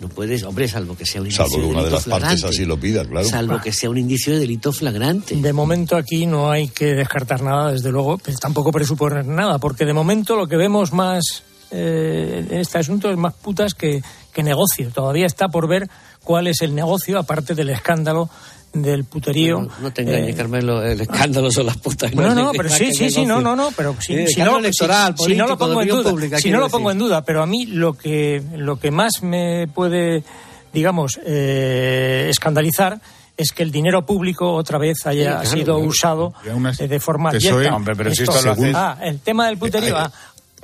No 0.00 0.08
puedes, 0.08 0.44
hombre, 0.44 0.68
salvo 0.68 0.96
que 0.96 1.04
sea 1.04 1.20
un 1.20 1.26
indicio 1.26 1.44
Salvo 1.44 1.58
que 1.58 1.66
una 1.66 1.78
de 1.82 1.90
delito 1.90 2.10
las 2.10 2.20
partes 2.20 2.44
así 2.44 2.64
lo 2.64 2.78
pida, 2.78 3.04
claro. 3.04 3.28
Salvo 3.28 3.60
que 3.60 3.72
sea 3.72 3.90
un 3.90 3.98
indicio 3.98 4.32
de 4.32 4.38
delito 4.38 4.72
flagrante. 4.72 5.34
De 5.34 5.52
momento 5.52 5.96
aquí 5.96 6.26
no 6.26 6.50
hay 6.50 6.68
que 6.68 6.94
descartar 6.94 7.42
nada, 7.42 7.72
desde 7.72 7.90
luego, 7.90 8.18
pero 8.18 8.38
tampoco 8.38 8.70
presuponer 8.70 9.26
nada, 9.26 9.58
porque 9.58 9.84
de 9.84 9.92
momento 9.92 10.36
lo 10.36 10.46
que 10.46 10.56
vemos 10.56 10.92
más 10.92 11.42
eh, 11.70 12.46
en 12.48 12.58
este 12.58 12.78
asunto 12.78 13.10
es 13.10 13.16
más 13.16 13.34
putas 13.34 13.74
que, 13.74 14.02
que 14.32 14.42
negocio. 14.42 14.90
Todavía 14.90 15.26
está 15.26 15.48
por 15.48 15.68
ver 15.68 15.88
cuál 16.22 16.46
es 16.46 16.62
el 16.62 16.74
negocio, 16.74 17.18
aparte 17.18 17.54
del 17.54 17.70
escándalo 17.70 18.30
del 18.72 19.04
puterío. 19.04 19.62
No, 19.62 19.70
no 19.80 19.90
te 19.92 20.02
engañes, 20.02 20.30
Eh, 20.30 20.34
Carmelo, 20.34 20.84
el 20.84 21.00
escándalo 21.00 21.50
son 21.50 21.66
las 21.66 21.76
putas. 21.78 22.14
No, 22.14 22.34
no, 22.34 22.50
es 22.52 22.56
pero 22.56 22.68
sí, 22.68 22.92
sí, 22.92 23.10
sí, 23.10 23.24
no, 23.26 23.40
no, 23.40 23.56
no, 23.56 23.70
pero 23.76 23.96
si, 24.00 24.14
Eh, 24.14 24.26
si 24.28 24.40
no, 24.42 24.58
electoral, 24.58 25.14
si- 25.18 25.24
si 25.26 25.34
no 25.36 25.46
lo 25.46 25.56
pongo 25.58 25.82
en 25.82 25.88
duda, 25.88 26.10
pública, 26.10 26.38
si 26.38 26.50
no 26.50 26.60
lo 26.60 26.68
pongo 26.68 26.90
en 26.90 26.98
duda, 26.98 27.24
pero 27.24 27.42
a 27.42 27.46
mí 27.46 27.66
lo 27.66 27.94
que 27.94 28.42
lo 28.56 28.78
que 28.78 28.90
más 28.90 29.22
me 29.22 29.66
puede, 29.68 30.22
digamos, 30.72 31.18
eh, 31.24 32.26
escandalizar 32.28 33.00
es 33.36 33.52
que 33.52 33.62
el 33.62 33.70
dinero 33.70 34.04
público 34.04 34.52
otra 34.52 34.78
vez 34.78 35.06
haya 35.06 35.22
Sí, 35.22 35.46
claro, 35.46 35.48
sido 35.50 35.74
claro. 35.76 35.88
usado 35.88 36.32
eh, 36.80 36.88
de 36.88 37.00
forma 37.00 37.30
abierta. 37.30 37.74
hombre, 37.74 37.94
pero 37.96 38.12
si 38.14 38.24
esto 38.24 38.42
lo 38.42 38.50
hace- 38.52 38.72
Ah, 38.74 38.98
el 39.02 39.20
tema 39.20 39.46
del 39.46 39.58
puterío. 39.58 39.90
Eh, 39.96 40.00
ah. 40.00 40.12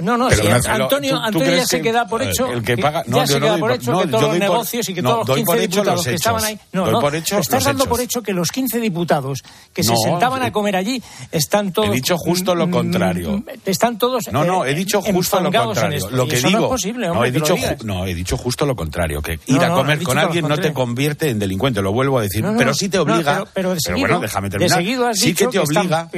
No, 0.03 0.17
no, 0.19 0.27
una- 0.27 0.57
Antonio, 0.57 1.11
¿tú- 1.15 1.17
tú 1.17 1.23
Antonio 1.25 1.57
ya 1.57 1.67
se 1.67 1.77
que- 1.77 1.83
queda 1.83 2.07
por 2.07 2.23
eh, 2.23 2.31
hecho. 2.31 2.51
el 2.51 2.63
que 2.63 2.77
paga- 2.77 3.05
no, 3.07 3.17
ya 3.19 3.27
se 3.27 3.39
no 3.41 3.47
queda 3.47 3.59
por 3.59 3.73
hecho 3.73 3.93
no, 3.93 4.01
que 4.03 4.09
todos 4.09 4.23
los 4.25 4.39
negocios 4.39 4.89
y 4.89 4.95
que 4.95 5.03
no, 5.03 5.09
todos 5.11 5.19
los 5.21 5.27
doy 5.29 5.37
15 5.37 5.47
por 5.47 5.57
hecho 5.59 5.67
diputados 5.71 5.97
los 5.97 6.05
que 6.07 6.15
estaban 6.15 6.45
ahí. 6.45 6.59
No, 6.73 6.91
no, 6.91 7.09
estás 7.41 7.65
dando 7.65 7.87
por 7.87 8.01
hecho 8.01 8.23
que 8.23 8.33
los 8.33 8.51
15 8.51 8.81
diputados 8.81 9.43
que 9.73 9.83
se 9.85 9.93
No, 9.93 9.97
sentaban 9.97 10.43
eh, 10.43 10.47
a 10.47 10.53
comer 10.53 10.77
allí 10.77 11.03
están 11.31 11.73
todos. 11.73 11.89
He 11.89 11.93
dicho 11.93 12.17
justo 12.19 12.55
lo 12.55 12.67
mm, 12.67 12.71
contrario. 12.71 13.33
mm, 13.39 13.45
Están 13.67 13.99
todos. 13.99 14.25
No, 14.33 14.45
no, 14.45 14.65
eh, 14.65 14.73
he 14.73 14.75
dicho 14.75 15.01
justo 15.01 15.41
lo 15.41 15.53
contrario. 15.53 16.09
Lo 16.11 16.27
que 16.27 16.37
digo, 16.37 16.51
no 16.51 16.59
es 16.65 16.71
posible, 16.71 17.07
no, 17.07 17.13
hombre, 17.13 17.29
he 17.29 17.33
que 17.33 17.39
lo 17.39 17.47
dicho, 17.47 17.85
no, 17.85 18.07
he 18.07 18.15
dicho 18.15 18.37
justo 18.37 18.67
lo 18.67 18.75
contrario, 18.77 19.23
que 19.23 19.37
No, 19.49 19.57
ir 19.57 19.63
a 19.63 19.69
no, 19.69 19.75
he 19.75 19.79
comer 19.79 20.03
con 20.03 20.19
alguien 20.19 20.49
no 20.49 20.59
te 20.59 20.73
convierte 20.73 21.31
en 21.31 21.39
delincuente, 21.39 21.81
lo 21.83 21.93
vuelvo 21.93 22.19
a 22.19 22.23
decir, 22.23 22.43
No, 22.43 22.53
no, 22.53 22.59
pero 22.59 22.71
no. 22.71 22.75
sí 22.75 22.89
te 22.89 22.97
No, 22.99 23.05
obliga, 23.05 23.45
pero- 23.53 23.75
bueno, 23.99 24.21
déjame 24.21 24.51
terminar. 24.51 24.83
sí 25.15 25.35
que 25.35 25.47
te 25.47 25.59
obliga, 25.59 26.09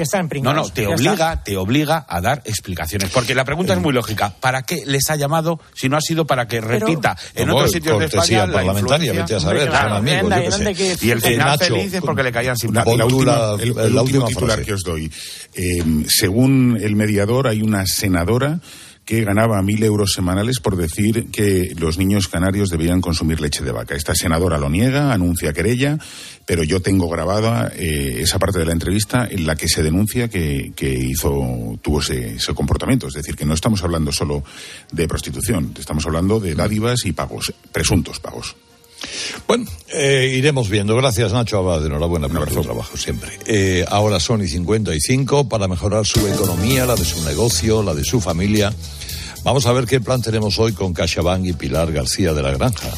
no, 0.42 0.52
no, 0.54 0.68
te 0.70 0.86
obliga, 0.86 1.42
te 1.42 1.56
obliga 1.56 2.04
a 2.08 2.20
dar 2.20 2.42
explicaciones, 2.44 3.10
porque 3.10 3.34
la 3.34 3.44
pregunta 3.44 3.65
es 3.74 3.80
muy 3.80 3.92
lógica, 3.92 4.34
¿para 4.40 4.62
qué 4.62 4.82
les 4.86 5.08
ha 5.10 5.16
llamado 5.16 5.60
si 5.74 5.88
no 5.88 5.96
ha 5.96 6.00
sido 6.00 6.26
para 6.26 6.46
que 6.48 6.60
Pero- 6.60 6.68
repita 6.86 7.16
en 7.34 7.50
otros 7.50 7.70
sitios 7.72 7.98
de 7.98 8.06
España 8.06 8.46
la 8.46 8.52
parlamentaria, 8.52 9.12
vete 9.12 9.34
a 9.34 9.40
saber, 9.40 9.62
Hombre, 9.68 9.78
son 9.80 9.92
amigos, 9.92 10.22
anda, 10.22 10.36
yo 10.36 10.40
qué 10.48 10.54
anda, 10.54 10.70
sé. 10.70 10.74
que- 10.74 11.06
Y 11.06 11.10
el 11.10 11.20
final 11.20 11.46
Nacho, 11.46 11.64
feliz 11.74 11.94
es 11.94 12.00
porque 12.00 12.22
le 12.22 12.32
caían 12.32 12.56
la- 12.72 12.82
el, 13.60 13.70
último 13.72 14.02
última 14.02 14.26
titular 14.26 14.56
frase. 14.56 14.64
que 14.66 14.72
os 14.74 14.82
doy. 14.82 15.12
Eh, 15.54 15.84
según 16.08 16.78
el 16.82 16.96
mediador, 16.96 17.48
hay 17.48 17.62
una 17.62 17.86
senadora 17.86 18.60
que 19.06 19.24
ganaba 19.24 19.62
mil 19.62 19.82
euros 19.84 20.12
semanales 20.12 20.58
por 20.58 20.76
decir 20.76 21.30
que 21.30 21.72
los 21.78 21.96
niños 21.96 22.26
canarios 22.26 22.70
debían 22.70 23.00
consumir 23.00 23.40
leche 23.40 23.62
de 23.62 23.70
vaca. 23.70 23.94
Esta 23.94 24.16
senadora 24.16 24.58
lo 24.58 24.68
niega, 24.68 25.12
anuncia 25.12 25.52
querella, 25.52 25.96
pero 26.44 26.64
yo 26.64 26.82
tengo 26.82 27.08
grabada 27.08 27.72
eh, 27.76 28.18
esa 28.18 28.40
parte 28.40 28.58
de 28.58 28.66
la 28.66 28.72
entrevista 28.72 29.26
en 29.30 29.46
la 29.46 29.54
que 29.54 29.68
se 29.68 29.84
denuncia 29.84 30.28
que, 30.28 30.72
que 30.74 30.92
hizo, 30.92 31.78
tuvo 31.80 32.00
ese, 32.00 32.34
ese 32.34 32.52
comportamiento. 32.52 33.06
Es 33.06 33.14
decir, 33.14 33.36
que 33.36 33.46
no 33.46 33.54
estamos 33.54 33.84
hablando 33.84 34.10
solo 34.10 34.42
de 34.90 35.06
prostitución, 35.06 35.72
estamos 35.78 36.04
hablando 36.04 36.40
de 36.40 36.56
dádivas 36.56 37.06
y 37.06 37.12
pagos, 37.12 37.54
presuntos 37.70 38.18
pagos. 38.18 38.56
Bueno, 39.46 39.66
eh, 39.92 40.34
iremos 40.36 40.68
viendo. 40.68 40.96
Gracias, 40.96 41.32
Nacho 41.32 41.58
Abad. 41.58 41.84
Enhorabuena 41.84 42.28
por 42.28 42.48
tu 42.50 42.62
trabajo 42.62 42.96
siempre. 42.96 43.38
Eh, 43.46 43.84
ahora 43.88 44.18
son 44.20 44.42
y 44.42 44.48
55 44.48 45.48
para 45.48 45.68
mejorar 45.68 46.06
su 46.06 46.26
economía, 46.26 46.86
la 46.86 46.96
de 46.96 47.04
su 47.04 47.22
negocio, 47.24 47.82
la 47.82 47.94
de 47.94 48.04
su 48.04 48.20
familia. 48.20 48.72
Vamos 49.44 49.66
a 49.66 49.72
ver 49.72 49.86
qué 49.86 50.00
plan 50.00 50.22
tenemos 50.22 50.58
hoy 50.58 50.72
con 50.72 50.92
CaixaBank 50.92 51.46
y 51.46 51.52
Pilar 51.52 51.92
García 51.92 52.32
de 52.32 52.42
la 52.42 52.50
Granja. 52.50 52.90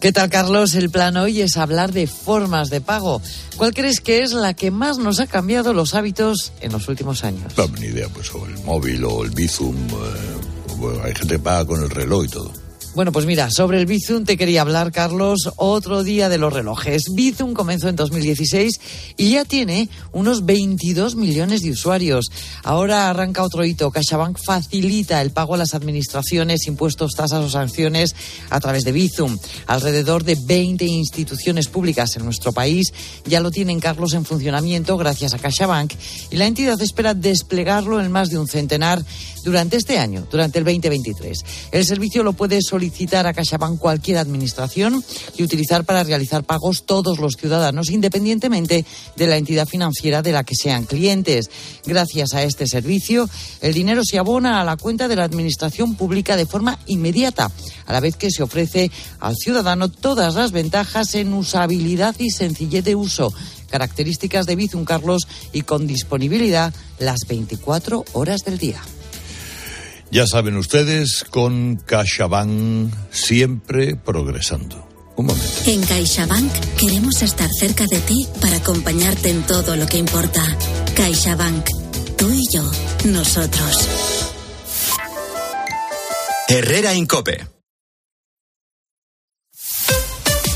¿Qué 0.00 0.10
tal, 0.10 0.30
Carlos? 0.30 0.74
El 0.74 0.90
plan 0.90 1.16
hoy 1.16 1.42
es 1.42 1.56
hablar 1.56 1.92
de 1.92 2.08
formas 2.08 2.70
de 2.70 2.80
pago. 2.80 3.22
¿Cuál 3.56 3.72
crees 3.72 4.00
que 4.00 4.22
es 4.22 4.32
la 4.32 4.54
que 4.54 4.72
más 4.72 4.98
nos 4.98 5.20
ha 5.20 5.26
cambiado 5.28 5.74
los 5.74 5.94
hábitos 5.94 6.52
en 6.60 6.72
los 6.72 6.88
últimos 6.88 7.22
años? 7.22 7.52
No, 7.56 7.68
ni 7.78 7.86
idea, 7.86 8.08
pues 8.08 8.34
o 8.34 8.44
el 8.46 8.58
móvil 8.64 9.04
o 9.04 9.22
el 9.22 9.30
Bizum. 9.30 9.76
eh, 9.76 10.76
bueno, 10.78 11.04
hay 11.04 11.14
gente 11.14 11.34
que 11.34 11.38
paga 11.38 11.66
con 11.66 11.82
el 11.82 11.90
reloj 11.90 12.24
y 12.24 12.28
todo. 12.28 12.61
Bueno, 12.94 13.10
pues 13.10 13.24
mira, 13.24 13.50
sobre 13.50 13.78
el 13.78 13.86
Bizum 13.86 14.24
te 14.24 14.36
quería 14.36 14.60
hablar, 14.60 14.92
Carlos, 14.92 15.50
otro 15.56 16.02
día 16.02 16.28
de 16.28 16.36
los 16.36 16.52
relojes. 16.52 17.04
Bizum 17.14 17.54
comenzó 17.54 17.88
en 17.88 17.96
2016 17.96 18.80
y 19.16 19.30
ya 19.30 19.46
tiene 19.46 19.88
unos 20.12 20.44
22 20.44 21.16
millones 21.16 21.62
de 21.62 21.70
usuarios. 21.70 22.30
Ahora 22.62 23.08
arranca 23.08 23.44
otro 23.44 23.64
hito. 23.64 23.90
CaixaBank 23.90 24.38
facilita 24.44 25.22
el 25.22 25.30
pago 25.30 25.54
a 25.54 25.56
las 25.56 25.72
administraciones, 25.72 26.66
impuestos, 26.66 27.14
tasas 27.14 27.42
o 27.42 27.48
sanciones 27.48 28.14
a 28.50 28.60
través 28.60 28.84
de 28.84 28.92
Bizum. 28.92 29.38
Alrededor 29.68 30.22
de 30.24 30.36
20 30.44 30.84
instituciones 30.84 31.68
públicas 31.68 32.14
en 32.16 32.26
nuestro 32.26 32.52
país 32.52 32.92
ya 33.24 33.40
lo 33.40 33.50
tienen, 33.50 33.80
Carlos, 33.80 34.12
en 34.12 34.26
funcionamiento 34.26 34.98
gracias 34.98 35.32
a 35.32 35.38
CaixaBank 35.38 35.94
y 36.30 36.36
la 36.36 36.46
entidad 36.46 36.78
espera 36.82 37.14
desplegarlo 37.14 38.02
en 38.02 38.12
más 38.12 38.28
de 38.28 38.38
un 38.38 38.48
centenar 38.48 39.02
durante 39.44 39.78
este 39.78 39.98
año, 39.98 40.26
durante 40.30 40.58
el 40.58 40.66
2023. 40.66 41.38
El 41.72 41.86
servicio 41.86 42.22
lo 42.22 42.34
puede 42.34 42.60
solicitar 42.60 42.81
a 42.82 43.32
CaixaBank 43.32 43.78
cualquier 43.78 44.18
administración 44.18 45.04
y 45.36 45.42
utilizar 45.42 45.84
para 45.84 46.02
realizar 46.02 46.42
pagos 46.42 46.84
todos 46.84 47.18
los 47.18 47.34
ciudadanos, 47.34 47.90
independientemente 47.90 48.84
de 49.16 49.26
la 49.26 49.36
entidad 49.36 49.68
financiera 49.68 50.22
de 50.22 50.32
la 50.32 50.42
que 50.42 50.56
sean 50.56 50.84
clientes. 50.84 51.48
Gracias 51.86 52.34
a 52.34 52.42
este 52.42 52.66
servicio, 52.66 53.28
el 53.60 53.72
dinero 53.72 54.02
se 54.04 54.18
abona 54.18 54.60
a 54.60 54.64
la 54.64 54.76
cuenta 54.76 55.06
de 55.06 55.16
la 55.16 55.24
administración 55.24 55.94
pública 55.94 56.36
de 56.36 56.46
forma 56.46 56.78
inmediata, 56.86 57.50
a 57.86 57.92
la 57.92 58.00
vez 58.00 58.16
que 58.16 58.30
se 58.30 58.42
ofrece 58.42 58.90
al 59.20 59.36
ciudadano 59.36 59.88
todas 59.88 60.34
las 60.34 60.50
ventajas 60.50 61.14
en 61.14 61.32
usabilidad 61.34 62.16
y 62.18 62.30
sencillez 62.30 62.84
de 62.84 62.96
uso 62.96 63.32
características 63.70 64.44
de 64.44 64.54
Bizum 64.54 64.84
Carlos 64.84 65.26
y 65.54 65.62
con 65.62 65.86
disponibilidad 65.86 66.74
las 66.98 67.20
24 67.26 68.04
horas 68.12 68.44
del 68.44 68.58
día. 68.58 68.82
Ya 70.12 70.26
saben 70.26 70.58
ustedes, 70.58 71.24
con 71.30 71.76
CaixaBank 71.76 72.92
siempre 73.10 73.96
progresando. 73.96 74.86
Un 75.16 75.24
momento. 75.24 75.48
En 75.64 75.82
CaixaBank 75.82 76.52
queremos 76.78 77.22
estar 77.22 77.48
cerca 77.50 77.86
de 77.86 77.98
ti 78.00 78.26
para 78.38 78.56
acompañarte 78.56 79.30
en 79.30 79.42
todo 79.44 79.74
lo 79.74 79.86
que 79.86 79.96
importa. 79.96 80.44
CaixaBank. 80.94 81.64
Tú 82.18 82.30
y 82.30 82.42
yo. 82.52 82.62
Nosotros. 83.06 83.88
Herrera 86.46 86.92
Incope. 86.92 87.46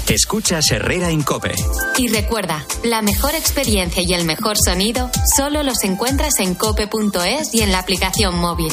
Escuchas 0.08 0.70
Herrera 0.70 1.10
Incope. 1.10 1.54
Y 1.96 2.08
recuerda, 2.08 2.62
la 2.84 3.00
mejor 3.00 3.34
experiencia 3.34 4.02
y 4.06 4.12
el 4.12 4.26
mejor 4.26 4.58
sonido 4.62 5.10
solo 5.34 5.62
los 5.62 5.82
encuentras 5.82 6.40
en 6.40 6.54
cope.es 6.54 7.54
y 7.54 7.62
en 7.62 7.72
la 7.72 7.78
aplicación 7.78 8.38
móvil. 8.38 8.72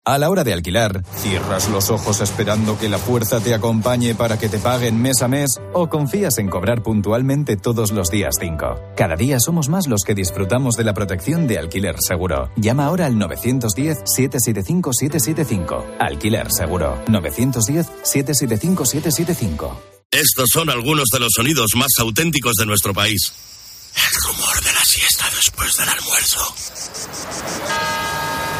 A 0.03 0.17
la 0.17 0.31
hora 0.31 0.43
de 0.43 0.51
alquilar, 0.51 1.05
¿cierras 1.17 1.69
los 1.69 1.91
ojos 1.91 2.21
esperando 2.21 2.75
que 2.79 2.89
la 2.89 2.97
fuerza 2.97 3.39
te 3.39 3.53
acompañe 3.53 4.15
para 4.15 4.39
que 4.39 4.49
te 4.49 4.57
paguen 4.57 4.99
mes 4.99 5.21
a 5.21 5.27
mes 5.27 5.61
o 5.73 5.89
confías 5.89 6.39
en 6.39 6.49
cobrar 6.49 6.81
puntualmente 6.81 7.55
todos 7.55 7.91
los 7.91 8.09
días 8.09 8.33
5? 8.39 8.93
Cada 8.97 9.15
día 9.15 9.39
somos 9.39 9.69
más 9.69 9.85
los 9.85 10.01
que 10.01 10.15
disfrutamos 10.15 10.75
de 10.75 10.85
la 10.85 10.95
protección 10.95 11.45
de 11.45 11.59
alquiler 11.59 11.97
seguro. 11.99 12.49
Llama 12.55 12.85
ahora 12.85 13.05
al 13.05 13.13
910-775-775. 13.13 15.97
Alquiler 15.99 16.51
seguro. 16.51 16.97
910-775-775. 17.05 19.77
Estos 20.09 20.49
son 20.51 20.71
algunos 20.71 21.09
de 21.13 21.19
los 21.19 21.29
sonidos 21.35 21.75
más 21.75 21.91
auténticos 21.99 22.55
de 22.55 22.65
nuestro 22.65 22.95
país. 22.95 23.31
El 23.95 24.01
rumor 24.23 24.63
de 24.63 24.73
la 24.73 24.83
siesta 24.83 25.25
después 25.35 25.77
del 25.77 25.89
almuerzo. 25.89 26.39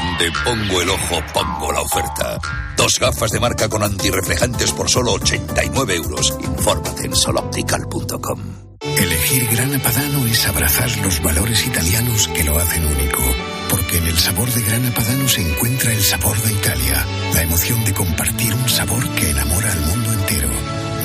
Donde 0.00 0.32
pongo 0.44 0.80
el 0.80 0.88
ojo, 0.88 1.22
pongo 1.34 1.72
la 1.72 1.82
oferta. 1.82 2.38
Dos 2.74 2.92
gafas 2.98 3.30
de 3.32 3.40
marca 3.40 3.68
con 3.68 3.82
antirreflejantes 3.82 4.72
por 4.72 4.88
solo 4.88 5.12
89 5.12 5.94
euros. 5.96 6.34
Infórmate 6.40 7.04
en 7.04 7.14
soloptical.com. 7.14 8.40
Elegir 8.80 9.46
Grana 9.50 9.78
Padano 9.78 10.26
es 10.26 10.46
abrazar 10.46 10.90
los 10.98 11.22
valores 11.22 11.66
italianos 11.66 12.28
que 12.28 12.44
lo 12.44 12.56
hacen 12.58 12.86
único. 12.86 13.22
Porque 13.68 13.98
en 13.98 14.06
el 14.06 14.18
sabor 14.18 14.50
de 14.50 14.62
Grana 14.62 14.90
Padano 14.94 15.28
se 15.28 15.42
encuentra 15.42 15.92
el 15.92 16.02
sabor 16.02 16.40
de 16.40 16.52
Italia, 16.52 17.06
la 17.34 17.42
emoción 17.42 17.84
de 17.84 17.92
compartir 17.92 18.54
un 18.54 18.68
sabor 18.70 19.06
que 19.10 19.30
enamora 19.30 19.70
al 19.70 19.80
mundo 19.80 20.12
entero. 20.12 20.48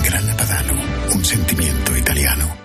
Grana 0.05 0.37
Padano, 0.37 0.81
un 1.13 1.25
sentimiento 1.25 1.97
italiano. 1.97 2.64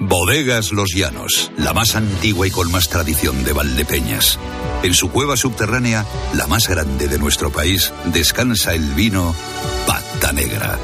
Bodegas 0.00 0.72
Los 0.72 0.94
Llanos, 0.94 1.50
la 1.56 1.72
más 1.72 1.96
antigua 1.96 2.46
y 2.46 2.50
con 2.50 2.70
más 2.70 2.88
tradición 2.88 3.44
de 3.44 3.52
Valdepeñas. 3.52 4.38
En 4.82 4.94
su 4.94 5.10
cueva 5.10 5.36
subterránea, 5.36 6.04
la 6.34 6.46
más 6.46 6.68
grande 6.68 7.08
de 7.08 7.18
nuestro 7.18 7.50
país, 7.50 7.92
descansa 8.06 8.74
el 8.74 8.94
vino 8.94 9.34
Pata 9.86 10.32
Negra, 10.32 10.78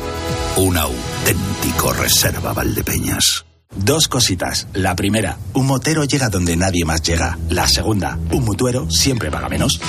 un 0.56 0.76
auténtico 0.76 1.92
reserva 1.92 2.52
Valdepeñas. 2.52 3.44
Dos 3.74 4.06
cositas. 4.06 4.68
La 4.74 4.94
primera, 4.94 5.38
un 5.54 5.66
motero 5.66 6.04
llega 6.04 6.28
donde 6.28 6.56
nadie 6.56 6.84
más 6.84 7.02
llega. 7.02 7.38
La 7.48 7.66
segunda, 7.66 8.18
un 8.30 8.44
mutuero 8.44 8.90
siempre 8.90 9.30
paga 9.30 9.48
menos. 9.48 9.80